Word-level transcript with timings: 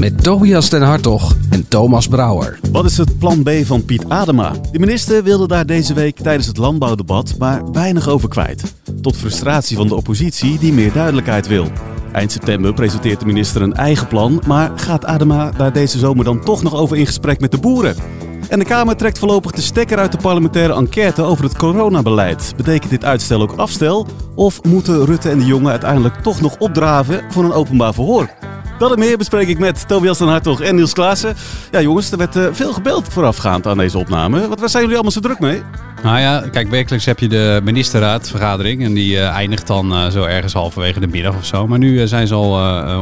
Met 0.00 0.22
Tobias 0.22 0.70
den 0.70 0.82
Hartog 0.82 1.34
en 1.50 1.68
Thomas 1.68 2.08
Brouwer. 2.08 2.58
Wat 2.70 2.84
is 2.84 2.96
het 2.96 3.18
plan 3.18 3.42
B 3.42 3.50
van 3.62 3.84
Piet 3.84 4.08
Adema? 4.08 4.52
De 4.72 4.78
minister 4.78 5.22
wilde 5.22 5.46
daar 5.46 5.66
deze 5.66 5.94
week 5.94 6.16
tijdens 6.16 6.46
het 6.46 6.56
landbouwdebat 6.56 7.34
maar 7.38 7.70
weinig 7.72 8.08
over 8.08 8.28
kwijt. 8.28 8.74
Tot 9.00 9.16
frustratie 9.16 9.76
van 9.76 9.88
de 9.88 9.94
oppositie 9.94 10.58
die 10.58 10.72
meer 10.72 10.92
duidelijkheid 10.92 11.46
wil. 11.46 11.66
Eind 12.12 12.32
september 12.32 12.74
presenteert 12.74 13.20
de 13.20 13.26
minister 13.26 13.62
een 13.62 13.74
eigen 13.74 14.06
plan, 14.06 14.42
maar 14.46 14.72
gaat 14.74 15.04
Adema 15.04 15.50
daar 15.50 15.72
deze 15.72 15.98
zomer 15.98 16.24
dan 16.24 16.44
toch 16.44 16.62
nog 16.62 16.74
over 16.74 16.96
in 16.96 17.06
gesprek 17.06 17.40
met 17.40 17.50
de 17.50 17.58
boeren? 17.58 17.96
En 18.48 18.58
de 18.58 18.64
Kamer 18.64 18.96
trekt 18.96 19.18
voorlopig 19.18 19.50
de 19.50 19.62
stekker 19.62 19.98
uit 19.98 20.12
de 20.12 20.18
parlementaire 20.18 20.74
enquête 20.74 21.22
over 21.22 21.44
het 21.44 21.56
coronabeleid. 21.56 22.52
Betekent 22.56 22.90
dit 22.90 23.04
uitstel 23.04 23.42
ook 23.42 23.56
afstel? 23.56 24.06
Of 24.34 24.62
moeten 24.62 25.04
Rutte 25.04 25.30
en 25.30 25.38
de 25.38 25.44
jongen 25.44 25.70
uiteindelijk 25.70 26.14
toch 26.14 26.40
nog 26.40 26.58
opdraven 26.58 27.22
voor 27.30 27.44
een 27.44 27.52
openbaar 27.52 27.94
verhoor? 27.94 28.30
Dat 28.78 28.92
en 28.92 28.98
meer 28.98 29.18
bespreek 29.18 29.48
ik 29.48 29.58
met 29.58 29.88
Tobias 29.88 30.18
den 30.18 30.28
Hartog 30.28 30.60
en 30.60 30.74
Niels 30.74 30.92
Klaassen. 30.92 31.34
Ja 31.70 31.80
jongens, 31.80 32.10
er 32.10 32.18
werd 32.18 32.36
uh, 32.36 32.46
veel 32.52 32.72
gebeld 32.72 33.08
voorafgaand 33.08 33.66
aan 33.66 33.76
deze 33.76 33.98
opname. 33.98 34.48
Wat, 34.48 34.60
waar 34.60 34.68
zijn 34.68 34.82
jullie 34.82 34.96
allemaal 34.96 35.14
zo 35.14 35.20
druk 35.20 35.38
mee? 35.38 35.62
Nou 36.02 36.18
ja, 36.18 36.44
kijk, 36.50 36.68
werkelijk 36.68 37.04
heb 37.04 37.18
je 37.18 37.28
de 37.28 37.60
ministerraadvergadering. 37.64 38.82
En 38.82 38.94
die 38.94 39.12
uh, 39.12 39.28
eindigt 39.28 39.66
dan 39.66 39.92
uh, 39.92 40.06
zo 40.06 40.24
ergens 40.24 40.52
halverwege 40.52 41.00
de 41.00 41.06
middag 41.06 41.36
of 41.36 41.44
zo. 41.44 41.66
Maar 41.66 41.78
nu 41.78 42.08
zijn 42.08 42.26
ze 42.26 42.34
al 42.34 42.50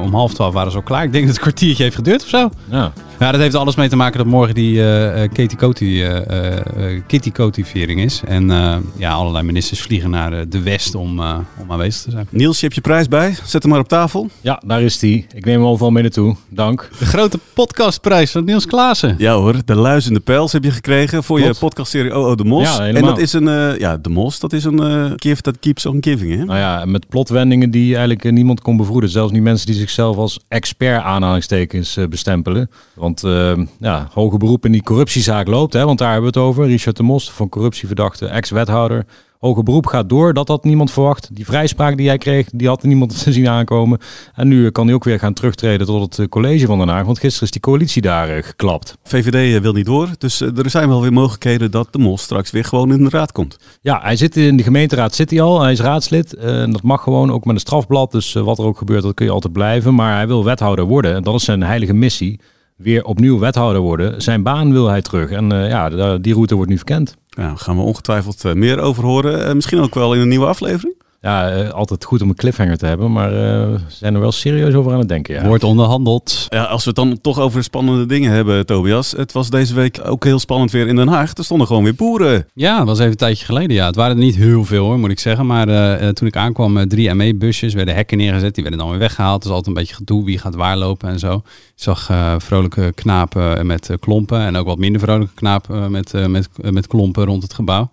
om 0.02 0.14
half 0.14 0.34
twaalf 0.34 0.54
waren 0.54 0.70
ze 0.70 0.76
al 0.76 0.82
klaar. 0.82 1.04
Ik 1.04 1.12
denk 1.12 1.26
dat 1.26 1.34
het 1.36 1.44
een 1.44 1.50
kwartiertje 1.50 1.82
heeft 1.82 1.96
geduurd 1.96 2.22
of 2.22 2.28
zo. 2.28 2.50
Ja. 2.70 2.92
Ja, 3.18 3.30
dat 3.32 3.40
heeft 3.40 3.54
alles 3.54 3.74
mee 3.74 3.88
te 3.88 3.96
maken 3.96 4.18
dat 4.18 4.26
morgen 4.26 4.54
die 4.54 4.74
uh, 4.74 4.84
Katie 5.32 5.56
Coty, 5.56 5.84
uh, 5.84 6.14
uh, 6.14 7.00
Kitty 7.06 7.32
Coty-viering 7.32 8.00
is. 8.00 8.20
En 8.26 8.48
ja, 8.96 9.12
allerlei 9.12 9.44
ministers 9.44 9.80
vliegen 9.80 10.10
naar 10.10 10.48
de 10.48 10.62
West 10.62 10.94
om, 10.94 11.20
om 11.58 11.70
aanwezig 11.70 12.02
te 12.02 12.10
zijn. 12.10 12.26
Niels, 12.30 12.56
je 12.56 12.62
hebt 12.62 12.74
je 12.74 12.80
prijs 12.80 13.08
bij. 13.08 13.36
Zet 13.44 13.62
hem 13.62 13.70
maar 13.70 13.80
op 13.80 13.88
tafel. 13.88 14.30
Ja, 14.40 14.62
daar 14.66 14.82
is 14.82 14.98
die. 14.98 15.26
Ik 15.34 15.44
neem 15.44 15.61
hem 15.62 15.70
overal 15.70 15.90
mee 15.90 16.02
naartoe. 16.02 16.36
Dank. 16.48 16.88
De 16.98 17.06
grote 17.06 17.38
podcastprijs 17.54 18.30
van 18.30 18.44
Niels 18.44 18.66
Klaassen. 18.66 19.14
Ja 19.18 19.34
hoor, 19.34 19.56
de 19.64 19.74
luizende 19.74 20.20
pijls 20.20 20.52
heb 20.52 20.64
je 20.64 20.70
gekregen 20.70 21.22
voor 21.24 21.38
Klopt. 21.38 21.54
je 21.54 21.60
podcastserie 21.60 22.12
OO 22.12 22.34
de 22.34 22.44
Mos. 22.44 22.76
Ja, 22.76 22.86
en 22.86 23.04
dat 23.04 23.18
is 23.18 23.32
een, 23.32 23.78
ja, 23.78 23.96
de 23.96 24.08
Mos, 24.08 24.40
dat 24.40 24.52
is 24.52 24.64
een 24.64 25.12
gift 25.16 25.42
that 25.42 25.58
keeps 25.60 25.86
on 25.86 25.98
giving, 26.00 26.36
hè? 26.36 26.44
Nou 26.44 26.58
ja, 26.58 26.84
met 26.84 27.08
plotwendingen 27.08 27.70
die 27.70 27.96
eigenlijk 27.96 28.30
niemand 28.30 28.60
kon 28.60 28.76
bevroeden. 28.76 29.10
Zelfs 29.10 29.32
niet 29.32 29.42
mensen 29.42 29.66
die 29.66 29.76
zichzelf 29.76 30.16
als 30.16 30.38
expert 30.48 31.02
aanhalingstekens 31.02 31.98
bestempelen. 32.08 32.70
Want 32.94 33.12
want 33.20 33.58
uh, 33.58 33.66
ja, 33.78 34.08
hoge 34.12 34.36
beroep 34.36 34.64
in 34.64 34.72
die 34.72 34.82
corruptiezaak 34.82 35.46
loopt. 35.46 35.72
Hè, 35.72 35.84
want 35.84 35.98
daar 35.98 36.12
hebben 36.12 36.32
we 36.32 36.38
het 36.38 36.48
over. 36.48 36.66
Richard 36.66 36.96
de 36.96 37.02
Mos, 37.02 37.30
van 37.30 37.48
corruptieverdachte 37.48 38.26
ex-wethouder. 38.26 39.06
Hoge 39.42 39.62
beroep 39.62 39.86
gaat 39.86 40.08
door, 40.08 40.34
dat 40.34 40.48
had 40.48 40.64
niemand 40.64 40.90
verwacht. 40.90 41.28
Die 41.32 41.44
vrijspraak 41.44 41.96
die 41.96 42.08
hij 42.08 42.18
kreeg, 42.18 42.48
die 42.50 42.68
had 42.68 42.82
niemand 42.82 43.12
zien 43.28 43.48
aankomen. 43.48 43.98
En 44.34 44.48
nu 44.48 44.70
kan 44.70 44.86
hij 44.86 44.94
ook 44.94 45.04
weer 45.04 45.18
gaan 45.18 45.32
terugtreden 45.32 45.86
tot 45.86 46.02
het 46.02 46.18
eh, 46.18 46.26
college 46.26 46.66
van 46.66 46.78
Den 46.78 46.88
Haag. 46.88 47.04
Want 47.04 47.18
gisteren 47.18 47.46
is 47.46 47.50
die 47.50 47.60
coalitie 47.60 48.02
daar 48.02 48.36
uh, 48.36 48.42
geklapt. 48.42 48.96
VVD 49.04 49.62
wil 49.62 49.72
niet 49.72 49.86
door, 49.86 50.08
dus 50.18 50.40
er 50.40 50.70
zijn 50.70 50.88
wel 50.88 51.02
weer 51.02 51.12
mogelijkheden 51.12 51.70
dat 51.70 51.88
de 51.90 51.98
Mos 51.98 52.22
straks 52.22 52.50
weer 52.50 52.64
gewoon 52.64 52.92
in 52.92 53.04
de 53.04 53.10
raad 53.10 53.32
komt. 53.32 53.56
Ja, 53.80 54.00
hij 54.02 54.16
zit 54.16 54.36
in 54.36 54.56
de 54.56 54.62
gemeenteraad, 54.62 55.14
zit 55.14 55.30
hij 55.30 55.40
al. 55.40 55.62
Hij 55.62 55.72
is 55.72 55.80
raadslid. 55.80 56.34
En 56.34 56.72
dat 56.72 56.82
mag 56.82 57.02
gewoon, 57.02 57.32
ook 57.32 57.44
met 57.44 57.54
een 57.54 57.60
strafblad. 57.60 58.12
Dus 58.12 58.32
wat 58.32 58.58
er 58.58 58.64
ook 58.64 58.78
gebeurt, 58.78 59.02
dat 59.02 59.14
kun 59.14 59.26
je 59.26 59.32
altijd 59.32 59.52
blijven. 59.52 59.94
Maar 59.94 60.14
hij 60.14 60.26
wil 60.26 60.44
wethouder 60.44 60.84
worden. 60.84 61.14
En 61.14 61.22
dat 61.22 61.34
is 61.34 61.44
zijn 61.44 61.62
heilige 61.62 61.94
missie 61.94 62.40
weer 62.82 63.04
opnieuw 63.04 63.38
wethouder 63.38 63.82
worden. 63.82 64.22
Zijn 64.22 64.42
baan 64.42 64.72
wil 64.72 64.88
hij 64.88 65.02
terug. 65.02 65.30
En 65.30 65.52
uh, 65.52 65.68
ja, 65.68 66.18
die 66.18 66.34
route 66.34 66.54
wordt 66.54 66.70
nu 66.70 66.76
verkend. 66.76 67.16
Ja, 67.28 67.42
daar 67.42 67.58
gaan 67.58 67.76
we 67.76 67.82
ongetwijfeld 67.82 68.44
uh, 68.44 68.52
meer 68.52 68.80
over 68.80 69.04
horen. 69.04 69.48
Uh, 69.48 69.52
misschien 69.52 69.80
ook 69.80 69.94
wel 69.94 70.14
in 70.14 70.20
een 70.20 70.28
nieuwe 70.28 70.46
aflevering 70.46 71.01
ja, 71.22 71.56
uh, 71.56 71.70
altijd 71.70 72.04
goed 72.04 72.22
om 72.22 72.28
een 72.28 72.34
cliffhanger 72.34 72.78
te 72.78 72.86
hebben, 72.86 73.12
maar 73.12 73.32
uh, 73.32 73.74
zijn 73.88 74.14
er 74.14 74.20
wel 74.20 74.32
serieus 74.32 74.74
over 74.74 74.92
aan 74.92 74.98
het 74.98 75.08
denken. 75.08 75.34
Ja. 75.34 75.46
Wordt 75.46 75.64
onderhandeld. 75.64 76.46
Ja, 76.48 76.62
als 76.64 76.82
we 76.82 76.88
het 76.88 76.98
dan 76.98 77.20
toch 77.20 77.38
over 77.38 77.62
spannende 77.62 78.06
dingen 78.06 78.32
hebben, 78.32 78.66
Tobias. 78.66 79.12
Het 79.12 79.32
was 79.32 79.50
deze 79.50 79.74
week 79.74 80.00
ook 80.04 80.24
heel 80.24 80.38
spannend 80.38 80.70
weer 80.70 80.86
in 80.86 80.96
Den 80.96 81.08
Haag. 81.08 81.36
Er 81.36 81.44
stonden 81.44 81.66
gewoon 81.66 81.82
weer 81.82 81.94
boeren. 81.94 82.46
Ja, 82.54 82.78
dat 82.78 82.86
was 82.86 82.98
even 82.98 83.10
een 83.10 83.16
tijdje 83.16 83.44
geleden. 83.44 83.76
Ja, 83.76 83.86
het 83.86 83.96
waren 83.96 84.16
er 84.16 84.22
niet 84.22 84.34
heel 84.34 84.64
veel 84.64 84.84
hoor, 84.84 84.98
moet 84.98 85.10
ik 85.10 85.18
zeggen. 85.18 85.46
Maar 85.46 85.68
uh, 85.68 86.08
toen 86.08 86.28
ik 86.28 86.36
aankwam, 86.36 86.88
drie 86.88 87.14
ME-busjes 87.14 87.74
werden 87.74 87.94
hekken 87.94 88.16
neergezet. 88.16 88.54
Die 88.54 88.62
werden 88.62 88.80
dan 88.80 88.90
weer 88.90 88.98
weggehaald. 88.98 89.34
Het 89.34 89.44
is 89.44 89.50
altijd 89.50 89.76
een 89.76 89.82
beetje 89.82 89.94
gedoe, 89.94 90.24
wie 90.24 90.38
gaat 90.38 90.54
waar 90.54 90.76
lopen 90.76 91.08
en 91.08 91.18
zo. 91.18 91.34
Ik 91.34 91.42
zag 91.74 92.10
vrolijke 92.38 92.92
knapen 92.94 93.66
met 93.66 93.90
klompen 94.00 94.40
en 94.40 94.56
ook 94.56 94.66
wat 94.66 94.78
minder 94.78 95.00
vrolijke 95.00 95.34
knapen 95.34 95.90
met, 95.90 96.12
met, 96.28 96.48
met 96.70 96.86
klompen 96.86 97.24
rond 97.24 97.42
het 97.42 97.54
gebouw. 97.54 97.90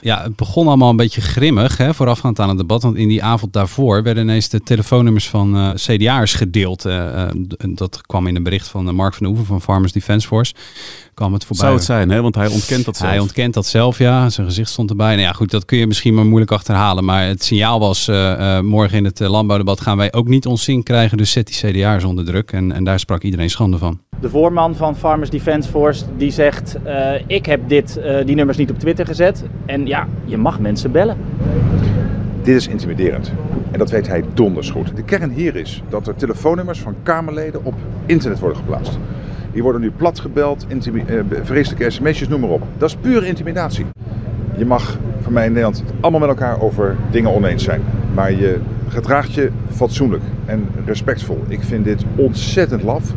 Ja, 0.00 0.22
het 0.22 0.36
begon 0.36 0.66
allemaal 0.66 0.90
een 0.90 0.96
beetje 0.96 1.20
grimmig, 1.20 1.76
hè, 1.76 1.94
voorafgaand 1.94 2.40
aan 2.40 2.48
het 2.48 2.58
debat. 2.58 2.82
Want 2.82 2.96
in 2.96 3.08
die 3.08 3.22
avond 3.22 3.52
daarvoor 3.52 4.02
werden 4.02 4.22
ineens 4.22 4.48
de 4.48 4.60
telefoonnummers 4.60 5.28
van 5.28 5.56
uh, 5.56 5.70
CDA'ers 5.74 6.34
gedeeld. 6.34 6.86
Uh, 6.86 7.28
dat 7.58 8.00
kwam 8.06 8.26
in 8.26 8.36
een 8.36 8.42
bericht 8.42 8.68
van 8.68 8.94
Mark 8.94 9.14
van 9.14 9.26
Oeven 9.26 9.44
van 9.44 9.62
Farmers 9.62 9.92
Defence 9.92 10.26
Force. 10.26 10.54
Kwam 11.18 11.32
het 11.32 11.44
voorbij. 11.44 11.64
Zou 11.64 11.76
het 11.76 11.84
zijn, 11.86 12.10
hè? 12.10 12.22
want 12.22 12.34
hij 12.34 12.46
ontkent 12.46 12.84
dat 12.84 12.96
zelf. 12.96 13.10
Hij 13.10 13.20
ontkent 13.20 13.54
dat 13.54 13.66
zelf, 13.66 13.98
ja. 13.98 14.30
Zijn 14.30 14.46
gezicht 14.46 14.70
stond 14.70 14.90
erbij. 14.90 15.14
Nou 15.14 15.20
ja, 15.20 15.32
goed, 15.32 15.50
dat 15.50 15.64
kun 15.64 15.78
je 15.78 15.86
misschien 15.86 16.14
maar 16.14 16.26
moeilijk 16.26 16.52
achterhalen. 16.52 17.04
Maar 17.04 17.26
het 17.26 17.44
signaal 17.44 17.80
was, 17.80 18.08
uh, 18.08 18.60
morgen 18.60 18.98
in 18.98 19.04
het 19.04 19.18
landbouwdebat 19.18 19.80
gaan 19.80 19.96
wij 19.96 20.12
ook 20.12 20.28
niet 20.28 20.46
ons 20.46 20.64
zin 20.64 20.82
krijgen. 20.82 21.16
Dus 21.16 21.30
zet 21.30 21.46
die 21.46 21.72
CDA'ers 21.72 22.04
onder 22.04 22.24
druk. 22.24 22.52
En, 22.52 22.72
en 22.72 22.84
daar 22.84 22.98
sprak 22.98 23.22
iedereen 23.22 23.50
schande 23.50 23.78
van. 23.78 24.00
De 24.20 24.28
voorman 24.30 24.76
van 24.76 24.96
Farmers 24.96 25.30
Defence 25.30 25.70
Force 25.70 26.04
die 26.16 26.30
zegt, 26.30 26.76
ik 27.26 27.46
heb 27.46 27.68
dit, 27.68 28.00
die 28.24 28.34
nummers 28.34 28.58
niet 28.58 28.70
op 28.70 28.78
Twitter 28.78 29.06
gezet. 29.06 29.44
En 29.66 29.86
ja, 29.86 30.08
je 30.24 30.36
mag 30.36 30.60
mensen 30.60 30.92
bellen. 30.92 31.16
Dit 32.42 32.56
is 32.56 32.66
intimiderend. 32.66 33.32
En 33.70 33.78
dat 33.78 33.90
weet 33.90 34.06
hij 34.06 34.24
donders 34.34 34.70
goed. 34.70 34.96
De 34.96 35.02
kern 35.02 35.30
hier 35.30 35.56
is 35.56 35.82
dat 35.88 36.06
er 36.06 36.16
telefoonnummers 36.16 36.80
van 36.80 36.94
Kamerleden 37.02 37.64
op 37.64 37.74
internet 38.06 38.38
worden 38.38 38.58
geplaatst. 38.58 38.98
Die 39.58 39.66
worden 39.66 39.82
nu 39.82 39.92
plat 39.96 40.20
gebeld, 40.20 40.66
uh, 40.70 41.20
vreselijke 41.42 41.90
sms'jes, 41.90 42.28
noem 42.28 42.40
maar 42.40 42.50
op. 42.50 42.62
Dat 42.76 42.88
is 42.88 42.96
pure 43.00 43.26
intimidatie. 43.26 43.86
Je 44.56 44.66
mag 44.66 44.98
van 45.20 45.32
mij 45.32 45.44
in 45.44 45.52
Nederland 45.52 45.84
allemaal 46.00 46.20
met 46.20 46.28
elkaar 46.28 46.60
over 46.60 46.96
dingen 47.10 47.34
oneens 47.34 47.64
zijn. 47.64 47.82
Maar 48.14 48.32
je 48.32 48.60
gedraagt 48.88 49.34
je 49.34 49.50
fatsoenlijk 49.70 50.22
en 50.44 50.68
respectvol. 50.84 51.44
Ik 51.48 51.62
vind 51.62 51.84
dit 51.84 52.04
ontzettend 52.16 52.82
laf. 52.82 53.10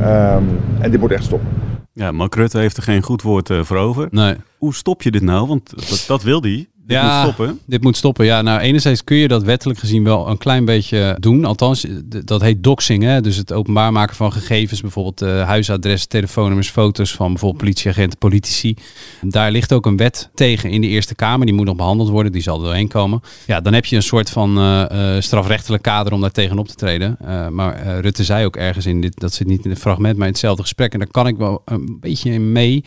Um, 0.00 0.60
en 0.80 0.90
dit 0.90 1.00
moet 1.00 1.10
echt 1.10 1.24
stoppen. 1.24 1.48
Ja, 1.92 2.12
Mark 2.12 2.34
Rutte 2.34 2.58
heeft 2.58 2.76
er 2.76 2.82
geen 2.82 3.02
goed 3.02 3.22
woord 3.22 3.50
uh, 3.50 3.62
voor 3.62 3.76
over. 3.76 4.08
Nee. 4.10 4.34
Hoe 4.58 4.74
stop 4.74 5.02
je 5.02 5.10
dit 5.10 5.22
nou? 5.22 5.46
Want 5.46 5.88
dat, 5.88 6.04
dat 6.06 6.22
wil 6.22 6.42
hij. 6.42 6.66
Dit 6.86 6.96
ja, 6.96 7.24
moet 7.24 7.32
stoppen. 7.32 7.60
Dit 7.66 7.82
moet 7.82 7.96
stoppen. 7.96 8.24
Ja, 8.24 8.42
nou, 8.42 8.60
enerzijds 8.60 9.04
kun 9.04 9.16
je 9.16 9.28
dat 9.28 9.42
wettelijk 9.42 9.78
gezien 9.78 10.04
wel 10.04 10.28
een 10.28 10.38
klein 10.38 10.64
beetje 10.64 11.16
doen. 11.20 11.44
Althans, 11.44 11.86
dat 12.24 12.40
heet 12.40 12.62
doxing. 12.62 13.02
Hè? 13.02 13.20
Dus 13.20 13.36
het 13.36 13.52
openbaar 13.52 13.92
maken 13.92 14.16
van 14.16 14.32
gegevens. 14.32 14.80
Bijvoorbeeld 14.80 15.22
uh, 15.22 15.46
huisadres, 15.46 16.06
telefoonnummers, 16.06 16.70
foto's 16.70 17.12
van 17.12 17.28
bijvoorbeeld 17.28 17.62
politieagenten, 17.62 18.18
politici. 18.18 18.74
Daar 19.20 19.50
ligt 19.50 19.72
ook 19.72 19.86
een 19.86 19.96
wet 19.96 20.30
tegen 20.34 20.70
in 20.70 20.80
de 20.80 20.86
Eerste 20.86 21.14
Kamer. 21.14 21.46
Die 21.46 21.54
moet 21.54 21.66
nog 21.66 21.76
behandeld 21.76 22.08
worden. 22.08 22.32
Die 22.32 22.42
zal 22.42 22.56
er 22.56 22.64
doorheen 22.64 22.88
komen. 22.88 23.20
Ja, 23.46 23.60
dan 23.60 23.72
heb 23.72 23.84
je 23.84 23.96
een 23.96 24.02
soort 24.02 24.30
van 24.30 24.58
uh, 24.58 25.16
strafrechtelijk 25.18 25.82
kader 25.82 26.12
om 26.12 26.20
daar 26.20 26.30
tegenop 26.30 26.68
te 26.68 26.74
treden. 26.74 27.16
Maar 27.50 28.00
Rutte 28.00 28.24
zei 28.24 28.44
ook 28.44 28.56
ergens 28.56 28.86
in 28.86 29.00
dit, 29.00 29.20
dat 29.20 29.32
zit 29.34 29.46
niet 29.46 29.64
in 29.64 29.70
het 29.70 29.80
fragment, 29.80 30.16
maar 30.16 30.26
in 30.26 30.32
hetzelfde 30.32 30.62
gesprek. 30.62 30.92
En 30.92 30.98
daar 30.98 31.10
kan 31.10 31.26
ik 31.26 31.36
wel 31.36 31.62
een 31.64 31.96
beetje 32.00 32.32
in 32.32 32.52
mee 32.52 32.84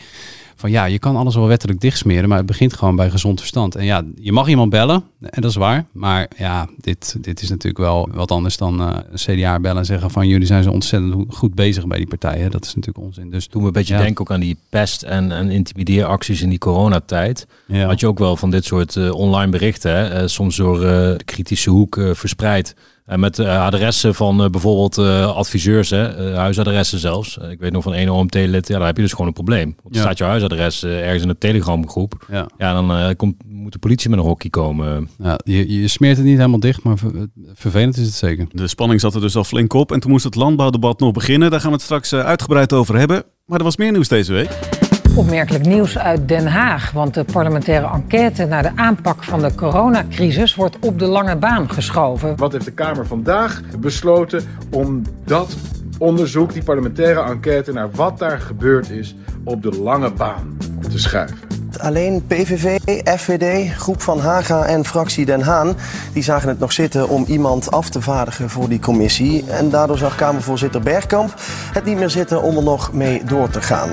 van 0.56 0.70
ja, 0.70 0.84
je 0.84 0.98
kan 0.98 1.16
alles 1.16 1.34
wel 1.34 1.46
wettelijk 1.46 1.80
dichtsmeren, 1.80 2.28
maar 2.28 2.38
het 2.38 2.46
begint 2.46 2.74
gewoon 2.74 2.96
bij 2.96 3.10
gezond 3.10 3.38
verstand. 3.38 3.74
En 3.74 3.84
ja, 3.84 4.02
je 4.20 4.32
mag 4.32 4.48
iemand 4.48 4.70
bellen, 4.70 5.04
en 5.20 5.42
dat 5.42 5.50
is 5.50 5.56
waar. 5.56 5.84
Maar 5.92 6.28
ja, 6.36 6.68
dit, 6.76 7.16
dit 7.20 7.42
is 7.42 7.48
natuurlijk 7.48 7.78
wel 7.78 8.08
wat 8.12 8.30
anders 8.30 8.56
dan 8.56 8.80
uh, 8.80 8.96
een 9.10 9.36
CDA 9.38 9.60
bellen 9.60 9.78
en 9.78 9.84
zeggen 9.84 10.10
van 10.10 10.28
jullie 10.28 10.46
zijn 10.46 10.62
zo 10.62 10.70
ontzettend 10.70 11.34
goed 11.34 11.54
bezig 11.54 11.86
bij 11.86 11.98
die 11.98 12.06
partijen. 12.06 12.50
Dat 12.50 12.64
is 12.64 12.74
natuurlijk 12.74 13.06
onzin. 13.06 13.30
Dus 13.30 13.46
toen 13.46 13.60
we 13.60 13.66
een 13.66 13.72
beetje 13.72 13.96
denken 13.96 14.20
ook 14.20 14.30
aan 14.30 14.40
die 14.40 14.56
pest- 14.68 15.02
en, 15.02 15.32
en 15.32 15.50
intimideeracties 15.50 16.42
in 16.42 16.48
die 16.48 16.58
coronatijd, 16.58 17.46
ja. 17.66 17.86
had 17.86 18.00
je 18.00 18.06
ook 18.06 18.18
wel 18.18 18.36
van 18.36 18.50
dit 18.50 18.64
soort 18.64 18.94
uh, 18.94 19.14
online 19.14 19.50
berichten, 19.50 19.90
hè, 19.90 20.22
uh, 20.22 20.28
soms 20.28 20.56
door 20.56 20.80
de 20.80 21.20
kritische 21.24 21.70
hoek 21.70 22.00
verspreid. 22.12 22.74
En 23.06 23.20
met 23.20 23.38
uh, 23.38 23.64
adressen 23.64 24.14
van 24.14 24.42
uh, 24.42 24.48
bijvoorbeeld 24.48 24.98
uh, 24.98 25.36
adviseurs, 25.36 25.90
hè, 25.90 26.34
huisadressen 26.34 26.98
zelfs. 26.98 27.36
ik 27.36 27.60
weet 27.60 27.72
nog 27.72 27.82
van 27.82 27.94
één 27.94 28.08
OMT-lid, 28.08 28.68
ja, 28.68 28.78
dan 28.78 28.86
heb 28.86 28.96
je 28.96 29.02
dus 29.02 29.10
gewoon 29.10 29.26
een 29.26 29.32
probleem. 29.32 29.76
Want 29.82 29.94
ja. 29.94 30.00
staat 30.00 30.18
je 30.18 30.24
huisadres 30.24 30.84
ergens 30.84 31.22
in 31.22 31.28
een 31.28 31.38
telegramgroep. 31.38 32.26
Ja, 32.30 32.46
ja 32.58 32.72
dan 32.72 33.16
komt, 33.16 33.34
moet 33.46 33.72
de 33.72 33.78
politie 33.78 34.10
met 34.10 34.18
een 34.18 34.24
hockey 34.24 34.50
komen. 34.50 35.08
Ja, 35.18 35.38
je, 35.44 35.80
je 35.80 35.88
smeert 35.88 36.16
het 36.16 36.26
niet 36.26 36.36
helemaal 36.36 36.60
dicht, 36.60 36.82
maar 36.82 36.98
ver, 36.98 37.12
vervelend 37.54 37.96
is 37.96 38.06
het 38.06 38.14
zeker. 38.14 38.46
De 38.50 38.68
spanning 38.68 39.00
zat 39.00 39.14
er 39.14 39.20
dus 39.20 39.36
al 39.36 39.44
flink 39.44 39.72
op. 39.72 39.92
En 39.92 40.00
toen 40.00 40.10
moest 40.10 40.24
het 40.24 40.34
landbouwdebat 40.34 41.00
nog 41.00 41.12
beginnen. 41.12 41.50
Daar 41.50 41.60
gaan 41.60 41.70
we 41.70 41.76
het 41.76 41.84
straks 41.84 42.14
uitgebreid 42.14 42.72
over 42.72 42.98
hebben. 42.98 43.24
Maar 43.46 43.58
er 43.58 43.64
was 43.64 43.76
meer 43.76 43.92
nieuws 43.92 44.08
deze 44.08 44.32
week. 44.32 44.75
Opmerkelijk 45.16 45.66
nieuws 45.66 45.98
uit 45.98 46.28
Den 46.28 46.46
Haag. 46.46 46.90
Want 46.90 47.14
de 47.14 47.24
parlementaire 47.24 47.86
enquête 47.86 48.44
naar 48.44 48.62
de 48.62 48.70
aanpak 48.74 49.24
van 49.24 49.40
de 49.40 49.54
coronacrisis 49.54 50.54
wordt 50.54 50.76
op 50.80 50.98
de 50.98 51.06
lange 51.06 51.36
baan 51.36 51.70
geschoven. 51.70 52.36
Wat 52.36 52.52
heeft 52.52 52.64
de 52.64 52.72
Kamer 52.72 53.06
vandaag 53.06 53.62
besloten 53.78 54.42
om 54.70 55.02
dat 55.24 55.56
onderzoek, 55.98 56.52
die 56.52 56.62
parlementaire 56.62 57.22
enquête 57.22 57.72
naar 57.72 57.90
wat 57.90 58.18
daar 58.18 58.40
gebeurd 58.40 58.90
is, 58.90 59.14
op 59.44 59.62
de 59.62 59.70
lange 59.70 60.12
baan 60.12 60.58
te 60.90 60.98
schuiven? 60.98 61.36
Alleen 61.78 62.26
PVV, 62.26 62.78
FVD, 63.18 63.72
Groep 63.72 64.00
van 64.00 64.18
Haga 64.18 64.64
en 64.64 64.84
fractie 64.84 65.26
Den 65.26 65.42
Haan... 65.42 65.76
die 66.12 66.22
zagen 66.22 66.48
het 66.48 66.58
nog 66.58 66.72
zitten 66.72 67.08
om 67.08 67.24
iemand 67.26 67.70
af 67.70 67.90
te 67.90 68.00
vaardigen 68.00 68.50
voor 68.50 68.68
die 68.68 68.80
commissie. 68.80 69.44
En 69.50 69.70
daardoor 69.70 69.98
zag 69.98 70.14
Kamervoorzitter 70.14 70.80
Bergkamp 70.80 71.34
het 71.72 71.84
niet 71.84 71.98
meer 71.98 72.10
zitten 72.10 72.42
om 72.42 72.56
er 72.56 72.62
nog 72.62 72.92
mee 72.92 73.24
door 73.24 73.48
te 73.48 73.62
gaan. 73.62 73.90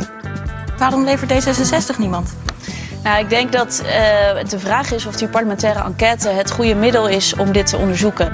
Waarom 0.84 1.04
levert 1.04 1.32
D66 1.32 1.98
niemand? 1.98 2.36
Nou, 3.04 3.20
ik 3.20 3.30
denk 3.30 3.52
dat 3.52 3.82
uh, 3.84 3.90
de 4.50 4.60
vraag 4.60 4.92
is 4.92 5.06
of 5.06 5.16
die 5.16 5.28
parlementaire 5.28 5.84
enquête 5.84 6.30
het 6.30 6.52
goede 6.52 6.76
middel 6.76 7.08
is 7.08 7.36
om 7.36 7.52
dit 7.52 7.68
te 7.68 7.78
onderzoeken. 7.78 8.32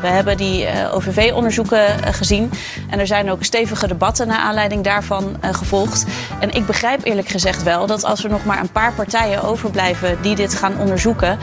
We 0.00 0.08
hebben 0.08 0.36
die 0.36 0.64
uh, 0.64 0.94
OVV-onderzoeken 0.94 1.78
uh, 1.78 2.12
gezien. 2.12 2.50
En 2.90 2.98
er 2.98 3.06
zijn 3.06 3.30
ook 3.30 3.44
stevige 3.44 3.86
debatten 3.86 4.26
naar 4.26 4.38
aanleiding 4.38 4.84
daarvan 4.84 5.36
gevolgd. 5.40 6.04
En 6.40 6.50
ik 6.50 6.66
begrijp 6.66 7.04
eerlijk 7.04 7.28
gezegd 7.28 7.62
wel 7.62 7.86
dat 7.86 8.04
als 8.04 8.24
er 8.24 8.30
nog 8.30 8.44
maar 8.44 8.60
een 8.60 8.72
paar 8.72 8.92
partijen 8.92 9.42
overblijven 9.42 10.22
die 10.22 10.34
dit 10.34 10.54
gaan 10.54 10.78
onderzoeken, 10.78 11.38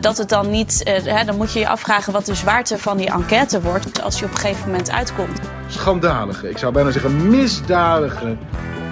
dat 0.00 0.18
het 0.18 0.28
dan 0.28 0.50
niet. 0.50 0.80
Hè, 1.04 1.24
dan 1.24 1.36
moet 1.36 1.52
je 1.52 1.58
je 1.58 1.68
afvragen 1.68 2.12
wat 2.12 2.26
de 2.26 2.34
zwaarte 2.34 2.78
van 2.78 2.96
die 2.96 3.10
enquête 3.10 3.60
wordt 3.60 4.02
als 4.02 4.16
die 4.16 4.24
op 4.24 4.30
een 4.30 4.38
gegeven 4.38 4.66
moment 4.66 4.90
uitkomt. 4.90 5.59
Schandalige, 5.80 6.48
ik 6.48 6.58
zou 6.58 6.72
bijna 6.72 6.90
zeggen 6.90 7.30
misdadige 7.30 8.36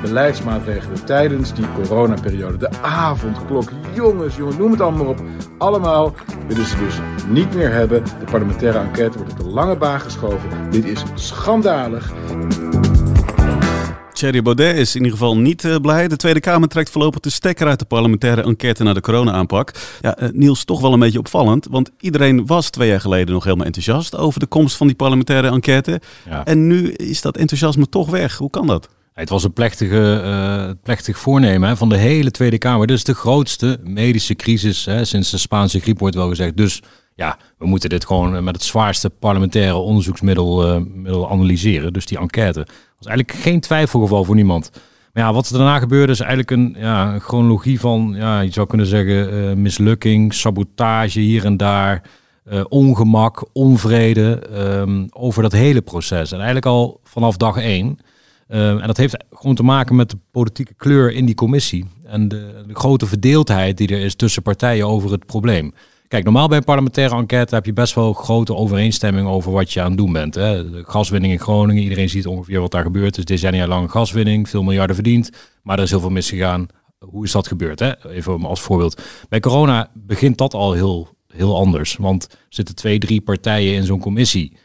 beleidsmaatregelen 0.03 1.05
tijdens 1.05 1.55
die 1.55 1.65
coronaperiode. 1.75 2.57
De 2.57 2.71
avondklok, 2.83 3.71
jongens, 3.95 4.37
jongens, 4.37 4.57
noem 4.57 4.71
het 4.71 4.81
allemaal 4.81 5.07
op. 5.07 5.23
Allemaal 5.59 6.15
willen 6.47 6.67
ze 6.67 6.77
dus 6.79 6.99
niet 7.27 7.55
meer 7.55 7.73
hebben. 7.73 8.05
De 8.05 8.25
parlementaire 8.31 8.79
enquête 8.79 9.19
wordt 9.19 9.33
op 9.33 9.39
de 9.39 9.49
lange 9.49 9.77
baan 9.77 10.01
geschoven. 10.01 10.71
Dit 10.71 10.85
is 10.85 11.03
schandalig. 11.15 12.13
Thierry 14.19 14.43
Baudet 14.43 14.77
is 14.77 14.95
in 14.95 15.03
ieder 15.03 15.19
geval 15.19 15.37
niet 15.37 15.65
uh, 15.65 15.77
blij. 15.77 16.09
De 16.09 16.17
Tweede 16.17 16.41
Kamer 16.41 16.69
trekt 16.69 16.91
voorlopig 16.91 17.21
de 17.21 17.31
stekker 17.31 17.67
uit 17.67 17.79
de 17.79 17.85
parlementaire 17.85 18.43
enquête 18.43 18.83
naar 18.83 18.95
de 18.95 19.01
corona-aanpak. 19.01 19.73
Ja, 20.01 20.23
uh, 20.23 20.29
Niels, 20.33 20.65
toch 20.65 20.81
wel 20.81 20.93
een 20.93 20.99
beetje 20.99 21.19
opvallend. 21.19 21.67
Want 21.71 21.91
iedereen 22.01 22.47
was 22.47 22.71
twee 22.71 22.89
jaar 22.89 23.01
geleden 23.01 23.35
nog 23.35 23.45
helemaal 23.45 23.67
enthousiast 23.67 24.17
over 24.17 24.41
de 24.41 24.47
komst 24.47 24.77
van 24.77 24.87
die 24.87 24.97
parlementaire 24.97 25.49
enquête. 25.49 26.01
Ja. 26.29 26.45
En 26.45 26.67
nu 26.67 26.91
is 26.91 27.21
dat 27.21 27.37
enthousiasme 27.37 27.89
toch 27.89 28.11
weg. 28.11 28.37
Hoe 28.37 28.51
kan 28.51 28.67
dat? 28.67 28.89
Het 29.13 29.29
was 29.29 29.45
een 29.45 29.53
plechtige, 29.53 30.23
uh, 30.25 30.71
plechtig 30.83 31.19
voornemen 31.19 31.69
hè, 31.69 31.77
van 31.77 31.89
de 31.89 31.97
hele 31.97 32.31
Tweede 32.31 32.59
Kamer. 32.59 32.87
Dit 32.87 32.97
is 32.97 33.05
de 33.05 33.15
grootste 33.15 33.79
medische 33.83 34.35
crisis 34.35 34.85
hè, 34.85 35.05
sinds 35.05 35.31
de 35.31 35.39
Spaanse 35.39 35.81
griep, 35.81 35.99
wordt 35.99 36.15
wel 36.15 36.29
gezegd. 36.29 36.57
Dus 36.57 36.83
ja, 37.15 37.39
we 37.59 37.67
moeten 37.67 37.89
dit 37.89 38.07
gewoon 38.07 38.45
met 38.45 38.55
het 38.55 38.65
zwaarste 38.65 39.11
parlementaire 39.11 39.77
onderzoeksmiddel 39.77 40.75
uh, 40.75 40.83
middel 40.95 41.31
analyseren. 41.31 41.93
Dus 41.93 42.07
die 42.07 42.19
enquête. 42.19 42.67
Was 42.99 43.07
eigenlijk 43.07 43.45
geen 43.45 43.61
twijfelgeval 43.61 44.25
voor 44.25 44.35
niemand. 44.35 44.71
Maar 45.13 45.25
ja, 45.25 45.33
wat 45.33 45.49
er 45.49 45.59
daarna 45.59 45.79
gebeurde 45.79 46.13
is 46.13 46.21
eigenlijk 46.21 46.51
een, 46.51 46.75
ja, 46.79 47.15
een 47.15 47.21
chronologie 47.21 47.81
van, 47.81 48.15
ja, 48.17 48.41
je 48.41 48.53
zou 48.53 48.67
kunnen 48.67 48.87
zeggen, 48.87 49.35
uh, 49.35 49.53
mislukking, 49.53 50.35
sabotage 50.35 51.21
hier 51.21 51.45
en 51.45 51.57
daar. 51.57 52.03
ongemak, 52.69 53.45
onvrede 53.53 54.43
um, 54.81 55.09
over 55.11 55.43
dat 55.43 55.53
hele 55.53 55.81
proces. 55.81 56.31
En 56.31 56.37
eigenlijk 56.37 56.67
al 56.67 57.01
vanaf 57.05 57.37
dag 57.37 57.57
één. 57.57 57.99
Uh, 58.49 58.71
en 58.71 58.87
dat 58.87 58.97
heeft 58.97 59.25
gewoon 59.31 59.55
te 59.55 59.63
maken 59.63 59.97
met 59.97 60.11
de 60.11 60.19
politieke 60.31 60.75
kleur 60.75 61.13
in 61.13 61.27
die 61.27 61.35
commissie. 61.35 61.87
En 62.05 62.29
de, 62.29 62.65
de, 62.67 62.75
grote 62.75 63.07
verdeeldheid 63.07 63.77
die 63.77 63.89
er 63.89 64.01
is 64.01 64.15
tussen 64.15 64.43
partijen 64.43 64.87
over 64.87 65.11
het 65.11 65.27
probleem. 65.27 65.73
Kijk, 66.09 66.25
normaal 66.25 66.49
bij 66.49 66.57
een 66.57 66.65
parlementaire 66.65 67.17
enquête 67.17 67.55
heb 67.55 67.67
je 67.67 67.73
best 67.73 67.95
wel 67.95 68.13
grote 68.13 68.55
overeenstemming 68.55 69.29
over 69.29 69.53
wat 69.53 69.73
je 69.73 69.81
aan 69.81 69.89
het 69.89 69.97
doen 69.97 70.13
bent. 70.13 70.35
Hè. 70.35 70.71
De 70.71 70.85
gaswinning 70.87 71.33
in 71.33 71.39
Groningen, 71.39 71.83
iedereen 71.83 72.09
ziet 72.09 72.27
ongeveer 72.27 72.61
wat 72.61 72.71
daar 72.71 72.83
gebeurt. 72.83 73.19
Is 73.19 73.25
decennia 73.25 73.67
lang 73.67 73.91
gaswinning, 73.91 74.49
veel 74.49 74.63
miljarden 74.63 74.95
verdiend. 74.95 75.31
Maar 75.63 75.77
er 75.77 75.85
is 75.85 75.91
heel 75.91 76.01
veel 76.01 76.11
misgegaan. 76.11 76.67
Hoe 76.99 77.25
is 77.25 77.33
dat 77.33 77.47
gebeurd? 77.47 77.79
Hè? 77.79 78.11
Even 78.11 78.45
als 78.45 78.61
voorbeeld. 78.61 79.03
Bij 79.29 79.41
corona 79.41 79.91
begint 79.95 80.39
dat 80.39 80.55
al 80.55 80.73
heel, 80.73 81.09
heel 81.27 81.57
anders. 81.57 81.97
Want 81.97 82.27
er 82.31 82.39
zitten 82.49 82.75
twee, 82.75 82.99
drie 82.99 83.21
partijen 83.21 83.75
in 83.75 83.85
zo'n 83.85 84.01
commissie 84.01 84.57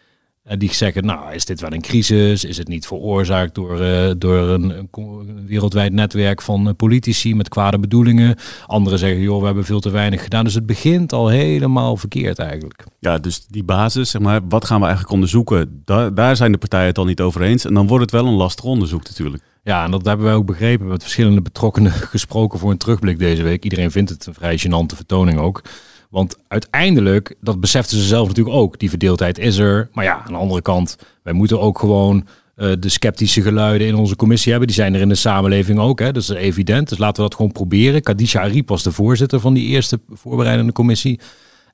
die 0.43 0.73
zeggen, 0.73 1.05
nou, 1.05 1.33
is 1.33 1.45
dit 1.45 1.61
wel 1.61 1.73
een 1.73 1.81
crisis? 1.81 2.43
Is 2.43 2.57
het 2.57 2.67
niet 2.67 2.87
veroorzaakt 2.87 3.55
door, 3.55 3.81
uh, 3.81 4.11
door 4.17 4.37
een, 4.49 4.87
een, 4.91 5.45
wereldwijd 5.45 5.93
netwerk 5.93 6.41
van 6.41 6.67
uh, 6.67 6.73
politici 6.77 7.35
met 7.35 7.49
kwade 7.49 7.79
bedoelingen? 7.79 8.35
Anderen 8.65 8.99
zeggen, 8.99 9.21
joh, 9.21 9.39
we 9.39 9.45
hebben 9.45 9.65
veel 9.65 9.79
te 9.79 9.89
weinig 9.89 10.23
gedaan. 10.23 10.43
Dus 10.43 10.53
het 10.53 10.65
begint 10.65 11.13
al 11.13 11.27
helemaal 11.27 11.97
verkeerd 11.97 12.39
eigenlijk. 12.39 12.83
Ja, 12.99 13.17
dus 13.17 13.45
die 13.45 13.63
basis, 13.63 14.09
zeg 14.09 14.21
maar, 14.21 14.41
wat 14.49 14.65
gaan 14.65 14.77
we 14.77 14.83
eigenlijk 14.85 15.13
onderzoeken? 15.13 15.81
Daar, 15.85 16.13
daar 16.13 16.35
zijn 16.35 16.51
de 16.51 16.57
partijen 16.57 16.87
het 16.87 16.97
al 16.97 17.05
niet 17.05 17.21
over 17.21 17.41
eens. 17.41 17.65
En 17.65 17.73
dan 17.73 17.87
wordt 17.87 18.03
het 18.03 18.21
wel 18.21 18.27
een 18.27 18.37
lastig 18.37 18.65
onderzoek 18.65 19.03
natuurlijk. 19.03 19.43
Ja, 19.63 19.83
en 19.83 19.91
dat 19.91 20.05
hebben 20.05 20.25
wij 20.25 20.35
ook 20.35 20.45
begrepen. 20.45 20.87
Met 20.87 21.01
verschillende 21.01 21.41
betrokkenen 21.41 21.91
gesproken 22.15 22.59
voor 22.59 22.71
een 22.71 22.77
terugblik 22.77 23.19
deze 23.19 23.43
week. 23.43 23.63
Iedereen 23.63 23.91
vindt 23.91 24.09
het 24.09 24.25
een 24.25 24.33
vrij 24.33 24.59
gênante 24.59 24.95
vertoning 24.95 25.39
ook. 25.39 25.61
Want 26.13 26.37
uiteindelijk, 26.47 27.35
dat 27.41 27.59
beseften 27.59 27.97
ze 27.97 28.03
zelf 28.03 28.27
natuurlijk 28.27 28.55
ook, 28.55 28.79
die 28.79 28.89
verdeeldheid 28.89 29.37
is 29.39 29.57
er. 29.57 29.89
Maar 29.93 30.03
ja, 30.03 30.21
aan 30.25 30.31
de 30.31 30.37
andere 30.37 30.61
kant, 30.61 30.97
wij 31.23 31.33
moeten 31.33 31.59
ook 31.59 31.79
gewoon 31.79 32.27
uh, 32.55 32.71
de 32.79 32.89
sceptische 32.89 33.41
geluiden 33.41 33.87
in 33.87 33.95
onze 33.95 34.15
commissie 34.15 34.51
hebben. 34.51 34.67
Die 34.67 34.77
zijn 34.77 34.93
er 34.93 35.01
in 35.01 35.09
de 35.09 35.15
samenleving 35.15 35.79
ook, 35.79 35.99
hè? 35.99 36.11
dat 36.11 36.21
is 36.21 36.29
evident. 36.29 36.89
Dus 36.89 36.97
laten 36.97 37.23
we 37.23 37.29
dat 37.29 37.35
gewoon 37.35 37.51
proberen. 37.51 38.01
Kadisha 38.01 38.41
Ariep 38.41 38.67
was 38.67 38.83
de 38.83 38.91
voorzitter 38.91 39.39
van 39.39 39.53
die 39.53 39.67
eerste 39.67 39.99
voorbereidende 40.09 40.71
commissie. 40.71 41.19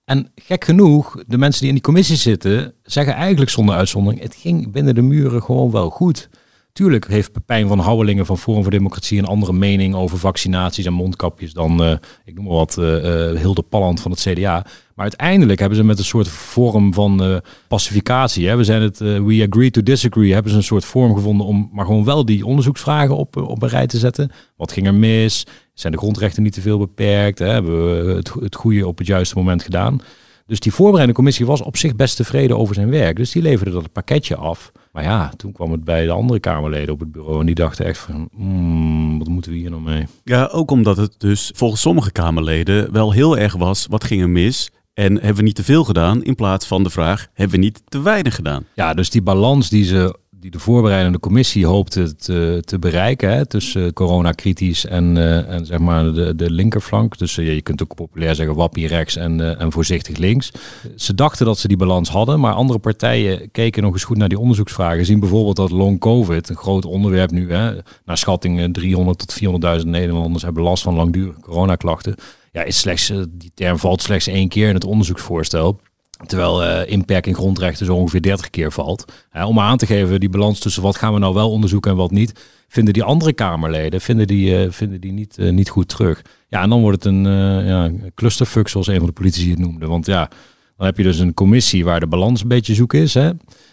En 0.06 0.32
gek 0.36 0.64
genoeg, 0.64 1.24
de 1.28 1.38
mensen 1.38 1.60
die 1.60 1.70
in 1.70 1.76
die 1.76 1.84
commissie 1.84 2.18
zitten, 2.18 2.74
zeggen 2.84 3.14
eigenlijk 3.14 3.52
zonder 3.52 3.76
uitzondering, 3.76 4.22
het 4.22 4.36
ging 4.36 4.72
binnen 4.72 4.96
de 4.96 5.02
muren 5.02 5.44
gewoon 5.44 5.72
wel 5.72 5.90
goed. 5.90 6.30
Tuurlijk 6.80 7.08
heeft 7.08 7.32
Pepijn 7.32 7.68
van 7.68 7.80
Houwelingen 7.80 8.26
van 8.26 8.38
Forum 8.38 8.62
voor 8.62 8.72
Democratie 8.72 9.20
een 9.20 9.26
andere 9.26 9.54
mening 9.54 9.96
over 9.96 10.18
vaccinaties 10.18 10.86
en 10.86 10.94
mondkapjes 10.94 11.54
dan, 11.54 11.84
uh, 11.84 11.92
ik 12.26 12.36
noem 12.36 12.46
maar 12.46 12.54
wat, 12.54 12.78
uh, 12.80 13.32
uh, 13.32 13.40
Hilde 13.40 13.62
Palland 13.62 14.02
van 14.02 14.12
het 14.12 14.20
CDA. 14.20 14.66
Maar 14.96 15.06
uiteindelijk 15.06 15.60
hebben 15.60 15.78
ze 15.78 15.84
met 15.84 15.98
een 15.98 16.04
soort 16.04 16.28
vorm 16.28 16.94
van 16.94 17.42
pacificatie, 17.68 18.48
hè, 18.48 18.56
we 18.56 18.64
zijn 18.64 18.82
het, 18.82 18.98
we 18.98 19.48
agree 19.50 19.72
to 19.72 19.84
disagree, 19.84 20.34
hebben 20.34 20.52
ze 20.52 20.58
een 20.58 20.64
soort 20.64 20.86
vorm 20.86 21.16
gevonden 21.16 21.46
om 21.46 21.70
maar 21.74 21.86
gewoon 21.86 22.04
wel 22.04 22.26
die 22.26 22.46
onderzoeksvragen 22.46 23.16
op, 23.16 23.38
op 23.38 23.62
een 23.62 23.70
rij 23.70 23.88
te 23.88 23.98
zetten. 23.98 24.32
Wat 24.56 24.72
ging 24.72 24.88
er 24.88 24.94
mis? 24.94 25.46
Zijn 25.74 25.94
de 25.94 26.00
grondrechten 26.00 26.44
niet 26.44 26.54
te 26.54 26.62
veel 26.62 26.78
beperkt? 26.78 27.40
Hebben 27.40 28.06
we 28.06 28.14
het, 28.14 28.34
het 28.34 28.56
goede 28.56 28.88
op 28.88 28.98
het 28.98 29.08
juiste 29.08 29.36
moment 29.36 29.64
gedaan? 29.64 30.02
Dus 30.46 30.60
die 30.60 30.74
voorbereidende 30.74 31.16
commissie 31.16 31.46
was 31.46 31.62
op 31.62 31.78
zich 31.78 31.96
best 31.96 32.16
tevreden 32.16 32.58
over 32.58 32.76
zijn 32.76 32.90
werk. 32.90 33.16
Dus 33.16 33.32
die 33.32 33.42
leverde 33.42 33.72
dat 33.72 33.92
pakketje 33.92 34.36
af. 34.36 34.72
Maar 34.92 35.04
ja, 35.04 35.32
toen 35.38 35.52
kwam 35.52 35.72
het 35.72 35.84
bij 35.84 36.06
de 36.06 36.12
andere 36.12 36.40
Kamerleden 36.40 36.94
op 36.94 37.00
het 37.00 37.12
bureau 37.12 37.40
en 37.40 37.46
die 37.46 37.56
dachten 37.56 37.86
echt 37.86 37.98
van, 37.98 38.30
mm, 38.32 39.20
wat 39.20 39.28
moeten 39.28 39.52
we 39.52 39.58
hier 39.58 39.70
nou 39.70 39.82
mee? 39.82 40.08
Ja, 40.24 40.46
ook 40.46 40.72
omdat 40.72 40.98
het 40.98 41.16
dus 41.18 41.52
volgens 41.56 41.82
sommige 41.82 42.12
Kamerleden 42.12 42.92
wel 42.92 43.12
heel 43.12 43.38
erg 43.38 43.56
was, 43.56 43.86
wat 43.90 44.04
ging 44.04 44.22
er 44.22 44.30
mis? 44.30 44.70
En 44.94 45.14
hebben 45.14 45.36
we 45.36 45.42
niet 45.42 45.56
te 45.56 45.64
veel 45.64 45.84
gedaan 45.84 46.24
in 46.24 46.36
plaats 46.36 46.68
van 46.68 46.84
de 46.84 46.90
vraag, 46.90 47.28
hebben 47.34 47.60
we 47.60 47.64
niet 47.64 47.82
te 47.86 48.02
weinig 48.02 48.36
gedaan? 48.36 48.66
Ja, 48.74 48.94
dus 48.94 49.10
die 49.10 49.22
balans 49.22 49.70
die 49.70 49.84
ze 49.84 50.18
die 50.40 50.52
de 50.52 50.60
voorbereidende 50.60 51.20
commissie 51.20 51.66
hoopte 51.66 52.16
te, 52.16 52.62
te 52.66 52.80
bereiken 52.80 53.48
tussen 53.48 53.94
coronacritisch 53.94 54.86
en, 54.86 55.16
uh, 55.16 55.50
en 55.50 55.66
zeg 55.66 55.80
maar 55.80 56.14
de, 56.14 56.36
de 56.36 56.52
linkerflank. 56.52 57.18
Dus 57.18 57.38
uh, 57.38 57.54
je 57.54 57.62
kunt 57.62 57.84
ook 57.84 57.96
populair 57.96 58.36
zeggen 58.36 58.56
wappie 58.56 58.88
rechts 58.88 59.16
en, 59.16 59.60
en 59.60 59.72
voorzichtig 59.72 60.18
links. 60.18 60.52
Ze 60.96 61.16
dachten 61.16 61.46
dat 61.46 61.58
ze 61.58 61.68
die 61.68 61.78
balans 61.78 62.10
hadden, 62.10 62.40
maar 62.40 62.54
andere 62.54 62.80
partijen 62.80 63.52
keken 63.52 63.84
nog 63.84 63.94
eens 63.94 64.04
goed 64.04 64.18
naar 64.18 64.30
die 64.30 64.40
onderzoeksvragen. 64.40 65.06
Zien 65.06 65.20
bijvoorbeeld 65.20 65.56
dat 65.56 65.72
long 65.72 66.00
covid, 66.00 66.50
een 66.50 66.56
groot 66.56 66.86
onderwerp 66.86 67.32
nu, 67.32 67.52
hè, 67.52 67.72
naar 68.06 68.18
schatting 68.18 68.74
300 68.74 69.18
tot 69.18 69.82
400.000 69.82 69.88
Nederlanders 69.88 70.44
hebben 70.44 70.64
last 70.64 70.84
van 70.84 70.96
langdurige 70.96 71.40
coronaklachten. 71.40 72.16
Ja, 72.52 72.64
is 72.64 72.80
slechts, 72.80 73.08
die 73.30 73.52
term 73.54 73.78
valt 73.78 74.02
slechts 74.02 74.28
één 74.28 74.48
keer 74.48 74.68
in 74.68 74.74
het 74.74 74.86
onderzoeksvoorstel. 74.86 75.80
Terwijl 76.26 76.64
uh, 76.64 76.92
inperking 76.92 77.36
grondrechten 77.36 77.86
zo 77.86 77.96
ongeveer 77.96 78.22
30 78.22 78.50
keer 78.50 78.72
valt. 78.72 79.14
Uh, 79.34 79.48
om 79.48 79.60
aan 79.60 79.78
te 79.78 79.86
geven, 79.86 80.20
die 80.20 80.30
balans 80.30 80.60
tussen 80.60 80.82
wat 80.82 80.96
gaan 80.96 81.14
we 81.14 81.20
nou 81.20 81.34
wel 81.34 81.52
onderzoeken 81.52 81.92
en 81.92 81.98
wat 81.98 82.12
niet, 82.12 82.46
vinden 82.68 82.94
die 82.94 83.04
andere 83.04 83.34
Kamerleden 83.34 84.02
vinden 84.02 84.28
die, 84.28 84.66
uh, 84.66 84.72
vinden 84.72 85.02
die 85.02 85.12
niet, 85.12 85.38
niet 85.38 85.70
goed 85.70 85.88
terug. 85.88 86.22
Ja, 86.48 86.62
en 86.62 86.70
dan 86.70 86.82
wordt 86.82 87.04
het 87.04 87.14
een 87.14 87.24
ja, 87.66 87.92
clusterfuck, 88.16 88.68
zoals 88.68 88.88
een 88.88 88.98
van 88.98 89.06
de 89.06 89.12
politici 89.12 89.50
het 89.50 89.60
noemde. 89.60 89.88
Want 89.88 90.06
ja, 90.06 90.30
dan 90.78 90.86
heb 90.88 90.98
je 90.98 91.04
dus 91.04 91.20
een 91.20 91.34
commissie 91.34 91.84
waar 91.84 92.00
de 92.00 92.08
balans 92.08 92.42
een 92.42 92.48
beetje 92.48 92.74
zoek 92.74 92.94
is. 92.94 93.14
Hè? 93.14 93.30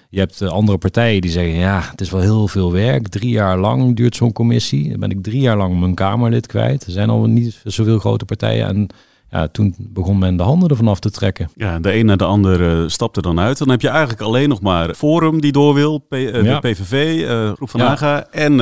Je 0.08 0.18
hebt 0.18 0.42
andere 0.42 0.78
partijen 0.78 1.20
die 1.20 1.30
zeggen, 1.30 1.54
ja, 1.54 1.88
het 1.90 2.00
is 2.00 2.10
wel 2.10 2.20
heel 2.20 2.48
veel 2.48 2.72
werk. 2.72 3.08
Drie 3.08 3.30
jaar 3.30 3.58
lang 3.58 3.96
duurt 3.96 4.16
zo'n 4.16 4.32
commissie. 4.32 4.90
Dan 4.90 5.00
ben 5.00 5.10
ik 5.10 5.22
drie 5.22 5.40
jaar 5.40 5.56
lang 5.56 5.80
mijn 5.80 5.94
Kamerlid 5.94 6.46
kwijt. 6.46 6.86
Er 6.86 6.92
zijn 6.92 7.10
al 7.10 7.24
niet 7.24 7.60
zoveel 7.64 7.98
grote 7.98 8.24
partijen. 8.24 8.66
En 8.66 8.88
Ja, 9.30 9.49
toen 9.49 9.75
begon 9.78 10.18
men 10.18 10.37
de 10.37 10.42
handen 10.42 10.68
ervan 10.68 10.88
af 10.88 11.00
te 11.00 11.11
trekken. 11.11 11.50
Ja, 11.54 11.78
de 11.78 11.95
een 11.95 12.06
naar 12.06 12.16
de 12.16 12.25
ander 12.25 12.61
uh, 12.61 12.88
stapte 12.88 13.23
dan 13.23 13.40
uit. 13.40 13.59
Dan 13.59 13.68
heb 13.68 13.80
je 13.80 13.88
eigenlijk 13.88 14.21
alleen 14.21 14.49
nog 14.49 14.61
maar 14.61 14.95
Forum 14.95 15.40
die 15.40 15.52
door 15.52 15.75
wil, 15.75 15.99
P 15.99 16.14
uh, 16.14 16.42
ja. 16.45 16.61
de 16.61 16.68
PVV, 16.68 17.23
uh, 17.23 17.52
Groep 17.52 17.71
van 17.71 17.80
ja. 17.80 17.87
Haga 17.87 18.26
en 18.30 18.61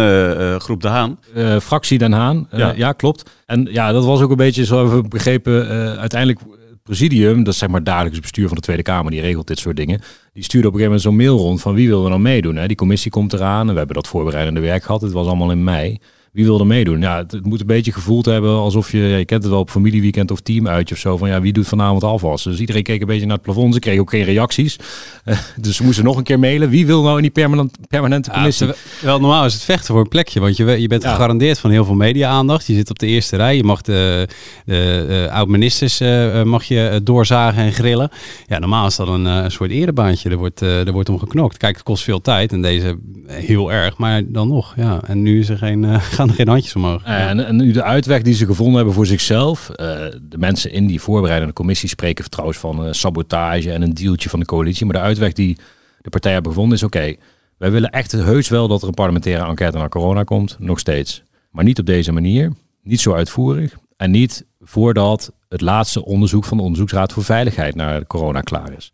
Groep 0.60 0.80
De 0.80 0.88
Haan. 0.88 1.18
fractie 1.62 1.98
Den 1.98 2.12
Haan, 2.12 2.46
ja. 2.50 2.72
ja. 2.76 2.92
klopt. 2.92 3.30
En 3.46 3.68
ja, 3.70 3.92
dat 3.92 4.04
was 4.04 4.20
ook 4.20 4.30
een 4.30 4.36
beetje 4.36 4.64
zo 4.64 4.88
we 4.90 5.08
begrepen. 5.08 5.68
uiteindelijk 5.98 6.40
presidium, 6.84 7.44
dat 7.44 7.52
is 7.52 7.58
zeg 7.58 7.68
maar 7.68 7.84
dagelijks 7.84 8.20
bestuur 8.20 8.46
van 8.46 8.56
de 8.56 8.62
Tweede 8.62 8.82
Kamer, 8.82 9.10
die 9.10 9.20
regelt 9.20 9.46
dit 9.46 9.58
soort 9.58 9.76
dingen. 9.76 10.00
Die 10.32 10.42
stuurde 10.42 10.68
op 10.68 10.74
een 10.74 10.80
gegeven 10.80 11.02
moment 11.02 11.02
zo'n 11.02 11.36
mail 11.36 11.46
rond 11.46 11.60
van 11.60 11.74
wie 11.74 11.88
wil 11.88 12.02
er 12.02 12.08
nou 12.08 12.20
meedoen. 12.20 12.56
Hè? 12.56 12.66
Die 12.66 12.76
commissie 12.76 13.10
komt 13.10 13.32
eraan 13.32 13.66
en 13.66 13.72
we 13.72 13.78
hebben 13.78 13.96
dat 13.96 14.06
voorbereidende 14.06 14.60
werk 14.60 14.82
gehad. 14.84 15.00
Het 15.00 15.12
was 15.12 15.26
allemaal 15.26 15.50
in 15.50 15.64
mei 15.64 15.98
wie 16.34 16.44
wil 16.44 16.60
er 16.60 16.66
meedoen? 16.66 17.00
Ja, 17.00 17.16
het, 17.16 17.44
moet 17.44 17.60
een 17.60 17.66
beetje 17.66 17.92
gevoeld 17.92 18.24
hebben 18.24 18.50
alsof 18.50 18.92
je, 18.92 18.98
ja, 18.98 19.16
je 19.16 19.24
kent 19.24 19.42
het 19.42 19.52
wel 19.52 19.60
op 19.60 19.70
familieweekend 19.70 20.30
of 20.30 20.40
teamuitje 20.40 20.94
of 20.94 21.00
zo, 21.00 21.16
van 21.16 21.28
ja, 21.28 21.40
wie 21.40 21.52
doet 21.52 21.68
vanavond 21.68 22.04
afwas? 22.04 22.42
Dus 22.42 22.58
iedereen 22.58 22.82
keek 22.82 23.00
een 23.00 23.06
beetje 23.06 23.26
naar 23.26 23.34
het 23.34 23.44
plafond, 23.44 23.74
ze 23.74 23.80
kregen 23.80 24.00
ook 24.00 24.10
geen 24.10 24.24
reacties. 24.24 24.78
Uh, 25.24 25.38
dus 25.56 25.76
ze 25.76 25.84
moesten 25.84 26.04
nog 26.04 26.16
een 26.16 26.22
keer 26.22 26.38
mailen. 26.38 26.68
Wie 26.68 26.86
wil 26.86 27.02
nou 27.02 27.16
in 27.16 27.22
die 27.22 27.30
permanent, 27.30 27.76
permanente 27.88 28.30
commissie? 28.30 28.66
Ja, 28.66 28.74
wel 29.00 29.20
normaal 29.20 29.44
is 29.44 29.52
het 29.52 29.62
vechten 29.62 29.86
voor 29.86 30.00
een 30.00 30.08
plekje, 30.08 30.40
want 30.40 30.56
je, 30.56 30.80
je 30.80 30.88
bent 30.88 31.02
ja. 31.02 31.10
gegarandeerd 31.10 31.58
van 31.58 31.70
heel 31.70 31.84
veel 31.84 31.94
media-aandacht. 31.94 32.66
Je 32.66 32.74
zit 32.74 32.90
op 32.90 32.98
de 32.98 33.06
eerste 33.06 33.36
rij, 33.36 33.56
je 33.56 33.64
mag 33.64 33.82
de, 33.82 34.28
de, 34.64 35.04
de 35.08 35.28
oud-ministers 35.30 36.00
uh, 36.00 36.42
mag 36.42 36.64
je 36.64 37.00
doorzagen 37.02 37.62
en 37.62 37.72
grillen. 37.72 38.10
Ja, 38.46 38.58
normaal 38.58 38.86
is 38.86 38.96
dat 38.96 39.08
een, 39.08 39.24
een 39.24 39.50
soort 39.50 39.70
erebaantje. 39.70 40.30
Er 40.30 40.36
wordt, 40.36 40.60
er 40.60 40.92
wordt 40.92 41.08
om 41.08 41.18
geknokt. 41.18 41.56
Kijk, 41.56 41.74
het 41.74 41.84
kost 41.84 42.04
veel 42.04 42.20
tijd 42.20 42.52
en 42.52 42.62
deze 42.62 42.98
heel 43.26 43.72
erg, 43.72 43.96
maar 43.96 44.22
dan 44.26 44.48
nog. 44.48 44.72
Ja. 44.76 45.00
En 45.06 45.22
nu 45.22 45.38
is 45.38 45.48
er 45.48 45.58
geen, 45.58 46.00
geen 46.32 46.48
handjes 46.48 46.76
omhoog. 46.76 47.02
En, 47.02 47.56
nu 47.56 47.72
de 47.72 47.82
uitweg 47.82 48.22
die 48.22 48.34
ze 48.34 48.46
gevonden 48.46 48.76
hebben 48.76 48.94
voor 48.94 49.06
zichzelf. 49.06 49.68
Uh, 49.70 49.76
de 50.22 50.38
mensen 50.38 50.72
in 50.72 50.86
die 50.86 51.00
voorbereidende 51.00 51.52
commissie 51.52 51.88
spreken 51.88 52.30
trouwens 52.30 52.58
van 52.58 52.86
uh, 52.86 52.92
sabotage 52.92 53.72
en 53.72 53.82
een 53.82 53.94
dealtje 53.94 54.28
van 54.28 54.40
de 54.40 54.46
coalitie. 54.46 54.86
Maar 54.86 54.94
de 54.94 55.00
uitweg 55.00 55.32
die 55.32 55.56
de 56.00 56.10
partijen 56.10 56.34
hebben 56.34 56.52
gevonden 56.52 56.78
is 56.78 56.84
oké. 56.84 57.14
wij 57.58 57.70
willen 57.70 57.90
echt 57.90 58.12
heus 58.12 58.48
wel 58.48 58.68
dat 58.68 58.82
er 58.82 58.88
een 58.88 58.94
parlementaire 58.94 59.46
enquête 59.46 59.78
naar 59.78 59.88
corona 59.88 60.22
komt. 60.22 60.56
Nog 60.58 60.78
steeds. 60.78 61.22
Maar 61.50 61.64
niet 61.64 61.78
op 61.78 61.86
deze 61.86 62.12
manier. 62.12 62.52
Niet 62.82 63.00
zo 63.00 63.12
uitvoerig. 63.12 63.76
En 63.96 64.10
niet 64.10 64.44
voordat 64.60 65.32
het 65.48 65.60
laatste 65.60 66.04
onderzoek 66.04 66.44
van 66.44 66.56
de 66.56 66.62
Onderzoeksraad 66.62 67.12
voor 67.12 67.24
Veiligheid 67.24 67.74
naar 67.74 68.06
corona 68.06 68.40
klaar 68.40 68.72
is. 68.76 68.90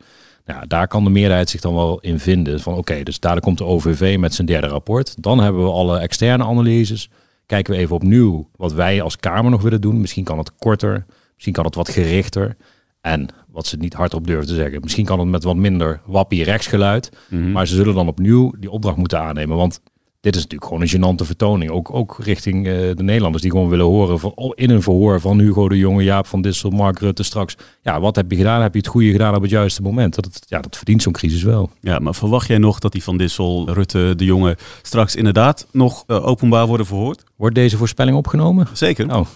Ja, 0.46 0.64
daar 0.66 0.88
kan 0.88 1.04
de 1.04 1.10
meerderheid 1.10 1.50
zich 1.50 1.60
dan 1.60 1.74
wel 1.74 2.00
in 2.00 2.18
vinden. 2.18 2.60
Van 2.60 2.74
oké, 2.74 3.02
dus 3.02 3.20
daar 3.20 3.40
komt 3.40 3.58
de 3.58 3.64
OVV 3.64 4.16
met 4.18 4.34
zijn 4.34 4.46
derde 4.46 4.66
rapport. 4.66 5.22
Dan 5.22 5.40
hebben 5.40 5.64
we 5.64 5.70
alle 5.70 5.98
externe 5.98 6.44
analyses. 6.44 7.10
Kijken 7.50 7.74
we 7.74 7.80
even 7.80 7.94
opnieuw 7.94 8.48
wat 8.56 8.72
wij 8.72 9.02
als 9.02 9.16
Kamer 9.16 9.50
nog 9.50 9.62
willen 9.62 9.80
doen. 9.80 10.00
Misschien 10.00 10.24
kan 10.24 10.38
het 10.38 10.54
korter, 10.54 11.06
misschien 11.34 11.52
kan 11.52 11.64
het 11.64 11.74
wat 11.74 11.88
gerichter. 11.88 12.56
En 13.00 13.28
wat 13.52 13.66
ze 13.66 13.76
niet 13.76 13.94
hardop 13.94 14.26
durven 14.26 14.46
te 14.46 14.54
zeggen. 14.54 14.80
Misschien 14.80 15.04
kan 15.04 15.18
het 15.18 15.28
met 15.28 15.44
wat 15.44 15.56
minder 15.56 16.00
wappie 16.06 16.44
rechtsgeluid. 16.44 17.10
Mm 17.28 17.52
Maar 17.52 17.66
ze 17.66 17.74
zullen 17.74 17.94
dan 17.94 18.08
opnieuw 18.08 18.52
die 18.58 18.70
opdracht 18.70 18.96
moeten 18.96 19.20
aannemen. 19.20 19.56
Want 19.56 19.80
dit 20.20 20.36
is 20.36 20.42
natuurlijk 20.42 20.70
gewoon 20.70 20.82
een 20.82 21.16
gênante 21.18 21.26
vertoning. 21.26 21.70
Ook, 21.70 21.94
ook 21.94 22.18
richting 22.22 22.66
uh, 22.66 22.72
de 22.72 23.02
Nederlanders 23.02 23.42
die 23.42 23.52
gewoon 23.52 23.68
willen 23.68 23.86
horen 23.86 24.18
van, 24.18 24.32
oh, 24.34 24.52
in 24.54 24.70
een 24.70 24.82
verhoor 24.82 25.20
van 25.20 25.38
Hugo 25.38 25.68
de 25.68 25.78
Jonge, 25.78 26.02
Jaap 26.02 26.26
van 26.26 26.42
Dissel, 26.42 26.70
Mark 26.70 26.98
Rutte 26.98 27.22
straks. 27.22 27.56
Ja, 27.82 28.00
wat 28.00 28.16
heb 28.16 28.30
je 28.30 28.36
gedaan? 28.36 28.62
Heb 28.62 28.72
je 28.72 28.78
het 28.78 28.88
goede 28.88 29.10
gedaan 29.10 29.34
op 29.34 29.42
het 29.42 29.50
juiste 29.50 29.82
moment? 29.82 30.14
Dat, 30.14 30.44
ja, 30.46 30.60
dat 30.60 30.76
verdient 30.76 31.02
zo'n 31.02 31.12
crisis 31.12 31.42
wel. 31.42 31.70
Ja, 31.80 31.98
maar 31.98 32.14
verwacht 32.14 32.48
jij 32.48 32.58
nog 32.58 32.78
dat 32.78 32.92
die 32.92 33.02
van 33.02 33.16
Dissel, 33.16 33.70
Rutte, 33.70 34.12
de 34.16 34.24
Jonge 34.24 34.56
straks 34.82 35.16
inderdaad 35.16 35.66
nog 35.72 36.04
uh, 36.06 36.26
openbaar 36.26 36.66
worden 36.66 36.86
verhoord? 36.86 37.28
Wordt 37.40 37.54
deze 37.54 37.76
voorspelling 37.76 38.16
opgenomen? 38.16 38.66
Zeker. 38.72 39.16
Oh. 39.16 39.26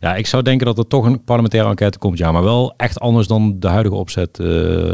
Ja, 0.00 0.14
ik 0.14 0.26
zou 0.26 0.42
denken 0.42 0.66
dat 0.66 0.78
er 0.78 0.86
toch 0.86 1.04
een 1.04 1.24
parlementaire 1.24 1.68
enquête 1.68 1.98
komt. 1.98 2.18
Ja, 2.18 2.32
maar 2.32 2.42
wel 2.42 2.74
echt 2.76 3.00
anders 3.00 3.26
dan 3.26 3.56
de 3.58 3.68
huidige 3.68 3.94
opzet 3.94 4.38
uh, 4.38 4.46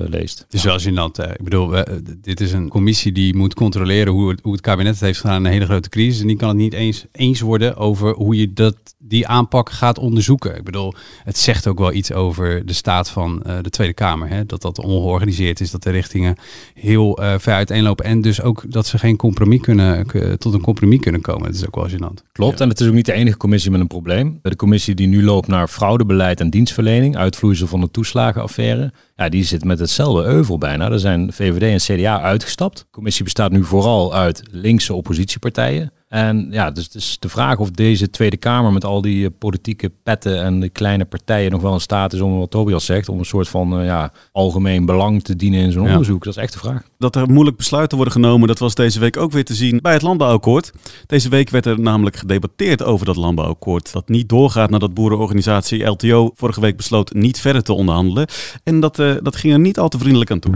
leest. 0.09 0.39
Het 0.39 0.55
is 0.55 0.63
wel 0.63 0.81
gênant. 0.81 1.33
Ik 1.33 1.45
bedoel, 1.45 1.71
we, 1.71 2.03
dit 2.23 2.41
is 2.41 2.53
een 2.53 2.69
commissie 2.69 3.13
die 3.13 3.37
moet 3.37 3.55
controleren 3.55 4.13
hoe 4.13 4.31
het, 4.31 4.41
hoe 4.43 4.53
het 4.53 4.61
kabinet 4.61 4.93
het 4.93 5.01
heeft 5.01 5.21
gedaan 5.21 5.37
in 5.37 5.45
een 5.45 5.53
hele 5.53 5.65
grote 5.65 5.89
crisis. 5.89 6.21
En 6.21 6.27
die 6.27 6.37
kan 6.37 6.49
het 6.49 6.57
niet 6.57 6.73
eens 6.73 7.05
eens 7.13 7.41
worden 7.41 7.77
over 7.77 8.15
hoe 8.15 8.37
je 8.37 8.53
dat, 8.53 8.77
die 8.99 9.27
aanpak 9.27 9.71
gaat 9.71 9.99
onderzoeken. 9.99 10.57
Ik 10.57 10.65
bedoel, 10.65 10.95
het 11.25 11.39
zegt 11.39 11.67
ook 11.67 11.79
wel 11.79 11.93
iets 11.93 12.13
over 12.13 12.67
de 12.67 12.73
staat 12.73 13.11
van 13.11 13.43
uh, 13.47 13.57
de 13.63 13.71
Tweede 13.71 13.95
Kamer. 13.95 14.29
Hè? 14.29 14.47
Dat 14.47 14.63
dat 14.63 14.79
ongeorganiseerd 14.79 15.61
is, 15.61 15.71
dat 15.71 15.83
de 15.83 15.91
richtingen 15.91 16.37
heel 16.75 17.19
ver 17.39 17.55
uiteenlopen. 17.55 18.05
En 18.05 18.21
dus 18.21 18.43
ook 18.43 18.65
dat 18.69 18.87
ze 18.87 18.99
geen 18.99 19.17
compromis 19.17 19.61
kunnen, 19.61 20.07
tot 20.39 20.55
een 20.55 20.61
compromis 20.61 21.01
kunnen 21.01 21.21
komen. 21.21 21.47
Dat 21.47 21.55
is 21.55 21.67
ook 21.67 21.75
wel 21.75 21.89
gênant. 21.89 22.27
Klopt, 22.33 22.58
en 22.61 22.69
het 22.69 22.81
is 22.81 22.87
ook 22.87 22.95
niet 22.95 23.07
de 23.07 23.13
enige 23.13 23.37
commissie 23.37 23.71
met 23.71 23.81
een 23.81 23.87
probleem. 23.87 24.39
De 24.43 24.57
commissie 24.57 24.95
die 24.95 25.07
nu 25.07 25.25
loopt 25.25 25.49
naar 25.49 25.69
fraudebeleid 25.69 26.41
en 26.41 26.51
dienstverlening, 26.51 27.17
uitvloeisel 27.17 27.67
van 27.67 27.81
de 27.81 27.91
toeslagenaffaire. 27.91 28.93
Ja, 29.17 29.29
die 29.29 29.45
zit 29.45 29.65
met 29.65 29.79
hetzelfde 29.79 30.25
euvel 30.25 30.59
bijna. 30.59 30.91
Er 30.91 30.99
zijn 30.99 31.33
VVD 31.33 31.63
en 31.63 31.97
CDA 31.97 32.21
uitgestapt. 32.21 32.79
De 32.79 32.85
commissie 32.91 33.25
bestaat 33.25 33.51
nu 33.51 33.65
vooral 33.65 34.15
uit 34.15 34.43
linkse 34.51 34.95
oppositiepartijen. 34.95 35.93
En 36.09 36.49
ja, 36.51 36.71
dus 36.71 36.85
het 36.85 36.95
is 36.95 37.17
de 37.19 37.29
vraag 37.29 37.59
of 37.59 37.71
deze 37.71 38.11
Tweede 38.11 38.37
Kamer 38.37 38.73
met 38.73 38.85
al 38.85 39.01
die 39.01 39.23
uh, 39.23 39.29
politieke 39.39 39.93
petten 40.03 40.43
en 40.43 40.61
de 40.61 40.69
kleine 40.69 41.05
partijen 41.05 41.51
nog 41.51 41.61
wel 41.61 41.73
in 41.73 41.81
staat 41.81 42.13
is 42.13 42.21
om, 42.21 42.39
wat 42.39 42.51
Tobias 42.51 42.85
zegt, 42.85 43.09
om 43.09 43.19
een 43.19 43.25
soort 43.25 43.49
van 43.49 43.81
uh, 43.81 43.87
ja, 43.87 44.13
algemeen 44.33 44.87
belang 44.87 45.23
te 45.23 45.37
dienen 45.37 45.61
in 45.61 45.73
zo'n 45.73 45.85
ja. 45.85 45.91
onderzoek. 45.91 46.25
Dat 46.25 46.37
is 46.37 46.43
echt 46.43 46.53
de 46.53 46.59
vraag. 46.59 46.83
Dat 46.99 47.17
er 47.17 47.31
moeilijk 47.31 47.57
besluiten 47.57 47.97
worden 47.97 48.15
genomen, 48.15 48.49
dat 48.49 48.59
was 48.59 48.75
deze 48.75 49.01
week 49.01 49.17
ook 49.17 49.33
weer 49.33 49.45
te 49.45 49.55
zien 49.55 49.79
bij 49.83 49.93
het 49.93 50.03
landbouwakkoord. 50.03 50.73
Deze 51.07 51.29
week 51.29 51.51
werd 51.51 51.67
er 51.67 51.81
namelijk 51.81 52.17
gedebatteerd 52.17 52.83
over 52.83 53.07
dat 53.07 53.17
landbouwakkoord. 53.17 53.93
Dat 53.93 54.09
niet 54.09 54.29
doorgaat 54.29 54.71
nadat 54.71 54.95
boerenorganisatie 54.95 55.85
LTO 55.85 56.31
vorige 56.35 56.61
week 56.61 56.77
besloot 56.77 57.13
niet 57.13 57.41
verder 57.41 57.63
te 57.63 57.73
onderhandelen. 57.73 58.27
En 58.65 58.81
dat, 58.81 58.99
uh, 58.99 59.15
dat 59.23 59.37
ging 59.37 59.53
er 59.53 59.59
niet 59.59 59.79
al 59.79 59.89
te 59.89 59.99
vriendelijk 59.99 60.31
aan 60.31 60.39
toe. 60.39 60.55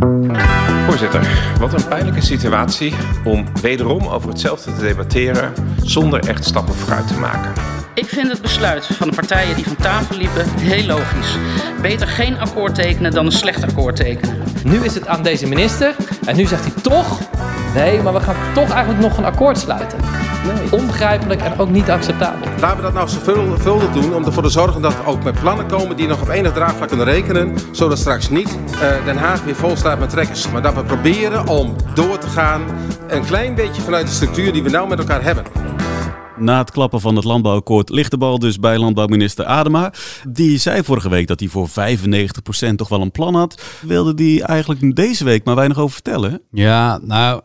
Voorzitter, 0.86 1.54
wat 1.58 1.72
een 1.72 1.88
pijnlijke 1.88 2.20
situatie 2.20 2.94
om 3.24 3.44
wederom 3.62 4.06
over 4.06 4.28
hetzelfde 4.28 4.72
te 4.74 4.80
debatteren 4.80 5.41
zonder 5.82 6.20
echt 6.28 6.44
stappen 6.44 6.74
vooruit 6.74 7.08
te 7.08 7.18
maken. 7.18 7.71
Ik 7.94 8.06
vind 8.06 8.28
het 8.28 8.42
besluit 8.42 8.86
van 8.86 9.08
de 9.08 9.14
partijen 9.14 9.56
die 9.56 9.64
van 9.64 9.76
tafel 9.76 10.16
liepen 10.16 10.44
heel 10.48 10.86
logisch. 10.86 11.36
Beter 11.82 12.08
geen 12.08 12.38
akkoord 12.38 12.74
tekenen 12.74 13.10
dan 13.10 13.26
een 13.26 13.32
slecht 13.32 13.62
akkoord 13.62 13.96
tekenen. 13.96 14.42
Nu 14.64 14.84
is 14.84 14.94
het 14.94 15.06
aan 15.06 15.22
deze 15.22 15.46
minister 15.46 15.94
en 16.24 16.36
nu 16.36 16.44
zegt 16.44 16.64
hij 16.64 16.82
toch... 16.82 17.18
nee, 17.74 18.02
maar 18.02 18.12
we 18.12 18.20
gaan 18.20 18.36
toch 18.54 18.70
eigenlijk 18.70 19.00
nog 19.00 19.18
een 19.18 19.24
akkoord 19.24 19.58
sluiten. 19.58 19.98
Nee. 20.44 20.80
Onbegrijpelijk 20.80 21.42
en 21.42 21.58
ook 21.58 21.68
niet 21.68 21.90
acceptabel. 21.90 22.48
Laten 22.60 22.76
we 22.76 22.82
dat 22.82 22.92
nou 22.92 23.08
zorgvuldig 23.08 23.92
doen 23.92 24.14
om 24.14 24.24
ervoor 24.24 24.42
te 24.42 24.48
zorgen 24.48 24.82
dat 24.82 24.96
we 24.96 25.04
ook 25.04 25.22
met 25.22 25.40
plannen 25.40 25.66
komen 25.66 25.96
die 25.96 26.06
nog 26.06 26.20
op 26.20 26.28
enig 26.28 26.52
draagvlak 26.52 26.88
kunnen 26.88 27.06
rekenen. 27.06 27.54
Zodat 27.70 27.98
straks 27.98 28.28
niet 28.28 28.58
uh, 28.74 29.04
Den 29.04 29.16
Haag 29.16 29.44
weer 29.44 29.56
vol 29.56 29.76
staat 29.76 29.98
met 29.98 30.10
trekkers. 30.10 30.50
Maar 30.50 30.62
dat 30.62 30.74
we 30.74 30.84
proberen 30.84 31.48
om 31.48 31.76
door 31.94 32.18
te 32.18 32.28
gaan 32.28 32.62
een 33.08 33.24
klein 33.24 33.54
beetje 33.54 33.82
vanuit 33.82 34.06
de 34.06 34.12
structuur 34.12 34.52
die 34.52 34.62
we 34.62 34.70
nou 34.70 34.88
met 34.88 34.98
elkaar 34.98 35.22
hebben. 35.22 35.44
Na 36.36 36.58
het 36.58 36.70
klappen 36.70 37.00
van 37.00 37.16
het 37.16 37.24
landbouwakkoord 37.24 37.88
ligt 37.90 38.10
de 38.10 38.18
bal 38.18 38.38
dus 38.38 38.58
bij 38.58 38.78
landbouwminister 38.78 39.44
Adema. 39.44 39.92
Die 40.28 40.58
zei 40.58 40.82
vorige 40.82 41.08
week 41.08 41.26
dat 41.26 41.40
hij 41.40 41.48
voor 41.48 41.68
95% 41.68 42.74
toch 42.76 42.88
wel 42.88 43.00
een 43.00 43.10
plan 43.10 43.34
had. 43.34 43.62
Wilde 43.80 44.14
die 44.14 44.42
eigenlijk 44.42 44.96
deze 44.96 45.24
week 45.24 45.44
maar 45.44 45.54
weinig 45.54 45.78
over 45.78 45.92
vertellen? 45.92 46.40
Ja, 46.50 46.98
nou, 47.02 47.40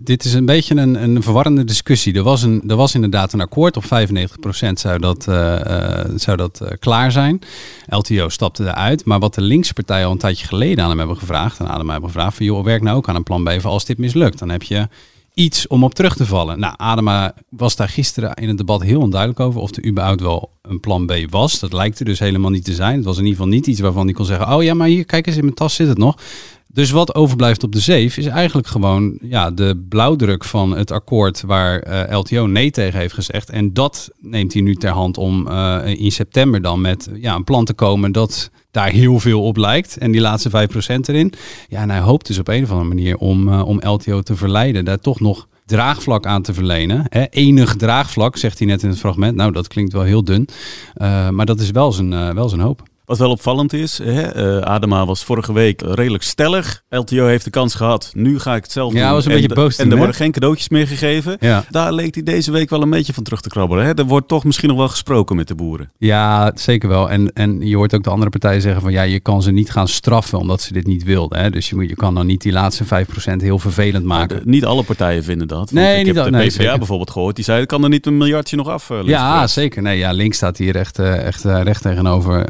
dit 0.00 0.24
is 0.24 0.34
een 0.34 0.46
beetje 0.46 0.76
een, 0.76 1.02
een 1.02 1.22
verwarrende 1.22 1.64
discussie. 1.64 2.14
Er 2.14 2.22
was, 2.22 2.42
een, 2.42 2.62
er 2.66 2.76
was 2.76 2.94
inderdaad 2.94 3.32
een 3.32 3.40
akkoord. 3.40 3.76
Op 3.76 3.84
95% 3.84 3.88
zou 4.72 4.98
dat, 4.98 5.26
uh, 5.28 5.60
uh, 5.66 6.00
zou 6.16 6.36
dat 6.36 6.60
uh, 6.62 6.68
klaar 6.78 7.12
zijn. 7.12 7.38
LTO 7.86 8.28
stapte 8.28 8.62
eruit. 8.62 9.04
Maar 9.04 9.18
wat 9.18 9.34
de 9.34 9.40
linkse 9.40 9.72
partijen 9.72 10.06
al 10.06 10.12
een 10.12 10.18
tijdje 10.18 10.46
geleden 10.46 10.84
aan 10.84 10.90
hem 10.90 10.98
hebben 10.98 11.16
gevraagd. 11.16 11.58
En 11.58 11.68
Adema 11.68 11.92
hebben 11.92 12.10
gevraagd 12.10 12.36
van 12.36 12.46
joh, 12.46 12.64
werk 12.64 12.82
nou 12.82 12.96
ook 12.96 13.08
aan 13.08 13.16
een 13.16 13.22
plan 13.22 13.44
B 13.44 13.64
als 13.64 13.84
dit 13.84 13.98
mislukt. 13.98 14.38
Dan 14.38 14.48
heb 14.48 14.62
je 14.62 14.88
iets 15.38 15.66
om 15.66 15.84
op 15.84 15.94
terug 15.94 16.16
te 16.16 16.26
vallen. 16.26 16.58
Nou, 16.58 16.74
Adema 16.76 17.34
was 17.48 17.76
daar 17.76 17.88
gisteren 17.88 18.34
in 18.34 18.48
het 18.48 18.56
debat 18.56 18.82
heel 18.82 19.00
onduidelijk 19.00 19.40
over 19.40 19.60
of 19.60 19.76
er 19.76 19.86
überhaupt 19.86 20.20
wel 20.20 20.50
een 20.62 20.80
plan 20.80 21.06
B 21.06 21.12
was. 21.30 21.58
Dat 21.58 21.72
lijkt 21.72 21.98
er 21.98 22.04
dus 22.04 22.18
helemaal 22.18 22.50
niet 22.50 22.64
te 22.64 22.74
zijn. 22.74 22.96
Het 22.96 23.04
was 23.04 23.16
in 23.16 23.22
ieder 23.22 23.36
geval 23.36 23.52
niet 23.52 23.66
iets 23.66 23.80
waarvan 23.80 24.04
hij 24.04 24.14
kon 24.14 24.24
zeggen: 24.24 24.54
Oh 24.54 24.62
ja, 24.62 24.74
maar 24.74 24.88
hier, 24.88 25.04
kijk 25.04 25.26
eens, 25.26 25.36
in 25.36 25.42
mijn 25.42 25.54
tas 25.54 25.74
zit 25.74 25.88
het 25.88 25.98
nog. 25.98 26.16
Dus 26.68 26.90
wat 26.90 27.14
overblijft 27.14 27.62
op 27.62 27.72
de 27.72 27.80
zeef 27.80 28.16
is 28.16 28.26
eigenlijk 28.26 28.66
gewoon 28.66 29.18
ja, 29.22 29.50
de 29.50 29.84
blauwdruk 29.88 30.44
van 30.44 30.76
het 30.76 30.90
akkoord 30.90 31.42
waar 31.42 31.88
uh, 32.08 32.18
LTO 32.18 32.46
nee 32.46 32.70
tegen 32.70 32.98
heeft 32.98 33.14
gezegd. 33.14 33.50
En 33.50 33.72
dat 33.72 34.10
neemt 34.20 34.52
hij 34.52 34.62
nu 34.62 34.74
ter 34.74 34.90
hand 34.90 35.18
om 35.18 35.48
uh, 35.48 35.78
in 35.84 36.12
september 36.12 36.62
dan 36.62 36.80
met 36.80 37.10
ja, 37.14 37.34
een 37.34 37.44
plan 37.44 37.64
te 37.64 37.74
komen 37.74 38.12
dat 38.12 38.50
daar 38.70 38.88
heel 38.88 39.20
veel 39.20 39.42
op 39.42 39.56
lijkt. 39.56 39.98
En 39.98 40.10
die 40.10 40.20
laatste 40.20 40.50
5% 40.50 40.52
erin. 41.02 41.32
Ja, 41.68 41.80
en 41.80 41.90
hij 41.90 42.00
hoopt 42.00 42.26
dus 42.26 42.38
op 42.38 42.48
een 42.48 42.62
of 42.62 42.70
andere 42.70 42.88
manier 42.88 43.16
om, 43.16 43.48
uh, 43.48 43.66
om 43.66 43.80
LTO 43.80 44.20
te 44.20 44.36
verleiden. 44.36 44.84
Daar 44.84 44.98
toch 44.98 45.20
nog 45.20 45.48
draagvlak 45.66 46.26
aan 46.26 46.42
te 46.42 46.54
verlenen. 46.54 47.04
Hè? 47.08 47.24
Enig 47.30 47.76
draagvlak, 47.76 48.36
zegt 48.36 48.58
hij 48.58 48.68
net 48.68 48.82
in 48.82 48.88
het 48.88 48.98
fragment. 48.98 49.36
Nou, 49.36 49.52
dat 49.52 49.68
klinkt 49.68 49.92
wel 49.92 50.02
heel 50.02 50.24
dun. 50.24 50.48
Maar 51.30 51.46
dat 51.46 51.60
is 51.60 51.70
wel 51.70 51.92
zijn, 51.92 52.34
wel 52.34 52.48
zijn 52.48 52.60
hoop. 52.60 52.82
Wat 53.06 53.18
wel 53.18 53.30
opvallend 53.30 53.72
is, 53.72 53.98
hè, 54.02 54.22
eh, 54.22 54.58
Adema 54.58 55.06
was 55.06 55.24
vorige 55.24 55.52
week 55.52 55.80
redelijk 55.80 56.22
stellig. 56.22 56.82
LTO 56.88 57.26
heeft 57.26 57.44
de 57.44 57.50
kans 57.50 57.74
gehad, 57.74 58.10
nu 58.14 58.38
ga 58.38 58.54
ik 58.54 58.62
het 58.62 58.72
zelf 58.72 58.92
Ja, 58.92 59.04
doen. 59.04 59.12
was 59.12 59.24
een 59.24 59.30
en 59.30 59.36
beetje 59.40 59.54
boos 59.54 59.76
En 59.76 59.84
er 59.84 59.90
hè? 59.90 59.96
worden 59.96 60.14
geen 60.16 60.32
cadeautjes 60.32 60.68
meer 60.68 60.86
gegeven. 60.86 61.36
Ja. 61.40 61.64
Daar 61.70 61.92
leek 61.92 62.14
hij 62.14 62.22
deze 62.22 62.50
week 62.50 62.70
wel 62.70 62.82
een 62.82 62.90
beetje 62.90 63.12
van 63.12 63.22
terug 63.22 63.40
te 63.40 63.48
krabbelen. 63.48 63.84
Hè. 63.84 63.94
Er 63.94 64.04
wordt 64.04 64.28
toch 64.28 64.44
misschien 64.44 64.68
nog 64.68 64.78
wel 64.78 64.88
gesproken 64.88 65.36
met 65.36 65.48
de 65.48 65.54
boeren. 65.54 65.90
Ja, 65.98 66.52
zeker 66.54 66.88
wel. 66.88 67.10
En, 67.10 67.32
en 67.32 67.60
je 67.66 67.76
hoort 67.76 67.94
ook 67.94 68.02
de 68.04 68.10
andere 68.10 68.30
partijen 68.30 68.60
zeggen 68.60 68.82
van 68.82 68.92
ja, 68.92 69.02
je 69.02 69.20
kan 69.20 69.42
ze 69.42 69.50
niet 69.52 69.70
gaan 69.70 69.88
straffen 69.88 70.38
omdat 70.38 70.60
ze 70.62 70.72
dit 70.72 70.86
niet 70.86 71.04
wilden. 71.04 71.38
Hè? 71.38 71.50
Dus 71.50 71.68
je, 71.68 71.74
moet, 71.76 71.88
je 71.88 71.96
kan 71.96 72.14
dan 72.14 72.26
niet 72.26 72.42
die 72.42 72.52
laatste 72.52 72.84
5% 72.84 72.88
heel 73.36 73.58
vervelend 73.58 74.04
maken. 74.04 74.40
Niet 74.44 74.64
alle 74.64 74.82
partijen 74.82 75.24
vinden 75.24 75.48
dat. 75.48 75.72
Nee, 75.72 75.98
ik 75.98 76.06
niet 76.06 76.14
heb 76.14 76.24
al- 76.24 76.30
de 76.30 76.46
PvdA 76.46 76.78
bijvoorbeeld 76.78 77.10
gehoord. 77.10 77.36
Die 77.36 77.44
zei, 77.44 77.66
kan 77.66 77.82
er 77.82 77.88
niet 77.88 78.06
een 78.06 78.16
miljardje 78.16 78.56
nog 78.56 78.68
af? 78.68 78.90
eh, 78.90 78.98
Ja, 79.04 79.46
zeker. 79.46 79.82
Nee, 79.82 79.98
ja, 79.98 80.10
links 80.12 80.36
staat 80.36 80.56
hier 80.58 80.76
echt, 80.76 80.98
eh, 80.98 81.26
echt 81.26 81.44
recht 81.44 81.82
tegenover 81.82 82.44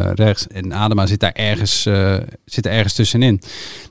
rechts. 0.00 0.46
En 0.46 0.74
Adema 0.74 1.06
zit 1.06 1.20
daar 1.20 1.32
ergens, 1.32 1.86
eh, 1.86 2.16
zit 2.44 2.66
er 2.66 2.72
ergens 2.72 2.94
tussenin. 2.94 3.40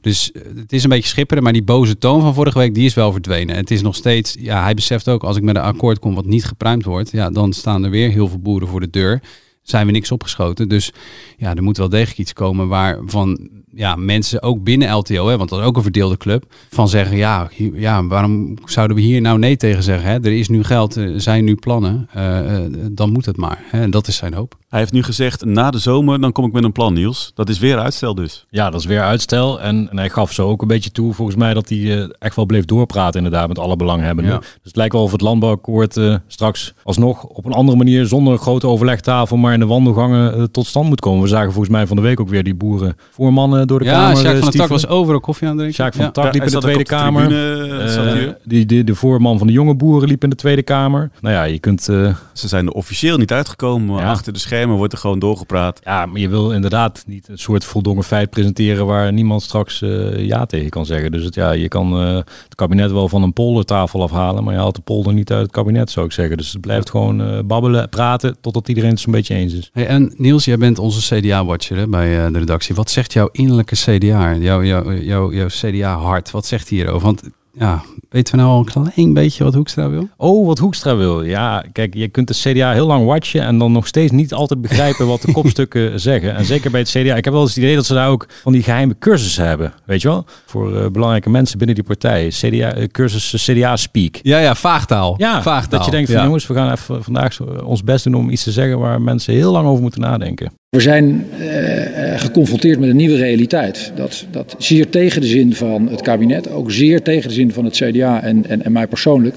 Dus 0.02 0.32
eh, 0.32 0.42
het 0.56 0.74
is 0.74 0.84
een 0.84 0.90
beetje 0.90 1.10
schipperen, 1.10 1.44
maar 1.44 1.54
die 1.54 1.64
boze 1.64 1.98
toon 1.98 2.22
van 2.22 2.34
vorige 2.34 2.58
week, 2.58 2.74
die 2.74 2.86
is 2.86 2.94
wel 2.94 3.12
verdwenen. 3.12 3.56
Het 3.56 3.72
is 3.72 3.82
nog 3.82 3.96
steeds, 3.96 4.36
ja, 4.40 4.64
hij 4.64 4.74
beseft 4.74 5.10
ook, 5.10 5.24
als 5.24 5.38
ik 5.38 5.44
met 5.44 5.56
een 5.56 5.62
akkoord 5.62 6.00
kom 6.00 6.16
wat 6.16 6.26
niet 6.26 6.46
gepruimd 6.46 6.86
wordt, 6.86 7.12
ja, 7.12 7.30
dan 7.30 7.54
staan 7.54 7.84
er 7.84 7.90
weer 7.90 8.10
heel 8.10 8.28
veel 8.28 8.40
boeren 8.40 8.68
voor 8.68 8.80
de 8.80 8.90
deur. 8.90 9.22
Zijn 9.62 9.86
we 9.86 9.92
niks 9.92 10.12
opgeschoten. 10.12 10.70
Dus 10.70 10.92
ja, 11.38 11.56
er 11.56 11.64
moet 11.64 11.78
wel 11.78 11.90
degelijk 11.90 12.18
iets 12.18 12.34
komen 12.34 12.68
waarvan 12.68 13.50
ja, 13.76 13.96
mensen 13.96 14.42
ook 14.42 14.64
binnen 14.64 14.92
LTO, 14.96 15.28
hè, 15.28 15.38
want 15.38 15.50
dat 15.50 15.60
is 15.60 15.66
ook 15.66 15.76
een 15.76 15.82
verdeelde 15.84 16.18
club, 16.18 16.44
van 16.70 16.90
zeggen, 16.90 17.18
ja, 17.18 17.48
hier- 17.52 17.80
ja 17.80 18.06
waarom 18.08 18.54
zouden 18.66 18.96
we 18.96 19.02
hier 19.02 19.22
nou 19.22 19.40
nee 19.40 19.58
tegen 19.58 19.84
zeggen? 19.84 20.10
Hè? 20.10 20.16
Er 20.16 20.38
is 20.38 20.50
nu 20.50 20.64
geld, 20.64 20.96
er 20.96 21.22
zijn 21.22 21.44
nu 21.44 21.56
plannen, 21.56 22.08
eh, 22.14 22.56
eh, 22.56 22.72
dan 22.92 23.12
moet 23.12 23.26
het 23.26 23.38
maar. 23.38 23.60
Hè? 23.66 23.82
En 23.82 23.92
dat 23.92 24.08
is 24.08 24.16
zijn 24.16 24.34
hoop. 24.34 24.56
Hij 24.70 24.80
heeft 24.82 24.94
nu 24.94 25.04
gezegd, 25.04 25.46
na 25.46 25.72
de 25.72 25.78
zomer 25.78 26.22
dan 26.22 26.32
kom 26.32 26.46
ik 26.46 26.52
met 26.52 26.64
een 26.64 26.72
plan, 26.72 26.94
Niels. 26.94 27.32
Dat 27.36 27.50
is 27.50 27.60
weer 27.60 27.80
uitstel 27.80 28.16
dus. 28.16 28.46
Ja, 28.50 28.70
dat 28.70 28.80
is 28.80 28.86
weer 28.86 29.02
uitstel. 29.02 29.62
En, 29.62 29.88
en 29.92 29.98
hij 29.98 30.10
gaf 30.10 30.32
zo 30.32 30.48
ook 30.50 30.62
een 30.62 30.68
beetje 30.68 30.92
toe, 30.92 31.14
volgens 31.14 31.38
mij, 31.38 31.54
dat 31.54 31.70
hij 31.70 31.78
eh, 32.02 32.10
echt 32.20 32.36
wel 32.36 32.46
bleef 32.46 32.66
doorpraten 32.66 33.24
inderdaad 33.24 33.48
met 33.48 33.60
alle 33.60 33.76
belanghebbenden. 33.76 34.34
Ja. 34.34 34.40
Dus 34.40 34.48
het 34.64 34.76
lijkt 34.76 34.94
wel 34.94 35.04
of 35.04 35.12
het 35.12 35.22
landbouwakkoord 35.22 35.98
eh, 35.98 36.16
straks 36.28 36.74
alsnog 36.84 37.24
op 37.24 37.46
een 37.46 37.52
andere 37.52 37.78
manier, 37.78 38.06
zonder 38.06 38.34
een 38.34 38.40
grote 38.40 38.68
overlegtafel, 38.68 39.38
maar 39.38 39.54
in 39.54 39.60
de 39.60 39.66
wandelgangen 39.66 40.52
tot 40.52 40.66
stand 40.66 40.90
moet 40.90 41.00
komen. 41.00 41.22
We 41.22 41.28
zagen 41.28 41.52
volgens 41.52 41.74
mij 41.74 41.88
van 41.88 41.96
de 41.96 42.02
week 42.02 42.20
ook 42.20 42.30
weer 42.30 42.44
die 42.44 42.56
boeren 42.56 42.96
voormannen 43.12 43.63
door 43.66 43.80
de 43.80 43.86
Ja, 43.86 43.92
Kamer. 43.92 44.18
Sjaak 44.18 44.26
eh, 44.26 44.32
van 44.32 44.34
der 44.34 44.42
Tak 44.42 44.52
stieven. 44.52 44.70
was 44.70 44.88
overal 44.88 45.20
koffie 45.20 45.48
aan 45.48 45.58
het 45.58 45.60
drinken. 45.62 45.84
Sjaak 45.84 45.94
van 45.94 46.06
Ja. 46.06 46.12
der 46.12 46.24
Tak 46.24 46.34
Ja, 46.34 46.40
liep 46.40 46.48
in 46.48 46.54
de 46.54 46.60
Tweede 46.62 46.80
de 46.80 46.86
Kamer. 46.90 47.28
tribune, 47.28 47.84
Eh, 47.84 47.96
hij. 47.96 48.38
die, 48.44 48.66
die, 48.66 48.84
de 48.84 48.96
voorman 48.96 49.38
van 49.38 49.48
de 49.48 49.54
jonge 49.54 49.76
boeren 49.76 50.08
liep 50.08 50.24
in 50.24 50.30
de 50.30 50.36
Tweede 50.36 50.64
Kamer. 50.64 51.10
Nou 51.22 51.36
ja, 51.36 51.44
je 51.44 51.60
kunt... 51.60 51.90
eh, 51.90 52.16
Ze 52.34 52.48
zijn 52.48 52.66
er 52.66 52.72
officieel 52.74 53.18
niet 53.18 53.32
uitgekomen, 53.32 53.88
maar 53.88 54.04
Ja. 54.04 54.10
achter 54.12 54.34
de 54.34 54.40
schermen 54.40 54.78
wordt 54.78 54.94
er 54.94 55.00
gewoon 55.00 55.20
doorgepraat. 55.20 55.80
Ja, 55.84 56.06
maar 56.06 56.20
je 56.20 56.30
wil 56.30 56.52
inderdaad 56.52 57.04
niet 57.08 57.28
een 57.28 57.38
soort 57.38 57.64
voldongen 57.66 58.04
feit 58.04 58.30
presenteren 58.30 58.86
waar 58.86 59.14
niemand 59.14 59.42
straks 59.44 59.82
eh, 59.82 60.26
ja 60.26 60.46
tegen 60.46 60.70
kan 60.70 60.86
zeggen. 60.86 61.12
Dus 61.12 61.24
het, 61.24 61.36
ja, 61.36 61.52
je 61.52 61.68
kan 61.68 61.94
eh, 62.00 62.16
het 62.16 62.56
kabinet 62.56 62.92
wel 62.92 63.10
van 63.10 63.24
een 63.24 63.34
poldertafel 63.34 64.02
afhalen, 64.02 64.44
maar 64.44 64.54
je 64.54 64.60
haalt 64.60 64.76
de 64.76 64.82
polder 64.82 65.14
niet 65.14 65.32
uit 65.32 65.42
het 65.42 65.52
kabinet, 65.52 65.92
zou 65.92 66.06
ik 66.06 66.12
zeggen. 66.12 66.38
Dus 66.38 66.52
het 66.52 66.62
blijft 66.62 66.90
gewoon 66.90 67.22
eh, 67.22 67.40
babbelen, 67.46 67.90
praten, 67.90 68.36
totdat 68.42 68.68
iedereen 68.70 68.90
het 68.90 69.00
zo'n 69.00 69.12
beetje 69.12 69.36
eens 69.36 69.54
is. 69.54 69.70
Hey, 69.74 69.88
en 69.88 70.14
Niels, 70.18 70.46
jij 70.46 70.58
bent 70.58 70.80
onze 70.80 71.16
CDA-watcher 71.20 71.90
bij 71.90 72.26
eh, 72.26 72.32
de 72.32 72.40
redactie. 72.40 72.76
Wat 72.76 72.90
zegt 72.90 73.14
jouw 73.14 73.30
CDA, 73.62 74.34
jouw, 74.36 74.64
jouw, 74.64 74.94
jouw, 74.94 75.32
jouw 75.34 75.48
CDA-hart? 75.48 76.32
Wat 76.32 76.46
zegt 76.46 76.70
hij 76.70 76.78
hierover? 76.78 77.06
Want 77.06 77.22
ja, 77.58 77.84
weten 78.10 78.36
we 78.36 78.42
nou 78.42 78.54
al 78.54 78.60
een 78.60 78.92
klein 78.94 79.14
beetje 79.14 79.44
wat 79.44 79.54
Hoekstra 79.54 79.90
wil? 79.90 80.10
Oh, 80.18 80.48
wat 80.48 80.58
Hoekstra 80.58 80.96
wil. 80.96 81.24
Ja, 81.24 81.64
kijk, 81.72 81.94
je 81.94 82.08
kunt 82.08 82.28
de 82.28 82.34
CDA 82.34 82.72
heel 82.72 82.88
lang 82.88 83.06
watchen 83.06 83.42
en 83.42 83.58
dan 83.58 83.72
nog 83.72 83.88
steeds 83.88 84.12
niet 84.12 84.34
altijd 84.34 84.62
begrijpen 84.62 85.08
wat 85.08 85.22
de 85.22 85.32
kopstukken 85.42 86.00
zeggen. 86.00 86.36
En 86.36 86.46
zeker 86.46 86.72
bij 86.72 86.80
het 86.80 86.90
CDA. 86.90 87.16
Ik 87.16 87.24
heb 87.24 87.34
wel 87.34 87.42
eens 87.42 87.56
het 87.56 87.64
idee 87.64 87.76
dat 87.76 87.86
ze 87.86 87.94
daar 87.94 88.10
ook 88.10 88.28
van 88.42 88.52
die 88.52 88.64
geheime 88.64 88.96
cursussen 89.00 89.46
hebben. 89.48 89.74
Weet 89.86 90.02
je 90.02 90.08
wel? 90.08 90.26
Voor 90.46 90.78
eh, 90.80 90.90
belangrijke 90.90 91.30
mensen 91.30 91.58
binnen 91.58 91.76
die 91.76 91.86
partij. 91.86 92.28
CDA, 92.28 92.74
eh, 92.74 92.88
cursus 92.88 93.48
eh, 93.48 93.56
CDA 93.56 93.76
Speak. 93.76 94.20
Ja, 94.22 94.38
ja, 94.40 94.56
vaagtaal. 94.56 95.16
Ja, 95.18 95.42
vaagtaal. 95.42 95.78
dat 95.80 95.86
je 95.86 95.92
denkt 95.92 96.10
van 96.10 96.20
Ja. 96.20 96.26
jongens, 96.26 96.48
we 96.48 96.54
gaan 96.54 96.72
even 96.72 97.04
vandaag 97.04 97.40
ons 97.64 97.84
best 97.84 98.04
doen 98.04 98.14
om 98.16 98.30
iets 98.30 98.44
te 98.44 98.52
zeggen 98.52 98.80
waar 98.80 99.02
mensen 99.02 99.34
heel 99.34 99.52
lang 99.52 99.68
over 99.68 99.82
moeten 99.82 100.02
nadenken. 100.02 100.52
We 100.74 100.80
zijn 100.80 101.26
eh, 101.40 102.14
eh, 102.14 102.20
geconfronteerd 102.20 102.80
met 102.80 102.90
een 102.90 102.96
nieuwe 102.96 103.16
realiteit. 103.16 103.92
Dat, 103.96 104.26
dat 104.32 104.56
zeer 104.58 104.90
tegen 104.90 105.22
de 105.22 105.28
zin 105.28 105.56
van 105.56 105.88
het 105.88 106.02
kabinet, 106.02 106.50
ook 106.50 106.72
zeer 106.72 107.02
tegen 107.02 107.28
de 107.28 107.34
zin 107.34 107.52
van 107.52 107.66
het 107.66 107.76
CDA 107.76 108.24
en, 108.24 108.46
en, 108.48 108.64
en 108.64 108.72
mij 108.72 108.88
persoonlijk, 108.88 109.36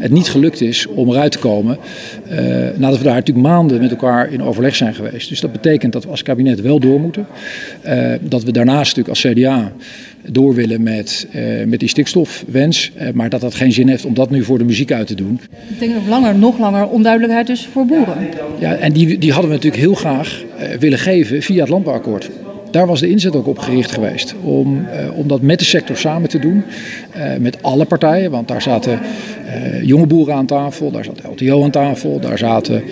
het 0.00 0.10
niet 0.10 0.28
gelukt 0.28 0.60
is 0.60 0.86
om 0.86 1.10
eruit 1.10 1.32
te 1.32 1.38
komen. 1.38 1.78
eh, 2.28 2.38
nadat 2.76 2.98
we 2.98 3.04
daar 3.04 3.14
natuurlijk 3.14 3.46
maanden 3.46 3.80
met 3.80 3.90
elkaar 3.90 4.32
in 4.32 4.42
overleg 4.42 4.76
zijn 4.76 4.94
geweest. 4.94 5.28
Dus 5.28 5.40
dat 5.40 5.52
betekent 5.52 5.92
dat 5.92 6.04
we 6.04 6.10
als 6.10 6.22
kabinet 6.22 6.60
wel 6.60 6.80
door 6.80 7.00
moeten. 7.00 7.26
Dat 8.20 8.42
we 8.42 8.52
daarnaast 8.52 8.96
natuurlijk 8.96 9.08
als 9.08 9.34
CDA 9.34 9.72
door 10.32 10.54
willen 10.54 10.82
met, 10.82 11.26
eh, 11.32 11.42
met 11.66 11.80
die 11.80 11.88
stikstofwens. 11.88 12.92
eh, 12.94 13.08
maar 13.12 13.28
dat 13.28 13.40
dat 13.40 13.54
geen 13.54 13.72
zin 13.72 13.88
heeft 13.88 14.04
om 14.04 14.14
dat 14.14 14.30
nu 14.30 14.44
voor 14.44 14.58
de 14.58 14.64
muziek 14.64 14.92
uit 14.92 15.06
te 15.06 15.14
doen. 15.14 15.40
Ik 15.70 15.78
denk 15.78 15.94
nog 15.94 16.06
langer, 16.08 16.34
nog 16.38 16.58
langer 16.58 16.88
onduidelijkheid 16.88 17.46
dus 17.46 17.68
voor 17.72 17.86
boeren. 17.86 18.16
Ja, 18.58 18.74
en 18.74 18.92
die, 18.92 19.18
die 19.18 19.32
hadden 19.32 19.50
we 19.50 19.56
natuurlijk 19.56 19.82
heel 19.82 19.94
graag 19.94 20.44
eh, 20.58 20.68
willen 20.78 20.98
geven 20.98 21.42
via 21.42 21.60
het 21.60 21.68
landbouwakkoord. 21.68 22.30
Daar 22.70 22.86
was 22.86 23.00
de 23.00 23.08
inzet 23.08 23.36
ook 23.36 23.46
op 23.46 23.58
gericht 23.58 23.92
geweest. 23.92 24.34
Om, 24.42 24.86
eh, 24.86 25.18
om 25.18 25.28
dat 25.28 25.40
met 25.42 25.58
de 25.58 25.64
sector 25.64 25.96
samen 25.96 26.28
te 26.28 26.38
doen. 26.38 26.62
eh, 27.12 27.36
met 27.36 27.62
alle 27.62 27.84
partijen. 27.84 28.30
Want 28.30 28.48
daar 28.48 28.62
zaten 28.62 29.00
eh, 29.46 29.82
jonge 29.82 30.06
boeren 30.06 30.34
aan 30.34 30.46
tafel. 30.46 30.90
Daar 30.90 31.04
zat 31.04 31.20
LTO 31.30 31.64
aan 31.64 31.70
tafel. 31.70 32.20
Daar 32.20 32.38
zaten 32.38 32.82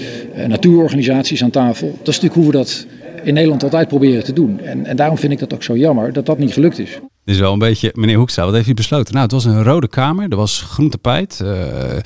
natuurorganisaties 0.46 1.42
aan 1.42 1.50
tafel. 1.50 1.86
Dat 1.98 2.08
is 2.14 2.20
natuurlijk 2.20 2.34
hoe 2.34 2.46
we 2.46 2.52
dat 2.52 2.86
in 3.22 3.34
Nederland 3.34 3.62
altijd 3.62 3.88
proberen 3.88 4.24
te 4.24 4.32
doen. 4.32 4.60
En, 4.64 4.86
en 4.86 4.96
daarom 4.96 5.18
vind 5.18 5.32
ik 5.32 5.38
dat 5.38 5.54
ook 5.54 5.62
zo 5.62 5.76
jammer 5.76 6.12
dat 6.12 6.26
dat 6.26 6.38
niet 6.38 6.52
gelukt 6.52 6.78
is. 6.78 6.98
Dit 7.24 7.34
is 7.34 7.40
wel 7.40 7.52
een 7.52 7.58
beetje, 7.58 7.90
meneer 7.94 8.16
Hoekstra, 8.16 8.44
wat 8.44 8.54
heeft 8.54 8.68
u 8.68 8.74
besloten? 8.74 9.12
Nou, 9.12 9.22
het 9.24 9.32
was 9.32 9.44
een 9.44 9.62
rode 9.62 9.88
kamer, 9.88 10.28
er 10.30 10.36
was 10.36 10.60
groen 10.60 10.90
tapijt. 10.90 11.40
eh, 11.40 11.98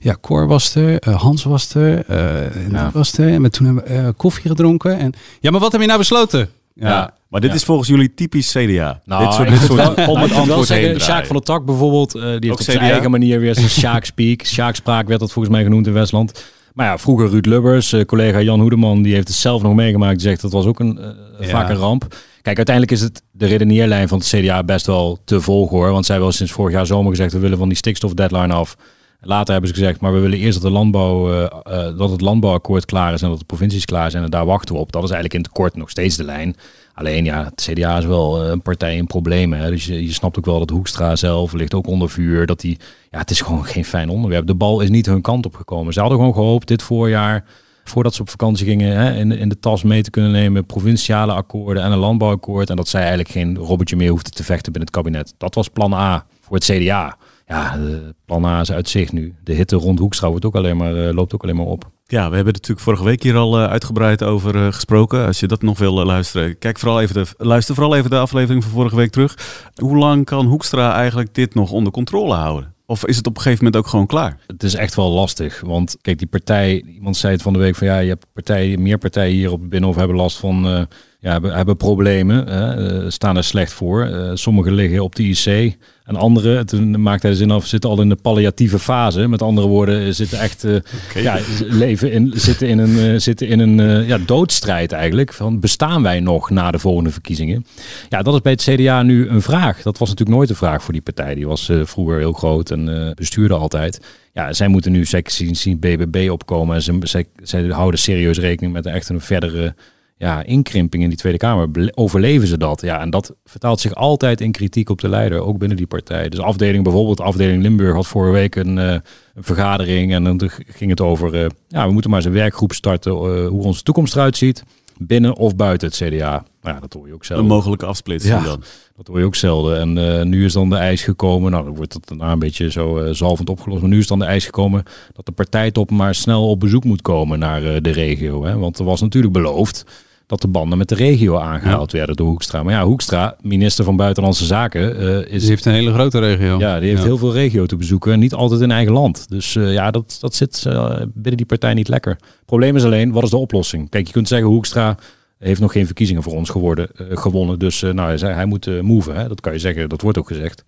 ja, 0.00 0.16
Cor 0.20 0.46
was 0.46 0.74
er, 0.74 0.98
eh, 0.98 1.20
Hans 1.20 1.44
was 1.44 1.74
er, 1.74 2.04
eh, 2.06 2.70
Ja. 2.70 2.90
was 2.92 3.18
er. 3.18 3.28
En 3.32 3.42
we, 3.42 3.50
toen 3.50 3.66
hebben 3.66 3.84
we 3.84 3.90
eh, 3.90 4.08
koffie 4.16 4.48
gedronken. 4.50 4.98
En, 4.98 5.12
ja, 5.40 5.50
maar 5.50 5.60
wat 5.60 5.72
heb 5.72 5.80
je 5.80 5.86
nou 5.86 5.98
besloten? 5.98 6.48
Ja. 6.74 7.14
Maar 7.28 7.40
dit 7.40 7.50
Ja. 7.50 7.56
is 7.56 7.64
volgens 7.64 7.88
jullie 7.88 8.14
typisch 8.14 8.50
CDA. 8.52 9.00
Nou, 9.04 9.24
dit 9.24 9.34
soort, 9.34 9.48
ik 9.48 9.54
dit 9.58 9.62
soort 9.62 9.78
wel, 9.96 10.06
om 10.08 10.14
nou, 10.14 10.20
het 10.28 10.32
antwoord 10.38 10.48
heen 10.48 10.64
zeggen, 10.66 10.82
draaien. 10.84 11.00
Sjaak 11.00 11.26
van 11.26 11.36
der 11.36 11.44
Tak 11.44 11.64
bijvoorbeeld, 11.64 12.14
eh, 12.14 12.22
die 12.22 12.30
heeft 12.30 12.44
Ook 12.50 12.58
op 12.58 12.60
zijn 12.64 12.76
CDA? 12.78 12.90
eigen 12.90 13.10
manier 13.10 13.40
weer 13.40 13.54
zijn 13.54 13.68
Sjaak 13.68 14.04
Speak. 14.04 14.44
Sjaak 14.46 14.74
Spraak 14.74 15.08
werd 15.08 15.20
dat 15.20 15.32
volgens 15.32 15.54
mij 15.54 15.62
genoemd 15.64 15.86
in 15.86 15.92
Westland. 15.92 16.44
Maar 16.72 16.86
ja, 16.86 16.98
vroeger 16.98 17.28
Ruud 17.28 17.46
Lubbers, 17.46 17.92
eh, 17.92 18.04
collega 18.04 18.40
Jan 18.40 18.60
Hoedeman, 18.60 19.02
die 19.02 19.14
heeft 19.14 19.28
het 19.28 19.36
zelf 19.36 19.62
nog 19.62 19.74
meegemaakt. 19.74 20.18
Die 20.18 20.28
zegt 20.28 20.40
dat 20.42 20.52
was 20.52 20.66
ook 20.66 20.80
een, 20.80 20.98
eh, 20.98 21.08
Ja. 21.40 21.46
vaak 21.46 21.68
een 21.68 21.76
ramp. 21.76 22.14
Kijk, 22.42 22.56
uiteindelijk 22.56 22.96
is 22.96 23.00
het 23.02 23.22
de 23.30 23.46
redeneerlijn 23.46 24.08
van 24.08 24.18
het 24.18 24.26
CDA 24.28 24.62
best 24.64 24.86
wel 24.86 25.18
te 25.24 25.40
volgen 25.40 25.76
hoor. 25.76 25.90
Want 25.90 26.04
zij 26.06 26.14
hebben 26.14 26.32
al 26.32 26.38
sinds 26.38 26.52
vorig 26.52 26.74
jaar 26.74 26.86
zomer 26.86 27.10
gezegd, 27.10 27.32
we 27.32 27.38
willen 27.38 27.58
van 27.58 27.68
die 27.68 27.76
stikstofdeadline 27.76 28.52
af. 28.54 28.76
Later 29.22 29.52
hebben 29.52 29.70
ze 29.70 29.76
gezegd, 29.76 30.00
maar 30.00 30.12
we 30.12 30.18
willen 30.18 30.38
eerst 30.38 30.54
dat, 30.62 30.70
de 30.70 30.76
landbouw, 30.78 31.32
eh, 31.32 31.96
dat 31.98 32.10
het 32.10 32.20
landbouwakkoord 32.20 32.84
klaar 32.84 33.12
is 33.12 33.22
en 33.22 33.28
dat 33.28 33.38
de 33.38 33.44
provincies 33.44 33.84
klaar 33.84 34.10
zijn. 34.10 34.24
En 34.24 34.30
daar 34.30 34.46
wachten 34.46 34.74
we 34.74 34.80
op. 34.80 34.92
Dat 34.92 35.02
is 35.02 35.10
eigenlijk 35.10 35.34
in 35.34 35.40
het 35.50 35.58
kort 35.58 35.76
nog 35.76 35.90
steeds 35.90 36.16
de 36.16 36.24
lijn. 36.24 36.56
Alleen 37.00 37.24
ja, 37.24 37.44
het 37.44 37.68
CDA 37.70 37.98
is 37.98 38.04
wel 38.04 38.42
eh, 38.42 38.50
een 38.50 38.62
partij 38.62 38.96
in 38.96 39.06
problemen. 39.06 39.58
Hè. 39.58 39.70
Dus 39.70 39.84
je, 39.84 40.04
je 40.04 40.12
snapt 40.12 40.38
ook 40.38 40.44
wel 40.44 40.58
dat 40.58 40.70
Hoekstra 40.70 41.16
zelf 41.16 41.52
ligt 41.52 41.74
ook 41.74 41.86
onder 41.86 42.10
vuur. 42.10 42.46
Dat 42.46 42.60
die, 42.60 42.78
ja, 43.10 43.18
het 43.18 43.30
is 43.30 43.40
gewoon 43.40 43.64
geen 43.64 43.84
fijn 43.84 44.08
onderwerp. 44.08 44.46
De 44.46 44.54
bal 44.54 44.80
is 44.80 44.88
niet 44.88 45.06
hun 45.06 45.20
kant 45.20 45.46
op 45.46 45.54
gekomen. 45.54 45.92
Ze 45.92 46.00
hadden 46.00 46.18
gewoon 46.18 46.34
gehoopt 46.34 46.68
dit 46.68 46.82
voorjaar, 46.82 47.44
voordat 47.84 48.14
ze 48.14 48.20
op 48.20 48.30
vakantie 48.30 48.66
gingen, 48.66 48.96
hè, 48.96 49.14
in, 49.14 49.32
in 49.32 49.48
de 49.48 49.58
tas 49.58 49.82
mee 49.82 50.02
te 50.02 50.10
kunnen 50.10 50.30
nemen. 50.30 50.66
Provinciale 50.66 51.32
akkoorden 51.32 51.82
en 51.82 51.92
een 51.92 51.98
landbouwakkoord. 51.98 52.70
En 52.70 52.76
dat 52.76 52.88
zij 52.88 53.00
eigenlijk 53.00 53.30
geen 53.30 53.56
robbertje 53.56 53.96
meer 53.96 54.10
hoefden 54.10 54.32
te 54.32 54.44
vechten 54.44 54.72
binnen 54.72 54.90
het 54.92 55.02
kabinet. 55.02 55.34
Dat 55.38 55.54
was 55.54 55.68
plan 55.68 55.92
A 55.92 56.26
voor 56.40 56.56
het 56.56 56.64
CDA. 56.64 57.16
Ja, 57.46 57.78
plan 58.24 58.44
A 58.44 58.60
is 58.60 58.72
uit 58.72 58.88
zicht 58.88 59.12
nu. 59.12 59.34
De 59.44 59.52
hitte 59.52 59.76
rond 59.76 59.98
Hoekstra 59.98 60.28
wordt 60.28 60.44
ook 60.44 60.56
alleen 60.56 60.76
maar, 60.76 60.96
eh, 61.06 61.14
loopt 61.14 61.34
ook 61.34 61.42
alleen 61.42 61.56
maar 61.56 61.66
op. 61.66 61.90
Ja, 62.10 62.28
we 62.28 62.34
hebben 62.34 62.52
er 62.52 62.60
natuurlijk 62.60 62.80
vorige 62.80 63.04
week 63.04 63.22
hier 63.22 63.36
al 63.36 63.58
eh, 63.58 63.70
uitgebreid 63.70 64.22
over 64.22 64.56
eh, 64.56 64.72
gesproken. 64.72 65.26
Als 65.26 65.40
je 65.40 65.46
dat 65.46 65.62
nog 65.62 65.78
wil 65.78 66.00
eh, 66.00 66.06
luisteren, 66.06 66.58
kijk 66.58 66.78
vooral 66.78 67.00
even 67.00 67.14
de, 67.14 67.26
luister 67.36 67.74
vooral 67.74 67.96
even 67.96 68.10
de 68.10 68.18
aflevering 68.18 68.62
van 68.62 68.72
vorige 68.72 68.96
week 68.96 69.10
terug. 69.10 69.36
Hoe 69.74 69.96
lang 69.96 70.24
kan 70.24 70.46
Hoekstra 70.46 70.94
eigenlijk 70.94 71.34
dit 71.34 71.54
nog 71.54 71.70
onder 71.70 71.92
controle 71.92 72.34
houden? 72.34 72.74
Of 72.86 73.06
is 73.06 73.16
het 73.16 73.26
op 73.26 73.36
een 73.36 73.42
gegeven 73.42 73.64
moment 73.64 73.82
ook 73.82 73.90
gewoon 73.90 74.06
klaar? 74.06 74.38
Het 74.46 74.62
is 74.62 74.74
echt 74.74 74.94
wel 74.94 75.10
lastig. 75.10 75.60
Want 75.60 75.96
kijk, 76.00 76.18
die 76.18 76.26
partij, 76.26 76.84
iemand 76.94 77.16
zei 77.16 77.32
het 77.32 77.42
van 77.42 77.52
de 77.52 77.58
week 77.58 77.76
van 77.76 77.86
ja, 77.86 77.98
je 77.98 78.08
hebt 78.08 78.26
partijen, 78.32 78.82
meer 78.82 78.98
partijen 78.98 79.36
hier 79.36 79.52
op 79.52 79.60
het 79.60 79.68
Binnenhof 79.68 79.96
hebben 79.96 80.16
last 80.16 80.36
van, 80.36 80.86
ja, 81.20 81.32
hebben, 81.32 81.54
hebben 81.54 81.76
problemen, 81.76 82.46
hè, 82.48 82.88
eh, 82.88 83.10
staan 83.10 83.36
er 83.36 83.44
slecht 83.44 83.72
voor. 83.72 84.04
Eh, 84.04 84.30
sommigen 84.34 84.72
liggen 84.72 85.00
op 85.00 85.14
de 85.14 85.22
IC 85.22 85.76
en 86.10 86.16
andere, 86.16 86.64
toen 86.64 87.02
maakte 87.02 87.26
hij 87.26 87.36
de 87.36 87.42
zin 87.42 87.50
af, 87.50 87.66
zitten 87.66 87.90
al 87.90 88.00
in 88.00 88.08
de 88.08 88.16
palliatieve 88.16 88.78
fase. 88.78 89.28
Met 89.28 89.42
andere 89.42 89.66
woorden, 89.66 90.14
zitten 90.14 90.38
echt, 90.38 90.64
eh, 90.64 90.74
ja, 91.14 91.38
leven 91.58 92.12
in, 92.12 92.32
zitten 92.34 92.68
in 92.68 92.78
een, 92.78 92.98
eh, 92.98 93.18
zitten 93.18 93.48
in 93.48 93.58
een 93.58 93.80
eh, 93.80 94.08
ja, 94.08 94.18
doodstrijd 94.18 94.92
eigenlijk. 94.92 95.32
Van 95.32 95.60
bestaan 95.60 96.02
wij 96.02 96.20
nog 96.20 96.50
na 96.50 96.70
de 96.70 96.78
volgende 96.78 97.10
verkiezingen? 97.10 97.66
Ja, 98.08 98.22
dat 98.22 98.34
is 98.34 98.40
bij 98.40 98.52
het 98.52 98.62
CDA 98.62 99.02
nu 99.02 99.28
een 99.28 99.42
vraag. 99.42 99.82
Dat 99.82 99.98
was 99.98 100.08
natuurlijk 100.08 100.36
nooit 100.36 100.50
een 100.50 100.56
vraag 100.56 100.82
voor 100.82 100.92
die 100.92 101.02
partij. 101.02 101.34
Die 101.34 101.46
was 101.46 101.68
eh, 101.68 101.80
vroeger 101.84 102.18
heel 102.18 102.32
groot 102.32 102.70
en 102.70 103.06
eh, 103.06 103.14
bestuurde 103.14 103.54
altijd. 103.54 104.00
Ja, 104.32 104.52
zij 104.52 104.68
moeten 104.68 104.92
nu 104.92 105.04
zien, 105.24 105.56
zien 105.56 105.78
BBB 105.78 106.28
opkomen. 106.30 106.74
En 106.74 106.82
ze, 106.82 106.98
zij, 107.02 107.24
zij 107.42 107.66
houden 107.66 108.00
serieus 108.00 108.38
rekening 108.38 108.72
met 108.72 108.86
echt 108.86 109.08
een 109.08 109.20
verdere 109.20 109.74
ja, 110.20 110.42
inkrimping 110.42 111.02
in 111.02 111.08
die 111.08 111.18
Tweede 111.18 111.38
Kamer. 111.38 111.90
Overleven 111.94 112.48
ze 112.48 112.58
dat? 112.58 112.80
Ja, 112.80 113.00
en 113.00 113.10
dat 113.10 113.34
vertaalt 113.44 113.80
zich 113.80 113.94
altijd 113.94 114.40
in 114.40 114.52
kritiek 114.52 114.88
op 114.88 115.00
de 115.00 115.08
leider, 115.08 115.40
ook 115.40 115.58
binnen 115.58 115.76
die 115.76 115.86
partij. 115.86 116.28
Dus 116.28 116.40
afdeling 116.40 116.84
bijvoorbeeld, 116.84 117.20
afdeling 117.20 117.62
Limburg 117.62 117.94
had 117.94 118.06
vorige 118.06 118.32
week 118.32 118.54
een, 118.54 118.78
eh, 118.78 118.92
een 119.34 119.44
vergadering 119.44 120.12
en 120.12 120.24
dan 120.24 120.50
ging 120.66 120.90
het 120.90 121.00
over, 121.00 121.34
eh, 121.34 121.46
ja, 121.68 121.86
we 121.86 121.92
moeten 121.92 122.10
maar 122.10 122.18
eens 122.18 122.28
een 122.28 122.34
werkgroep 122.34 122.72
starten 122.72 123.12
eh, 123.12 123.46
hoe 123.46 123.62
onze 123.62 123.82
toekomst 123.82 124.14
eruit 124.14 124.36
ziet. 124.36 124.64
Binnen 124.98 125.36
of 125.36 125.56
buiten 125.56 125.88
het 125.88 125.96
CDA. 125.96 126.44
Nou 126.62 126.74
ja, 126.74 126.80
dat 126.80 126.92
hoor 126.92 127.06
je 127.06 127.14
ook 127.14 127.24
zelden. 127.24 127.44
Een 127.44 127.50
mogelijke 127.50 127.86
afsplitsing 127.86 128.34
Ja, 128.34 128.44
dan. 128.44 128.62
dat 128.96 129.06
hoor 129.06 129.18
je 129.18 129.24
ook 129.24 129.34
zelden. 129.34 129.98
En 129.98 130.28
nu 130.28 130.44
is 130.44 130.52
dan 130.52 130.70
de 130.70 130.76
eis 130.76 131.02
gekomen, 131.02 131.50
nou 131.50 131.64
dan 131.64 131.74
wordt 131.74 131.92
dat 131.92 132.08
daarna 132.08 132.32
een 132.32 132.38
beetje 132.38 132.70
zo 132.70 133.12
zalvend 133.12 133.50
opgelost. 133.50 133.80
Maar 133.80 133.90
nu 133.90 133.98
is 133.98 134.06
dan 134.06 134.18
de 134.18 134.24
eis 134.24 134.44
gekomen 134.44 134.82
dat 135.12 135.26
de 135.26 135.32
partijtop 135.32 135.90
maar 135.90 136.14
snel 136.14 136.48
op 136.48 136.60
bezoek 136.60 136.84
moet 136.84 137.02
komen 137.02 137.38
naar 137.38 137.82
de 137.82 137.90
regio. 137.90 138.44
Hè? 138.44 138.58
Want 138.58 138.78
er 138.78 138.84
was 138.84 139.00
natuurlijk 139.00 139.32
beloofd 139.32 139.84
dat 140.30 140.40
de 140.40 140.48
banden 140.48 140.78
met 140.78 140.88
de 140.88 140.94
regio 140.94 141.38
aangehaald 141.38 141.92
werden 141.92 142.16
door 142.16 142.26
Hoekstra. 142.26 142.62
Maar 142.62 142.72
ja, 142.72 142.84
Hoekstra, 142.84 143.36
minister 143.40 143.84
van 143.84 143.96
Buitenlandse 143.96 144.44
Zaken, 144.44 144.98
eh, 144.98 145.32
is... 145.34 145.40
Die 145.40 145.50
heeft 145.50 145.64
een 145.64 145.72
hele 145.72 145.92
grote 145.92 146.18
regio. 146.18 146.58
Ja, 146.58 146.78
die 146.78 146.88
heeft 146.88 147.00
Ja. 147.00 147.06
heel 147.06 147.18
veel 147.18 147.32
regio 147.32 147.66
te 147.66 147.76
bezoeken 147.76 148.12
en 148.12 148.18
niet 148.18 148.34
altijd 148.34 148.60
in 148.60 148.70
eigen 148.70 148.92
land. 148.92 149.28
Dus 149.28 149.56
eh, 149.56 149.72
ja, 149.72 149.90
dat, 149.90 150.16
dat 150.20 150.34
zit 150.34 150.64
eh, 150.66 150.96
binnen 151.14 151.36
die 151.36 151.46
partij 151.46 151.74
niet 151.74 151.88
lekker. 151.88 152.16
Probleem 152.44 152.76
is 152.76 152.84
alleen, 152.84 153.12
wat 153.12 153.22
is 153.22 153.30
de 153.30 153.36
oplossing? 153.36 153.88
Kijk, 153.90 154.06
je 154.06 154.12
kunt 154.12 154.28
zeggen, 154.28 154.48
Hoekstra 154.48 154.96
heeft 155.38 155.60
nog 155.60 155.72
geen 155.72 155.86
verkiezingen 155.86 156.22
voor 156.22 156.32
ons 156.34 156.50
geworden, 156.50 156.88
eh, 156.96 157.16
gewonnen. 157.16 157.58
Dus 157.58 157.82
eh, 157.82 157.90
nou, 157.92 158.08
hij, 158.08 158.18
zei, 158.18 158.34
hij 158.34 158.46
moet 158.46 158.82
moven. 158.82 159.14
Hè? 159.16 159.28
Dat 159.28 159.40
kan 159.40 159.52
je 159.52 159.58
zeggen, 159.58 159.88
dat 159.88 160.00
wordt 160.00 160.18
ook 160.18 160.26
gezegd. 160.28 160.64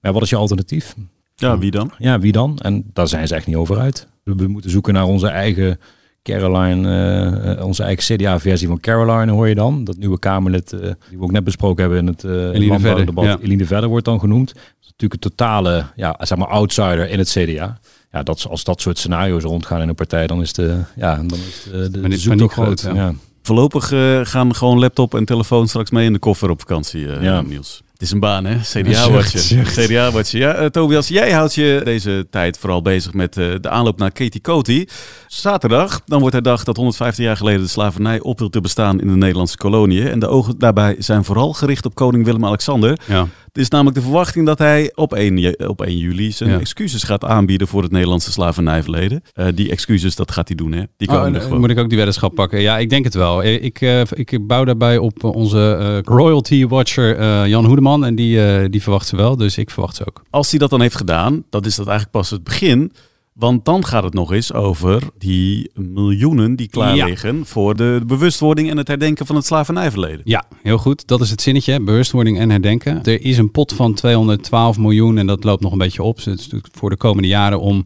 Maar 0.00 0.12
wat 0.12 0.22
is 0.22 0.30
je 0.30 0.36
alternatief? 0.36 0.94
Ja, 1.34 1.58
wie 1.58 1.70
dan? 1.70 1.90
Ja, 1.98 2.18
wie 2.18 2.32
dan? 2.32 2.58
En 2.58 2.84
daar 2.92 3.08
zijn 3.08 3.28
ze 3.28 3.34
echt 3.34 3.46
niet 3.46 3.56
over 3.56 3.78
uit. 3.78 4.06
We, 4.24 4.34
we 4.34 4.46
moeten 4.48 4.70
zoeken 4.70 4.94
naar 4.94 5.04
onze 5.04 5.28
eigen 5.28 5.78
Caroline, 6.22 6.88
eh, 6.88 7.50
eh, 7.50 7.66
onze 7.66 7.82
eigen 7.82 8.16
CDA-versie 8.16 8.68
van 8.68 8.80
Caroline 8.80 9.32
hoor 9.32 9.48
je 9.48 9.54
dan. 9.54 9.84
Dat 9.84 9.96
nieuwe 9.96 10.18
Kamerlid, 10.18 10.72
eh, 10.72 10.80
die 10.80 11.18
we 11.18 11.22
ook 11.22 11.30
net 11.30 11.44
besproken 11.44 11.82
hebben 11.82 12.00
in 12.00 12.06
het 12.06 12.22
uh, 12.22 12.32
Eline 12.32 12.80
Verder, 12.80 13.24
ja. 13.24 13.38
Eline 13.42 13.64
Verder 13.64 13.88
wordt 13.88 14.04
dan 14.04 14.20
genoemd. 14.20 14.48
Dat 14.48 14.62
is 14.80 14.86
natuurlijk 14.86 15.12
een 15.24 15.30
totale, 15.30 15.84
ja, 15.96 16.16
zeg 16.18 16.38
maar 16.38 16.48
outsider 16.48 17.08
in 17.08 17.18
het 17.18 17.30
CDA. 17.30 17.78
Ja, 18.12 18.22
dat, 18.22 18.46
als 18.48 18.64
dat 18.64 18.80
soort 18.80 18.98
scenario's 18.98 19.42
rondgaan 19.42 19.80
in 19.80 19.88
een 19.88 19.94
partij, 19.94 20.26
dan 20.26 20.40
is 20.40 20.52
de, 20.52 20.80
ja, 20.96 21.16
dan 21.16 21.38
is 21.48 21.66
de, 21.70 21.90
de, 21.90 22.08
de 22.08 22.16
zoektocht 22.16 22.52
groot. 22.52 22.80
ja. 22.80 22.94
ja. 22.94 23.14
Voorlopig 23.42 23.92
gaan 24.28 24.54
gewoon 24.54 24.78
laptop 24.78 25.14
en 25.14 25.24
telefoon 25.24 25.68
straks 25.68 25.90
mee 25.90 26.06
in 26.06 26.12
de 26.12 26.18
koffer 26.18 26.50
op 26.50 26.60
vakantie, 26.60 27.12
eh 27.12 27.22
Ja. 27.22 27.40
Niels. 27.40 27.82
Het 28.02 28.10
is 28.10 28.16
een 28.16 28.22
baan, 28.22 28.44
hè? 28.44 28.56
CDA-watje. 28.56 29.62
CDA-watje. 29.62 30.38
Ja, 30.38 30.54
eh, 30.54 30.66
Tobias, 30.66 31.08
jij 31.08 31.32
houdt 31.32 31.54
je 31.54 31.80
deze 31.84 32.26
tijd 32.30 32.58
vooral 32.58 32.82
bezig 32.82 33.12
met 33.12 33.36
eh, 33.36 33.46
de 33.60 33.68
aanloop 33.68 33.98
naar 33.98 34.12
Katie 34.12 34.40
Coty. 34.40 34.86
Zaterdag, 35.26 36.00
dan 36.06 36.18
wordt 36.20 36.34
herdacht 36.34 36.66
dat 36.66 36.76
115 36.76 37.24
jaar 37.24 37.36
geleden 37.36 37.60
de 37.60 37.68
slavernij 37.68 38.20
ophield 38.20 38.52
te 38.52 38.60
bestaan 38.60 39.00
in 39.00 39.06
de 39.06 39.16
Nederlandse 39.16 39.56
koloniën. 39.56 40.08
En 40.08 40.18
de 40.18 40.26
ogen 40.26 40.58
daarbij 40.58 40.96
zijn 40.98 41.24
vooral 41.24 41.52
gericht 41.52 41.86
op 41.86 41.94
koning 41.94 42.24
Willem-Alexander. 42.24 42.98
Ja. 43.06 43.26
Het 43.52 43.62
is 43.62 43.68
namelijk 43.68 43.96
de 43.96 44.02
verwachting 44.02 44.46
dat 44.46 44.58
hij 44.58 44.92
op 44.94 45.12
1, 45.14 45.38
je- 45.38 45.68
op 45.68 45.80
1 45.80 45.98
juli 45.98 46.32
zijn 46.32 46.50
Ja. 46.50 46.58
excuses 46.58 47.02
gaat 47.02 47.24
aanbieden 47.24 47.68
voor 47.68 47.82
het 47.82 47.92
Nederlandse 47.92 48.32
slavernijverleden. 48.32 49.22
Eh, 49.32 49.46
die 49.54 49.70
excuses, 49.70 50.16
dat 50.16 50.30
gaat 50.32 50.48
hij 50.48 50.56
doen, 50.56 50.72
hè? 50.72 50.82
Die 50.96 51.08
Oh, 51.08 51.14
komen 51.14 51.34
en, 51.34 51.40
gewoon. 51.42 51.60
moet 51.60 51.70
ik 51.70 51.78
ook 51.78 51.88
die 51.88 51.96
weddenschap 51.96 52.34
pakken? 52.34 52.60
Ja, 52.60 52.78
ik 52.78 52.90
denk 52.90 53.04
het 53.04 53.14
wel. 53.14 53.42
Eh, 53.42 53.64
Ik, 53.64 53.80
ik 54.10 54.46
bouw 54.46 54.64
daarbij 54.64 54.98
op 54.98 55.24
onze 55.24 56.00
royalty 56.04 56.66
watcher 56.66 57.48
Jan 57.48 57.64
Hoedeman. 57.64 58.04
En 58.04 58.14
die, 58.14 58.68
die 58.68 58.82
verwacht 58.82 59.06
ze 59.06 59.16
wel, 59.16 59.36
dus 59.36 59.58
ik 59.58 59.70
verwacht 59.70 59.96
ze 59.96 60.06
ook. 60.06 60.22
Als 60.30 60.50
hij 60.50 60.58
dat 60.58 60.70
dan 60.70 60.80
heeft 60.80 60.96
gedaan, 60.96 61.44
dan 61.50 61.64
is 61.64 61.76
dat 61.76 61.86
eigenlijk 61.86 62.16
pas 62.16 62.30
het 62.30 62.44
begin. 62.44 62.92
Want 63.32 63.64
dan 63.64 63.84
gaat 63.84 64.02
het 64.02 64.14
nog 64.14 64.32
eens 64.32 64.52
over 64.52 65.02
die 65.18 65.70
miljoenen 65.74 66.56
die 66.56 66.68
klaar 66.68 66.96
Ja. 66.96 67.04
liggen 67.04 67.46
voor 67.46 67.76
de 67.76 68.00
bewustwording 68.06 68.70
en 68.70 68.76
het 68.76 68.88
herdenken 68.88 69.26
van 69.26 69.36
het 69.36 69.46
slavernijverleden. 69.46 70.20
Ja, 70.24 70.44
heel 70.62 70.78
goed. 70.78 71.06
Dat 71.06 71.20
is 71.20 71.30
het 71.30 71.42
zinnetje. 71.42 71.80
Bewustwording 71.80 72.38
en 72.38 72.50
herdenken. 72.50 73.02
Er 73.04 73.24
is 73.24 73.38
een 73.38 73.50
pot 73.50 73.72
van 73.72 73.94
212 73.94 74.78
miljoen 74.78 75.18
en 75.18 75.26
dat 75.26 75.44
loopt 75.44 75.62
nog 75.62 75.72
een 75.72 75.78
beetje 75.78 76.02
op. 76.02 76.16
Dus 76.16 76.24
het 76.24 76.38
is 76.38 76.44
natuurlijk 76.44 76.74
voor 76.76 76.90
de 76.90 76.96
komende 76.96 77.28
jaren 77.28 77.60
om 77.60 77.82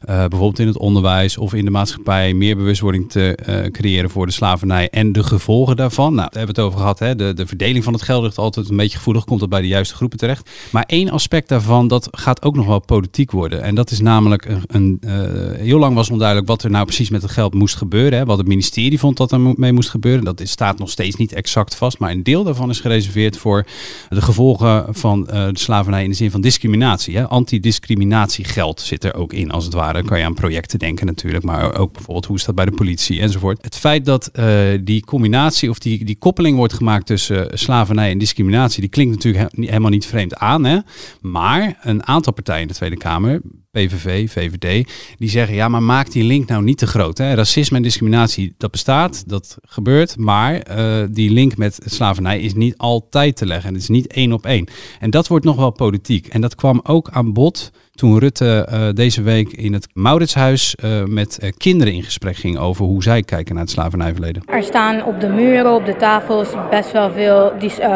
eh, 0.00 0.16
bijvoorbeeld 0.18 0.58
in 0.58 0.66
het 0.66 0.78
onderwijs 0.78 1.36
of 1.38 1.54
in 1.54 1.64
de 1.64 1.70
maatschappij 1.70 2.34
meer 2.34 2.56
bewustwording 2.56 3.10
te 3.10 3.34
eh, 3.36 3.70
creëren 3.70 4.10
voor 4.10 4.26
de 4.26 4.32
slavernij 4.32 4.88
en 4.90 5.12
de 5.12 5.22
gevolgen 5.22 5.76
daarvan. 5.76 6.14
Nou, 6.14 6.28
daar 6.30 6.38
hebben 6.38 6.54
we 6.54 6.60
het 6.60 6.70
over 6.70 6.78
gehad. 6.78 6.98
Hè. 6.98 7.16
De, 7.16 7.34
de 7.34 7.46
verdeling 7.46 7.84
van 7.84 7.92
het 7.92 8.02
geld 8.02 8.22
ligt 8.22 8.38
altijd 8.38 8.68
een 8.70 8.76
beetje 8.76 8.96
gevoelig. 8.96 9.24
Komt 9.24 9.40
dat 9.40 9.48
bij 9.48 9.60
de 9.60 9.66
juiste 9.68 9.94
groepen 9.94 10.18
terecht. 10.18 10.50
Maar 10.72 10.84
één 10.86 11.10
aspect 11.10 11.48
daarvan, 11.48 11.88
dat 11.88 12.08
gaat 12.10 12.42
ook 12.42 12.56
nog 12.56 12.66
wel 12.66 12.80
politiek 12.80 13.30
worden. 13.30 13.62
En 13.62 13.74
dat 13.74 13.90
is 13.90 14.00
namelijk 14.00 14.44
een, 14.44 14.62
een 14.66 14.87
eh, 15.00 15.12
heel 15.58 15.78
lang 15.78 15.94
was 15.94 16.10
onduidelijk 16.10 16.48
wat 16.48 16.62
er 16.62 16.70
nou 16.70 16.84
precies 16.84 17.10
met 17.10 17.22
het 17.22 17.30
geld 17.30 17.54
moest 17.54 17.76
gebeuren. 17.76 18.18
Hè. 18.18 18.24
Wat 18.24 18.38
het 18.38 18.46
ministerie 18.46 18.98
vond 18.98 19.16
dat 19.16 19.32
er 19.32 19.40
mee 19.56 19.72
moest 19.72 19.90
gebeuren. 19.90 20.24
Dat 20.24 20.40
staat 20.44 20.78
nog 20.78 20.90
steeds 20.90 21.16
niet 21.16 21.32
exact 21.32 21.74
vast. 21.74 21.98
Maar 21.98 22.10
een 22.10 22.22
deel 22.22 22.44
daarvan 22.44 22.70
is 22.70 22.80
gereserveerd 22.80 23.36
voor 23.36 23.66
de 24.08 24.22
gevolgen 24.22 24.86
van 24.94 25.28
eh, 25.28 25.46
de 25.46 25.58
slavernij 25.58 26.02
in 26.04 26.10
de 26.10 26.16
zin 26.16 26.30
van 26.30 26.40
discriminatie. 26.40 27.16
Hè. 27.16 27.28
Antidiscriminatiegeld 27.28 28.80
zit 28.80 29.04
er 29.04 29.14
ook 29.14 29.32
in, 29.32 29.50
als 29.50 29.64
het 29.64 29.74
ware. 29.74 29.92
Dan 29.92 30.04
kan 30.04 30.18
je 30.18 30.24
aan 30.24 30.34
projecten 30.34 30.78
denken 30.78 31.06
natuurlijk. 31.06 31.44
Maar 31.44 31.78
ook 31.78 31.92
bijvoorbeeld 31.92 32.26
hoe 32.26 32.36
is 32.36 32.44
dat 32.44 32.54
bij 32.54 32.64
de 32.64 32.70
politie 32.70 33.20
enzovoort. 33.20 33.58
Het 33.64 33.76
feit 33.76 34.04
dat 34.04 34.26
eh, 34.26 34.46
die 34.80 35.04
combinatie 35.04 35.70
of 35.70 35.78
die, 35.78 36.04
die 36.04 36.18
koppeling 36.18 36.56
wordt 36.56 36.72
gemaakt 36.72 37.06
tussen 37.06 37.58
slavernij 37.58 38.10
en 38.10 38.18
discriminatie. 38.18 38.80
Die 38.80 38.90
klinkt 38.90 39.14
natuurlijk 39.14 39.52
he- 39.52 39.66
helemaal 39.66 39.90
niet 39.90 40.06
vreemd 40.06 40.36
aan. 40.36 40.64
Hè. 40.64 40.78
Maar 41.20 41.78
een 41.82 42.06
aantal 42.06 42.32
partijen 42.32 42.62
in 42.62 42.68
de 42.68 42.74
Tweede 42.74 42.96
Kamer 42.96 43.40
PVV, 43.86 44.30
VVD, 44.30 44.88
die 45.18 45.28
zeggen 45.28 45.54
ja, 45.54 45.68
maar 45.68 45.82
maak 45.82 46.10
die 46.10 46.24
link 46.24 46.48
nou 46.48 46.62
niet 46.62 46.78
te 46.78 46.86
groot. 46.86 47.18
Hè? 47.18 47.34
Racisme 47.34 47.76
en 47.76 47.82
discriminatie, 47.82 48.54
dat 48.56 48.70
bestaat, 48.70 49.28
dat 49.28 49.58
gebeurt, 49.62 50.16
maar 50.16 50.60
eh, 50.60 51.06
die 51.10 51.30
link 51.30 51.56
met 51.56 51.78
slavernij 51.84 52.40
is 52.40 52.54
niet 52.54 52.76
altijd 52.76 53.36
te 53.36 53.46
leggen. 53.46 53.68
En 53.68 53.74
het 53.74 53.82
is 53.82 53.88
niet 53.88 54.06
één 54.06 54.32
op 54.32 54.46
één. 54.46 54.68
En 55.00 55.10
dat 55.10 55.28
wordt 55.28 55.44
nog 55.44 55.56
wel 55.56 55.70
politiek. 55.70 56.26
En 56.26 56.40
dat 56.40 56.54
kwam 56.54 56.80
ook 56.82 57.10
aan 57.10 57.32
bod 57.32 57.70
toen 57.98 58.18
Rutte 58.18 58.66
eh, 58.68 58.88
deze 58.94 59.22
week 59.22 59.52
in 59.52 59.72
het 59.72 59.88
Mauritshuis 59.92 60.74
eh, 60.74 61.04
met 61.04 61.38
eh, 61.38 61.50
kinderen 61.56 61.92
in 61.92 62.02
gesprek 62.02 62.36
ging 62.36 62.58
over 62.58 62.84
hoe 62.84 63.02
zij 63.02 63.22
kijken 63.22 63.54
naar 63.54 63.62
het 63.62 63.72
slavernijverleden. 63.72 64.42
Er 64.46 64.62
staan 64.62 65.04
op 65.04 65.20
de 65.20 65.28
muren, 65.28 65.74
op 65.74 65.86
de 65.86 65.96
tafels 65.96 66.48
best 66.70 66.92
wel 66.92 67.12
veel 67.12 67.52
die, 67.58 67.70
eh, 67.70 67.88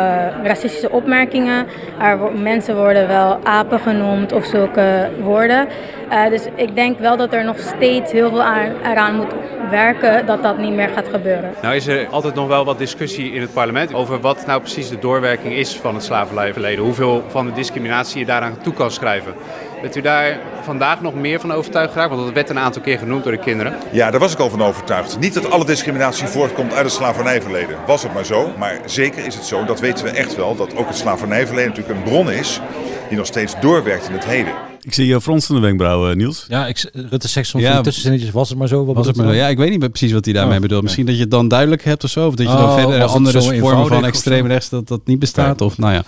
racistische 0.42 0.90
opmerkingen. 0.90 1.66
Er, 2.00 2.18
mensen 2.42 2.76
worden 2.76 3.08
wel 3.08 3.38
apen 3.44 3.80
genoemd 3.80 4.32
of 4.32 4.44
zulke 4.44 5.10
woorden. 5.22 5.68
Eh, 6.08 6.28
dus 6.28 6.42
ik 6.56 6.74
denk 6.74 6.98
wel 6.98 7.16
dat 7.16 7.32
er 7.32 7.44
nog 7.44 7.58
steeds 7.58 8.12
heel 8.12 8.28
veel 8.28 8.42
aan, 8.42 8.72
eraan 8.84 9.16
moet 9.16 9.34
werken 9.70 10.26
dat 10.26 10.42
dat 10.42 10.58
niet 10.58 10.72
meer 10.72 10.88
gaat 10.88 11.08
gebeuren. 11.08 11.50
Nou 11.62 11.74
is 11.74 11.86
er 11.86 12.08
altijd 12.08 12.34
nog 12.34 12.48
wel 12.48 12.64
wat 12.64 12.78
discussie 12.78 13.32
in 13.32 13.40
het 13.40 13.52
parlement 13.52 13.94
over 13.94 14.20
wat 14.20 14.46
nou 14.46 14.60
precies 14.60 14.88
de 14.88 14.98
doorwerking 14.98 15.54
is 15.54 15.76
van 15.76 15.94
het 15.94 16.04
slavernijverleden. 16.04 16.84
Hoeveel 16.84 17.24
van 17.28 17.46
de 17.46 17.52
discriminatie 17.52 18.18
je 18.18 18.26
daaraan 18.26 18.58
toe 18.62 18.72
kan 18.72 18.90
schrijven. 18.90 19.34
Bent 19.82 19.96
u 19.96 20.00
daar 20.00 20.40
vandaag 20.62 21.00
nog 21.00 21.14
meer 21.14 21.40
van 21.40 21.52
overtuigd 21.52 21.92
geraakt? 21.92 22.10
Want 22.10 22.24
dat 22.24 22.34
werd 22.34 22.50
een 22.50 22.58
aantal 22.58 22.82
keer 22.82 22.98
genoemd 22.98 23.22
door 23.22 23.32
de 23.32 23.38
kinderen. 23.38 23.74
Ja, 23.92 24.10
daar 24.10 24.20
was 24.20 24.32
ik 24.32 24.38
al 24.38 24.50
van 24.50 24.62
overtuigd. 24.62 25.18
Niet 25.18 25.34
dat 25.34 25.50
alle 25.50 25.64
discriminatie 25.64 26.26
voortkomt 26.26 26.72
uit 26.72 26.84
het 26.84 26.92
slavernijverleden. 26.92 27.76
Was 27.86 28.02
het 28.02 28.14
maar 28.14 28.24
zo. 28.24 28.52
Maar 28.58 28.80
zeker 28.86 29.26
is 29.26 29.34
het 29.34 29.44
zo, 29.44 29.64
dat 29.64 29.80
weten 29.80 30.04
we 30.04 30.10
echt 30.10 30.36
wel, 30.36 30.56
dat 30.56 30.76
ook 30.76 30.88
het 30.88 30.96
slavernijverleden 30.96 31.70
natuurlijk 31.70 31.98
een 31.98 32.04
bron 32.04 32.30
is 32.30 32.60
die 33.08 33.16
nog 33.18 33.26
steeds 33.26 33.54
doorwerkt 33.60 34.06
in 34.08 34.12
het 34.12 34.24
heden. 34.24 34.52
Ik 34.80 34.94
zie 34.94 35.06
je 35.06 35.20
fronsende 35.20 35.60
wenkbrauwen, 35.60 36.16
Niels. 36.16 36.44
Ja, 36.48 36.66
ik, 36.66 36.90
Rutte 36.92 37.28
zegt 37.28 37.48
soms 37.48 37.64
Ja, 37.64 37.80
tussenzinnetjes, 37.80 38.30
was 38.30 38.48
het 38.48 38.58
maar 38.58 38.68
zo? 38.68 38.84
Wat 38.84 38.96
Was 38.96 39.06
het 39.06 39.16
maar, 39.16 39.26
bedoelt 39.26 39.42
ja, 39.44 39.48
ik 39.50 39.58
weet 39.58 39.70
niet 39.70 39.90
precies 39.90 40.12
wat 40.12 40.24
hij 40.24 40.34
daarmee 40.34 40.56
Oh, 40.56 40.62
bedoelt. 40.62 40.82
Misschien 40.82 41.06
dat 41.06 41.14
je 41.14 41.20
het 41.20 41.30
dan 41.30 41.48
duidelijk 41.48 41.84
hebt 41.84 42.04
of 42.04 42.10
zo. 42.10 42.26
Of 42.26 42.34
dat 42.34 42.46
je 42.46 42.52
Oh, 42.52 42.58
dan 42.58 42.72
verder 42.78 42.98
was 42.98 43.08
het 43.08 43.16
andere 43.16 43.42
zo 43.42 43.58
vormen 43.58 43.86
van 43.86 44.04
extreem 44.04 44.40
zo? 44.40 44.46
rechts 44.46 44.68
dat 44.68 44.88
dat 44.88 45.00
niet 45.04 45.18
bestaat. 45.18 45.60
Of 45.60 45.78
nou 45.78 45.92
ja, 45.92 46.02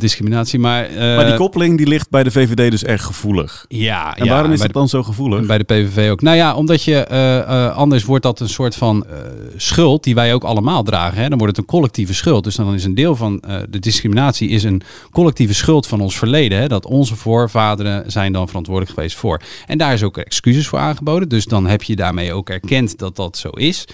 discriminatie. 0.00 0.58
Maar, 0.58 0.84
eh, 0.84 0.96
maar 1.16 1.26
die 1.26 1.34
koppeling 1.34 1.76
die 1.76 1.86
ligt 1.86 2.10
bij 2.10 2.22
de 2.22 2.30
VVD 2.30 2.70
dus 2.70 2.84
erg 2.84 3.02
gevoelig. 3.02 3.64
Ja, 3.68 4.16
En 4.16 4.24
ja, 4.24 4.30
waarom 4.30 4.52
is 4.52 4.58
dat 4.58 4.66
de- 4.66 4.72
dan 4.72 4.88
zo 4.88 5.02
gevoelig? 5.02 5.46
Bij 5.46 5.58
de 5.58 5.64
PVV 5.64 6.10
ook. 6.10 6.22
Nou 6.22 6.36
ja, 6.36 6.54
omdat 6.54 6.82
je 6.82 6.94
eh, 6.96 7.38
eh, 7.38 7.76
anders 7.76 8.04
wordt 8.04 8.22
dat 8.22 8.40
een 8.40 8.48
soort 8.48 8.74
van 8.76 9.06
schuld 9.56 10.04
die 10.04 10.14
wij 10.14 10.34
ook 10.34 10.44
allemaal 10.44 10.82
dragen. 10.82 11.22
Hè? 11.22 11.28
Dan 11.28 11.38
wordt 11.38 11.56
het 11.56 11.64
een 11.66 11.70
collectieve 11.72 12.14
schuld. 12.14 12.44
Dus 12.44 12.54
dan 12.54 12.74
is 12.74 12.84
een 12.84 12.94
deel 12.94 13.16
van 13.16 13.42
de 13.70 13.78
discriminatie 13.78 14.48
is 14.48 14.64
een 14.64 14.82
collectieve 15.10 15.54
schuld 15.54 15.86
van 15.86 16.00
ons 16.00 16.18
verleden. 16.18 16.58
Hè? 16.58 16.66
Dat 16.68 16.86
onze 16.86 17.16
voorvaderen 17.16 18.10
zijn 18.10 18.32
dan 18.32 18.46
verantwoordelijk 18.46 18.94
geweest 18.94 19.16
voor. 19.16 19.40
En 19.66 19.78
daar 19.78 19.92
is 19.92 20.02
ook 20.02 20.16
excuses 20.16 20.66
voor 20.68 20.78
aangeboden. 20.78 21.28
Dus 21.28 21.44
dan 21.44 21.66
heb 21.66 21.82
je 21.82 21.96
daarmee 21.96 22.32
ook 22.32 22.50
erkend 22.50 22.98
dat 22.98 23.16
dat 23.16 23.36
zo 23.36 23.48
is. 23.48 23.84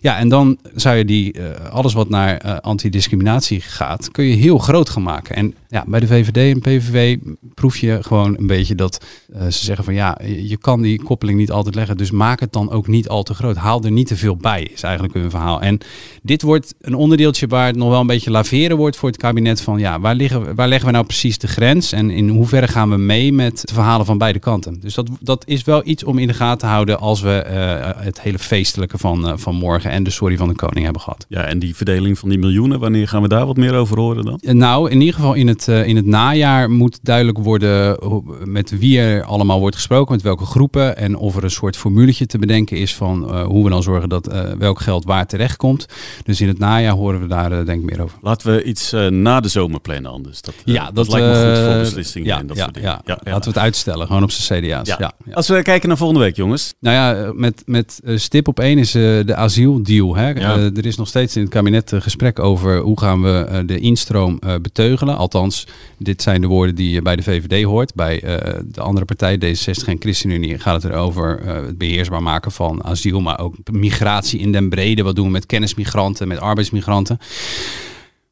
Ja, 0.00 0.16
en 0.18 0.28
dan 0.28 0.58
zou 0.74 0.96
je 0.96 1.04
die, 1.04 1.34
alles 1.70 1.92
wat 1.92 2.08
naar 2.08 2.60
antidiscriminatie 2.60 3.60
gaat, 3.60 4.10
kun 4.10 4.24
je 4.24 4.34
heel 4.34 4.58
groot 4.58 4.88
gaan 4.88 5.02
maken. 5.02 5.36
En 5.36 5.43
ja, 5.68 5.84
bij 5.86 6.00
de 6.00 6.06
VVD 6.06 6.54
en 6.54 6.60
PVV 6.60 7.16
proef 7.54 7.76
je 7.76 7.98
gewoon 8.02 8.38
een 8.38 8.46
beetje 8.46 8.74
dat 8.74 9.04
eh, 9.32 9.42
ze 9.42 9.64
zeggen 9.64 9.84
van 9.84 9.94
ja, 9.94 10.18
je 10.24 10.56
kan 10.56 10.82
die 10.82 11.02
koppeling 11.02 11.38
niet 11.38 11.50
altijd 11.50 11.74
leggen. 11.74 11.96
Dus 11.96 12.10
maak 12.10 12.40
het 12.40 12.52
dan 12.52 12.70
ook 12.70 12.86
niet 12.86 13.08
al 13.08 13.22
te 13.22 13.34
groot. 13.34 13.56
Haal 13.56 13.82
er 13.82 13.90
niet 13.90 14.06
te 14.06 14.16
veel 14.16 14.36
bij, 14.36 14.62
is 14.62 14.82
eigenlijk 14.82 15.14
hun 15.14 15.30
verhaal. 15.30 15.60
En 15.60 15.78
dit 16.22 16.42
wordt 16.42 16.74
een 16.80 16.94
onderdeeltje 16.94 17.46
waar 17.46 17.66
het 17.66 17.76
nog 17.76 17.88
wel 17.88 18.00
een 18.00 18.06
beetje 18.06 18.30
laveren 18.30 18.76
wordt 18.76 18.96
voor 18.96 19.08
het 19.08 19.18
kabinet. 19.18 19.60
Van 19.60 19.78
ja, 19.78 20.00
waar, 20.00 20.14
liggen, 20.14 20.54
waar 20.54 20.68
leggen 20.68 20.86
we 20.86 20.92
nou 20.92 21.06
precies 21.06 21.38
de 21.38 21.48
grens? 21.48 21.92
En 21.92 22.10
in 22.10 22.28
hoeverre 22.28 22.68
gaan 22.68 22.90
we 22.90 22.96
mee 22.96 23.32
met 23.32 23.60
de 23.60 23.74
verhalen 23.74 24.06
van 24.06 24.18
beide 24.18 24.38
kanten? 24.38 24.80
Dus 24.80 24.94
dat, 24.94 25.08
dat 25.20 25.44
is 25.46 25.64
wel 25.64 25.82
iets 25.84 26.04
om 26.04 26.18
in 26.18 26.26
de 26.26 26.34
gaten 26.34 26.58
te 26.58 26.66
houden 26.66 27.00
als 27.00 27.20
we 27.20 27.32
eh, 27.32 28.04
het 28.04 28.20
hele 28.20 28.38
feestelijke 28.38 28.98
van, 28.98 29.28
eh, 29.28 29.32
van 29.36 29.54
morgen 29.54 29.90
en 29.90 30.02
de 30.02 30.10
sorry 30.10 30.36
van 30.36 30.48
de 30.48 30.54
koning 30.54 30.84
hebben 30.84 31.02
gehad. 31.02 31.26
Ja, 31.28 31.42
en 31.42 31.58
die 31.58 31.76
verdeling 31.76 32.18
van 32.18 32.28
die 32.28 32.38
miljoenen, 32.38 32.80
wanneer 32.80 33.08
gaan 33.08 33.22
we 33.22 33.28
daar 33.28 33.46
wat 33.46 33.56
meer 33.56 33.74
over 33.74 33.98
horen 33.98 34.24
dan? 34.24 34.38
Nou, 34.40 34.90
in 34.90 35.00
ieder 35.00 35.14
geval 35.14 35.33
in 35.34 35.48
het, 35.48 35.68
eh, 35.68 35.86
in 35.86 35.96
het 35.96 36.06
najaar 36.06 36.70
moet 36.70 36.98
duidelijk 37.02 37.38
worden 37.38 37.98
met 38.44 38.78
wie 38.78 39.00
er 39.00 39.24
allemaal 39.24 39.60
wordt 39.60 39.76
gesproken, 39.76 40.14
met 40.14 40.22
welke 40.22 40.44
groepen 40.44 40.96
en 40.96 41.16
of 41.16 41.36
er 41.36 41.44
een 41.44 41.50
soort 41.50 41.76
formuletje 41.76 42.26
te 42.26 42.38
bedenken 42.38 42.76
is 42.76 42.94
van 42.94 43.30
eh, 43.30 43.44
hoe 43.44 43.64
we 43.64 43.70
dan 43.70 43.82
zorgen 43.82 44.08
dat 44.08 44.26
eh, 44.26 44.52
welk 44.58 44.80
geld 44.80 45.04
waar 45.04 45.26
terecht 45.26 45.56
komt. 45.56 45.86
Dus 46.24 46.40
in 46.40 46.48
het 46.48 46.58
najaar 46.58 46.92
horen 46.92 47.20
we 47.20 47.26
daar 47.26 47.64
denk 47.64 47.82
ik 47.82 47.90
meer 47.90 48.02
over. 48.02 48.18
Laten 48.22 48.54
we 48.54 48.62
iets 48.62 48.92
na 49.08 49.40
de 49.40 49.48
zomer 49.48 49.80
plannen 49.80 50.10
anders. 50.10 50.40
Dat, 50.40 50.54
Ja, 50.64 50.90
dat, 50.90 51.08
lijkt 51.08 51.26
me 51.26 51.54
goed 51.54 51.64
voor 51.64 51.78
beslissingen 51.78 52.28
ja, 52.28 52.38
en 52.38 52.46
dat 52.46 52.56
ja, 52.56 52.62
soort 52.62 52.74
dingen. 52.74 53.00
ja. 53.04 53.18
Laten 53.24 53.42
we 53.42 53.48
het 53.48 53.58
uitstellen, 53.58 54.06
gewoon 54.06 54.22
op 54.22 54.30
zijn 54.30 54.62
CDA's. 54.62 54.96
Als 55.32 55.48
we 55.48 55.62
kijken 55.62 55.88
naar 55.88 55.96
volgende 55.96 56.22
week, 56.22 56.36
jongens. 56.36 56.74
Nou 56.80 56.96
ja, 56.96 57.32
met, 57.34 57.62
met 57.66 58.00
stip 58.14 58.48
op 58.48 58.60
één 58.60 58.78
is 58.78 58.90
de 58.92 59.34
asieldeal. 59.34 60.16
Hè? 60.16 60.32
Er 60.76 60.86
is 60.86 60.96
nog 60.96 61.08
steeds 61.08 61.36
in 61.36 61.42
het 61.42 61.50
kabinet 61.50 61.92
gesprek 61.94 62.38
over 62.38 62.78
hoe 62.78 63.00
gaan 63.00 63.22
we 63.22 63.62
de 63.66 63.78
instroom 63.78 64.38
beteugelen. 64.62 65.18
Althans, 65.24 65.66
dit 65.98 66.22
zijn 66.22 66.40
de 66.40 66.46
woorden 66.46 66.74
die 66.74 66.90
je 66.90 67.02
bij 67.02 67.16
de 67.16 67.22
VVD 67.22 67.64
hoort. 67.64 67.94
Bij 67.94 68.22
eh, 68.22 68.60
de 68.64 68.80
andere 68.80 69.04
partij, 69.04 69.36
D66 69.36 69.86
en 69.86 69.96
ChristenUnie, 69.98 70.58
gaat 70.58 70.82
het 70.82 70.92
erover 70.92 71.40
eh, 71.40 71.54
het 71.54 71.78
beheersbaar 71.78 72.22
maken 72.22 72.52
van 72.52 72.84
asiel. 72.84 73.20
Maar 73.20 73.38
ook 73.38 73.56
migratie 73.72 74.40
in 74.40 74.52
den 74.52 74.68
brede. 74.68 75.02
Wat 75.02 75.16
doen 75.16 75.26
we 75.26 75.30
met 75.30 75.46
kennismigranten, 75.46 76.28
met 76.28 76.38
arbeidsmigranten. 76.38 77.18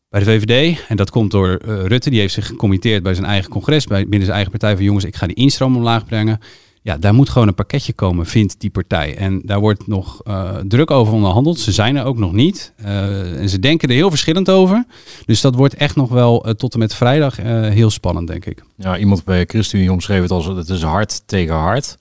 Bij 0.08 0.20
de 0.20 0.26
VVD, 0.26 0.80
en 0.88 0.96
dat 0.96 1.10
komt 1.10 1.30
door 1.30 1.48
eh, 1.56 1.84
Rutte, 1.84 2.10
die 2.10 2.20
heeft 2.20 2.34
zich 2.34 2.46
gecommitteerd 2.46 3.02
bij 3.02 3.14
zijn 3.14 3.26
eigen 3.26 3.50
congres, 3.50 3.86
bij, 3.86 4.00
binnen 4.00 4.22
zijn 4.22 4.32
eigen 4.32 4.50
partij 4.50 4.76
van 4.76 4.84
jongens, 4.84 5.04
ik 5.04 5.16
ga 5.16 5.26
die 5.26 5.36
instroom 5.36 5.76
omlaag 5.76 6.06
brengen. 6.06 6.40
Ja, 6.84 6.96
daar 6.96 7.14
moet 7.14 7.28
gewoon 7.28 7.48
een 7.48 7.54
pakketje 7.54 7.92
komen, 7.92 8.26
vindt 8.26 8.60
die 8.60 8.70
partij. 8.70 9.16
En 9.16 9.42
daar 9.44 9.60
wordt 9.60 9.86
nog 9.86 10.20
eh, 10.22 10.56
druk 10.56 10.90
over 10.90 11.12
onderhandeld. 11.12 11.58
Ze 11.58 11.72
zijn 11.72 11.96
er 11.96 12.04
ook 12.04 12.18
nog 12.18 12.32
niet. 12.32 12.72
Eh, 12.76 13.40
en 13.40 13.48
ze 13.48 13.58
denken 13.58 13.88
er 13.88 13.94
heel 13.94 14.10
verschillend 14.10 14.50
over. 14.50 14.84
Dus 15.26 15.40
dat 15.40 15.54
wordt 15.54 15.74
echt 15.74 15.96
nog 15.96 16.08
wel 16.08 16.44
eh, 16.44 16.52
tot 16.52 16.72
en 16.72 16.78
met 16.78 16.94
vrijdag 16.94 17.36
heel 17.36 17.90
spannend, 17.90 18.26
denk 18.26 18.46
ik. 18.46 18.64
Ja, 18.76 18.98
iemand 18.98 19.24
bij 19.24 19.44
ChristenUnie 19.46 19.92
omschreef 19.92 20.22
het 20.22 20.30
als 20.30 20.46
het 20.46 20.68
is 20.68 20.82
hard 20.82 21.22
tegen 21.26 21.54
hard. 21.54 21.98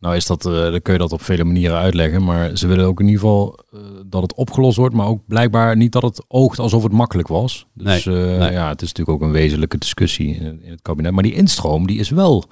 Nou 0.00 0.16
is 0.16 0.26
dat, 0.26 0.42
dan 0.42 0.82
kun 0.82 0.92
je 0.92 0.98
dat 0.98 1.12
op 1.12 1.22
vele 1.22 1.44
manieren 1.44 1.76
uitleggen. 1.76 2.24
Maar 2.24 2.56
ze 2.56 2.66
willen 2.66 2.86
ook 2.86 3.00
in 3.00 3.06
ieder 3.06 3.20
geval 3.20 3.58
dat 4.06 4.22
het 4.22 4.34
opgelost 4.34 4.76
wordt. 4.76 4.94
Maar 4.94 5.06
ook 5.06 5.20
blijkbaar 5.26 5.76
niet 5.76 5.92
dat 5.92 6.02
het 6.02 6.24
oogt 6.28 6.58
alsof 6.58 6.82
het 6.82 6.92
makkelijk 6.92 7.28
was. 7.28 7.66
Dus 7.74 8.04
Nee, 8.04 8.14
nee. 8.14 8.52
ja, 8.52 8.68
het 8.68 8.82
is 8.82 8.88
natuurlijk 8.88 9.08
ook 9.08 9.28
een 9.28 9.34
wezenlijke 9.34 9.78
discussie 9.78 10.34
in, 10.34 10.62
in 10.62 10.70
het 10.70 10.82
kabinet. 10.82 11.12
Maar 11.12 11.22
die 11.22 11.34
instroom 11.34 11.86
die 11.86 11.98
is 11.98 12.10
wel 12.10 12.44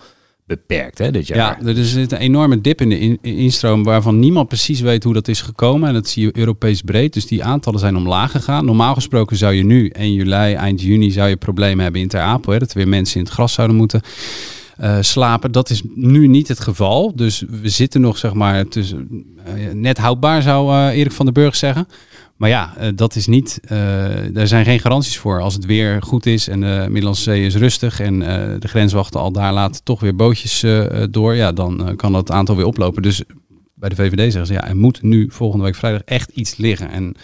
beperkt 0.46 0.98
hè, 0.98 1.10
dit 1.10 1.26
jaar. 1.26 1.38
Ja, 1.62 1.66
er 1.68 1.84
zit 1.84 2.12
een 2.12 2.18
enorme 2.18 2.60
dip 2.60 2.80
in 2.80 2.88
de 2.88 2.98
in- 2.98 3.18
instroom 3.22 3.84
waarvan 3.84 4.18
niemand 4.18 4.48
precies 4.48 4.80
weet 4.80 5.04
hoe 5.04 5.14
dat 5.14 5.28
is 5.28 5.40
gekomen. 5.40 5.88
En 5.88 5.94
dat 5.94 6.08
zie 6.08 6.24
je 6.24 6.38
Europees 6.38 6.82
breed. 6.82 7.12
Dus 7.12 7.26
die 7.26 7.44
aantallen 7.44 7.80
zijn 7.80 7.96
omlaag 7.96 8.30
gegaan. 8.30 8.64
Normaal 8.64 8.94
gesproken 8.94 9.36
zou 9.36 9.54
je 9.54 9.64
nu 9.64 9.88
1 9.88 10.12
juli, 10.12 10.52
eind 10.54 10.82
juni, 10.82 11.10
zou 11.10 11.28
je 11.28 11.36
problemen 11.36 11.82
hebben 11.82 12.00
in 12.00 12.08
Ter 12.08 12.20
Apel. 12.20 12.52
Hè, 12.52 12.58
dat 12.58 12.70
er 12.70 12.76
weer 12.76 12.88
mensen 12.88 13.18
in 13.18 13.24
het 13.24 13.32
gras 13.34 13.52
zouden 13.52 13.76
moeten 13.76 14.00
eh, 14.76 14.96
slapen. 15.00 15.52
Dat 15.52 15.70
is 15.70 15.82
nu 15.94 16.26
niet 16.26 16.48
het 16.48 16.60
geval. 16.60 17.12
Dus 17.14 17.44
we 17.62 17.68
zitten 17.68 18.00
nog, 18.00 18.18
zeg 18.18 18.32
maar, 18.34 18.68
tussen, 18.68 19.24
eh, 19.44 19.52
net 19.72 19.98
houdbaar, 19.98 20.42
zou 20.42 20.72
eh, 20.72 20.98
Erik 20.98 21.12
van 21.12 21.24
den 21.24 21.34
Burg 21.34 21.56
zeggen. 21.56 21.88
Maar 22.36 22.48
ja, 22.48 22.76
eh, 22.76 22.88
dat 22.94 23.16
is 23.16 23.26
niet. 23.26 23.60
eh 23.62 23.78
daar 24.32 24.46
zijn 24.46 24.64
geen 24.64 24.80
garanties 24.80 25.18
voor. 25.18 25.40
Als 25.40 25.54
het 25.54 25.64
weer 25.64 26.02
goed 26.02 26.26
is 26.26 26.48
en 26.48 26.60
de 26.60 26.86
Middellandse 26.88 27.22
Zee 27.22 27.44
is 27.44 27.56
rustig 27.56 28.00
en 28.00 28.22
eh, 28.22 28.60
de 28.60 28.68
grenswachten 28.68 29.20
al 29.20 29.32
daar 29.32 29.52
laten 29.52 29.84
toch 29.84 30.00
weer 30.00 30.16
bootjes 30.16 30.64
door, 31.10 31.34
ja, 31.34 31.52
dan 31.52 31.92
kan 31.96 32.12
dat 32.12 32.30
aantal 32.30 32.56
weer 32.56 32.66
oplopen. 32.66 33.02
Dus 33.02 33.22
bij 33.78 33.88
de 33.88 33.94
VVD 33.94 34.18
zeggen 34.32 34.46
ze 34.46 34.52
ja, 34.52 34.68
er 34.68 34.76
moet 34.76 35.02
nu 35.02 35.30
volgende 35.30 35.64
week 35.64 35.74
vrijdag 35.74 36.00
echt 36.04 36.30
iets 36.30 36.56
liggen. 36.56 36.90
En 36.90 37.14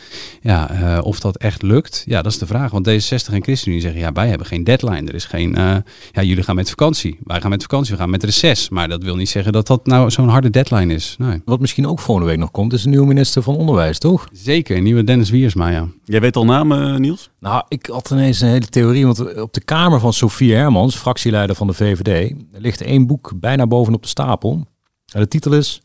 ja, 0.40 0.70
eh, 0.70 1.04
of 1.04 1.20
dat 1.20 1.36
echt 1.36 1.62
lukt, 1.62 2.02
ja, 2.06 2.22
dat 2.22 2.32
is 2.32 2.38
de 2.38 2.46
vraag. 2.46 2.70
Want 2.70 2.88
D66 2.88 3.32
en 3.32 3.42
ChristenUnie 3.42 3.82
zeggen 3.82 4.00
ja, 4.00 4.12
wij 4.12 4.28
hebben 4.28 4.46
geen 4.46 4.64
deadline. 4.64 5.08
Er 5.08 5.14
is 5.14 5.24
geen. 5.24 5.54
eh, 5.54 5.76
ja, 6.12 6.22
jullie 6.22 6.42
gaan 6.42 6.54
met 6.54 6.68
vakantie. 6.68 7.18
Wij 7.24 7.40
gaan 7.40 7.50
met 7.50 7.62
vakantie. 7.62 7.92
We 7.92 7.98
gaan 8.00 8.10
met 8.10 8.24
reces. 8.24 8.68
Maar 8.68 8.88
dat 8.88 9.02
wil 9.02 9.16
niet 9.16 9.28
zeggen 9.28 9.52
dat 9.52 9.66
dat 9.66 9.86
nou 9.86 10.10
zo'n 10.10 10.28
harde 10.28 10.50
deadline 10.50 10.94
is. 10.94 11.14
Nee. 11.18 11.42
Wat 11.44 11.60
misschien 11.60 11.86
ook 11.86 12.00
volgende 12.00 12.30
week 12.30 12.38
nog 12.38 12.50
komt, 12.50 12.72
is 12.72 12.82
de 12.82 12.88
nieuwe 12.88 13.06
minister 13.06 13.42
van 13.42 13.56
Onderwijs, 13.56 13.98
toch? 13.98 14.28
Zeker, 14.32 14.76
een 14.76 14.82
nieuwe 14.82 15.04
Dennis 15.04 15.30
Wiersma, 15.30 15.68
ja. 15.68 15.88
Jij 16.04 16.20
weet 16.20 16.36
al 16.36 16.44
namen, 16.44 17.00
Niels? 17.00 17.30
Nou, 17.40 17.64
ik 17.68 17.86
had 17.86 18.10
ineens 18.10 18.40
een 18.40 18.48
hele 18.48 18.66
theorie. 18.66 19.06
Want 19.06 19.40
op 19.40 19.52
de 19.52 19.64
kamer 19.64 20.00
van 20.00 20.12
Sofie 20.12 20.54
Hermans, 20.54 20.96
fractieleider 20.96 21.56
van 21.56 21.66
de 21.66 21.72
VVD, 21.72 22.34
ligt 22.52 22.80
één 22.80 23.06
boek 23.06 23.32
bijna 23.36 23.66
bovenop 23.66 24.02
de 24.02 24.08
stapel. 24.08 24.66
En 25.12 25.20
de 25.20 25.28
titel 25.28 25.52
is 25.52 25.82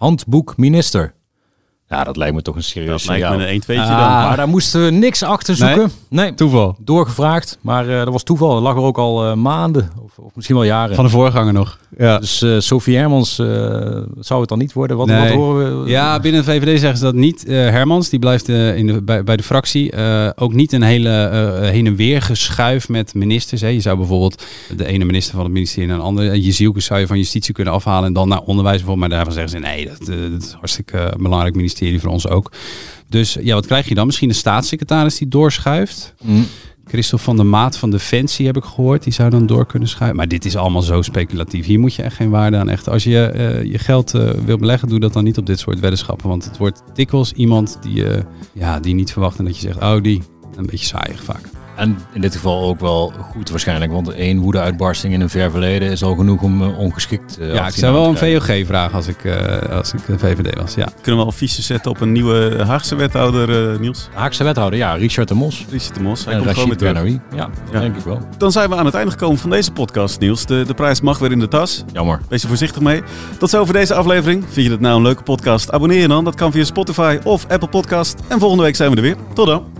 Handboek 0.00 0.56
Minister. 0.58 1.12
Ja, 1.90 2.04
dat 2.04 2.16
lijkt 2.16 2.34
me 2.34 2.42
toch 2.42 2.56
een 2.56 2.62
serieus 2.62 3.04
Dat 3.04 3.18
lijkt 3.18 3.36
me 3.36 3.46
signaal. 3.46 3.48
een 3.48 3.62
1-2'tje 3.62 3.90
dan. 3.90 4.08
Maar 4.08 4.36
daar 4.36 4.48
moesten 4.48 4.84
we 4.84 4.90
niks 4.90 5.22
achter 5.22 5.56
zoeken. 5.56 5.90
Nee, 6.08 6.34
toeval. 6.34 6.76
Doorgevraagd, 6.78 7.58
maar 7.60 7.88
eh, 7.88 7.98
dat 8.04 8.12
was 8.12 8.22
toeval. 8.22 8.52
Dat 8.54 8.62
lag 8.62 8.74
er 8.76 8.82
ook 8.82 8.98
al 8.98 9.26
eh, 9.26 9.34
maanden, 9.34 9.90
of, 10.04 10.18
of 10.18 10.34
misschien 10.34 10.56
wel 10.56 10.64
jaren. 10.64 10.94
Van 10.94 11.04
de 11.04 11.10
voorganger 11.10 11.52
nog. 11.52 11.78
Ja. 11.98 12.18
Dus 12.18 12.42
eh 12.42 12.58
Sofie 12.58 12.96
Hermans 12.96 13.38
eh, 13.38 13.46
zou 14.18 14.40
het 14.40 14.48
dan 14.48 14.58
niet 14.58 14.72
worden? 14.72 14.96
Wat, 14.96 15.08
wat 15.08 15.28
horen 15.28 15.82
we? 15.84 15.90
Ja, 15.90 16.20
binnen 16.20 16.44
de 16.44 16.50
VVD 16.50 16.80
zeggen 16.80 16.98
ze 16.98 17.04
dat 17.04 17.14
niet. 17.14 17.44
Eh, 17.44 17.54
Hermans, 17.54 18.08
die 18.08 18.18
blijft 18.18 18.48
eh, 18.48 18.76
in 18.76 18.86
de, 18.86 19.02
bij, 19.02 19.24
bij 19.24 19.36
de 19.36 19.42
fractie. 19.42 19.90
Eh, 19.90 20.28
ook 20.36 20.52
niet 20.52 20.72
een 20.72 20.82
hele 20.82 21.10
eh, 21.10 21.68
heen 21.70 21.86
en 21.86 21.96
weer 21.96 22.22
geschuif 22.22 22.88
met 22.88 23.14
ministers. 23.14 23.60
Hè. 23.60 23.68
Je 23.68 23.80
zou 23.80 23.96
bijvoorbeeld 23.96 24.44
de 24.76 24.86
ene 24.86 25.04
minister 25.04 25.34
van 25.34 25.44
het 25.44 25.52
ministerie 25.52 25.88
naar 25.88 25.96
een 25.98 26.02
andere. 26.04 26.40
Jezielke 26.40 26.80
zou 26.80 27.00
je 27.00 27.06
van 27.06 27.16
justitie 27.18 27.54
kunnen 27.54 27.72
afhalen 27.74 28.06
en 28.06 28.12
dan 28.12 28.28
naar 28.28 28.40
onderwijs 28.40 28.76
bijvoorbeeld. 28.76 29.08
Maar 29.08 29.16
daarvan 29.16 29.32
zeggen 29.34 29.52
ze 29.52 29.58
nee, 29.58 29.86
dat, 29.86 30.06
dat 30.32 30.42
is 30.42 30.52
hartstikke 30.52 31.14
belangrijk 31.18 31.54
ministerie 31.54 31.78
voor 32.00 32.10
ons 32.10 32.28
ook. 32.28 32.52
Dus 33.08 33.36
ja, 33.40 33.54
wat 33.54 33.66
krijg 33.66 33.88
je 33.88 33.94
dan? 33.94 34.06
Misschien 34.06 34.28
een 34.28 34.34
staatssecretaris 34.34 35.18
die 35.18 35.28
doorschuift. 35.28 36.14
Mm. 36.22 36.46
Christophe 36.90 37.24
van 37.24 37.36
der 37.36 37.46
Maat 37.46 37.76
van 37.76 37.90
Defensie 37.90 38.46
heb 38.46 38.56
ik 38.56 38.64
gehoord. 38.64 39.02
Die 39.02 39.12
zou 39.12 39.30
dan 39.30 39.46
door 39.46 39.66
kunnen 39.66 39.88
schuiven. 39.88 40.16
Maar 40.16 40.28
dit 40.28 40.44
is 40.44 40.56
allemaal 40.56 40.82
zo 40.82 41.02
speculatief. 41.02 41.66
Hier 41.66 41.80
moet 41.80 41.94
je 41.94 42.02
echt 42.02 42.16
geen 42.16 42.30
waarde 42.30 42.56
aan 42.56 42.68
echt. 42.68 42.88
Als 42.88 43.04
je 43.04 43.24
eh, 43.24 43.64
je 43.64 43.78
geld 43.78 44.14
eh, 44.14 44.30
wil 44.30 44.56
beleggen, 44.56 44.88
doe 44.88 45.00
dat 45.00 45.12
dan 45.12 45.24
niet 45.24 45.38
op 45.38 45.46
dit 45.46 45.58
soort 45.58 45.80
weddenschappen. 45.80 46.28
Want 46.28 46.44
het 46.44 46.56
wordt 46.56 46.82
dikwijls 46.94 47.32
iemand 47.32 47.78
die, 47.80 48.06
eh, 48.06 48.22
ja, 48.52 48.80
die 48.80 48.94
niet 48.94 49.12
verwacht 49.12 49.38
en 49.38 49.44
dat 49.44 49.54
je 49.54 49.60
zegt, 49.60 49.82
oh 49.82 50.02
die. 50.02 50.22
Een 50.56 50.66
beetje 50.66 50.86
saaiig 50.86 51.24
vaak. 51.24 51.59
En 51.80 51.98
in 52.12 52.20
dit 52.20 52.34
geval 52.34 52.62
ook 52.62 52.80
wel 52.80 53.12
goed 53.32 53.50
waarschijnlijk, 53.50 53.92
want 53.92 54.08
één 54.08 54.38
woede-uitbarsting 54.38 55.12
in 55.12 55.20
een 55.20 55.28
ver 55.28 55.50
verleden 55.50 55.90
is 55.90 56.02
al 56.02 56.14
genoeg 56.14 56.42
om 56.42 56.62
eh, 56.62 56.78
ongeschikt 56.78 57.38
eh, 57.38 57.54
ja, 57.54 57.66
ik 57.66 57.74
zou 57.74 57.92
wel 57.92 58.06
een 58.06 58.14
krijgen. 58.14 58.42
VOG 58.42 58.66
vragen 58.66 58.94
als 58.94 59.06
ik, 59.06 59.24
eh, 59.24 59.76
als 59.76 59.92
ik 59.92 60.06
de 60.06 60.18
VVD 60.18 60.58
was. 60.58 60.74
Ja. 60.74 60.88
Kunnen 61.00 61.20
we 61.20 61.26
al 61.26 61.32
fiches 61.32 61.66
zetten 61.66 61.90
op 61.90 62.00
een 62.00 62.12
nieuwe 62.12 62.64
Haagse 62.66 62.94
wethouder, 62.94 63.80
Niels? 63.80 64.08
Haagse 64.12 64.44
wethouder, 64.44 64.78
ja, 64.78 64.94
Richard 64.94 65.28
de 65.28 65.34
Mos. 65.34 65.66
Richard 65.70 65.94
de 65.94 66.02
Mos, 66.02 66.24
hij 66.24 66.34
En 66.34 66.40
komt 66.40 66.52
gewoon 66.52 66.68
weer 66.68 66.78
terug. 66.78 66.92
Bernouy. 66.92 67.20
Ja, 67.34 67.50
denk 67.80 67.96
ik 67.96 68.04
wel. 68.04 68.20
Dan 68.38 68.52
zijn 68.52 68.68
we 68.68 68.76
aan 68.76 68.86
het 68.86 68.94
einde 68.94 69.10
gekomen 69.10 69.38
van 69.38 69.50
deze 69.50 69.72
podcast, 69.72 70.20
Niels. 70.20 70.46
De, 70.46 70.64
de 70.66 70.74
prijs 70.74 71.00
mag 71.00 71.18
weer 71.18 71.32
in 71.32 71.38
de 71.38 71.48
tas. 71.48 71.84
Jammer. 71.92 72.20
Wees 72.28 72.42
er 72.42 72.48
voorzichtig 72.48 72.82
mee. 72.82 73.02
Tot 73.38 73.50
zover 73.50 73.74
deze 73.74 73.94
aflevering. 73.94 74.44
Vind 74.48 74.66
je 74.66 74.72
het 74.72 74.80
nou 74.80 74.96
een 74.96 75.02
leuke 75.02 75.22
podcast? 75.22 75.72
Abonneer 75.72 76.00
je 76.00 76.08
dan. 76.08 76.24
Dat 76.24 76.34
kan 76.34 76.52
via 76.52 76.64
Spotify 76.64 77.18
of 77.24 77.46
Apple 77.48 77.68
Podcast. 77.68 78.20
En 78.28 78.38
volgende 78.38 78.64
week 78.64 78.76
zijn 78.76 78.90
we 78.90 78.96
er 78.96 79.02
weer. 79.02 79.16
Tot 79.34 79.46
dan. 79.46 79.79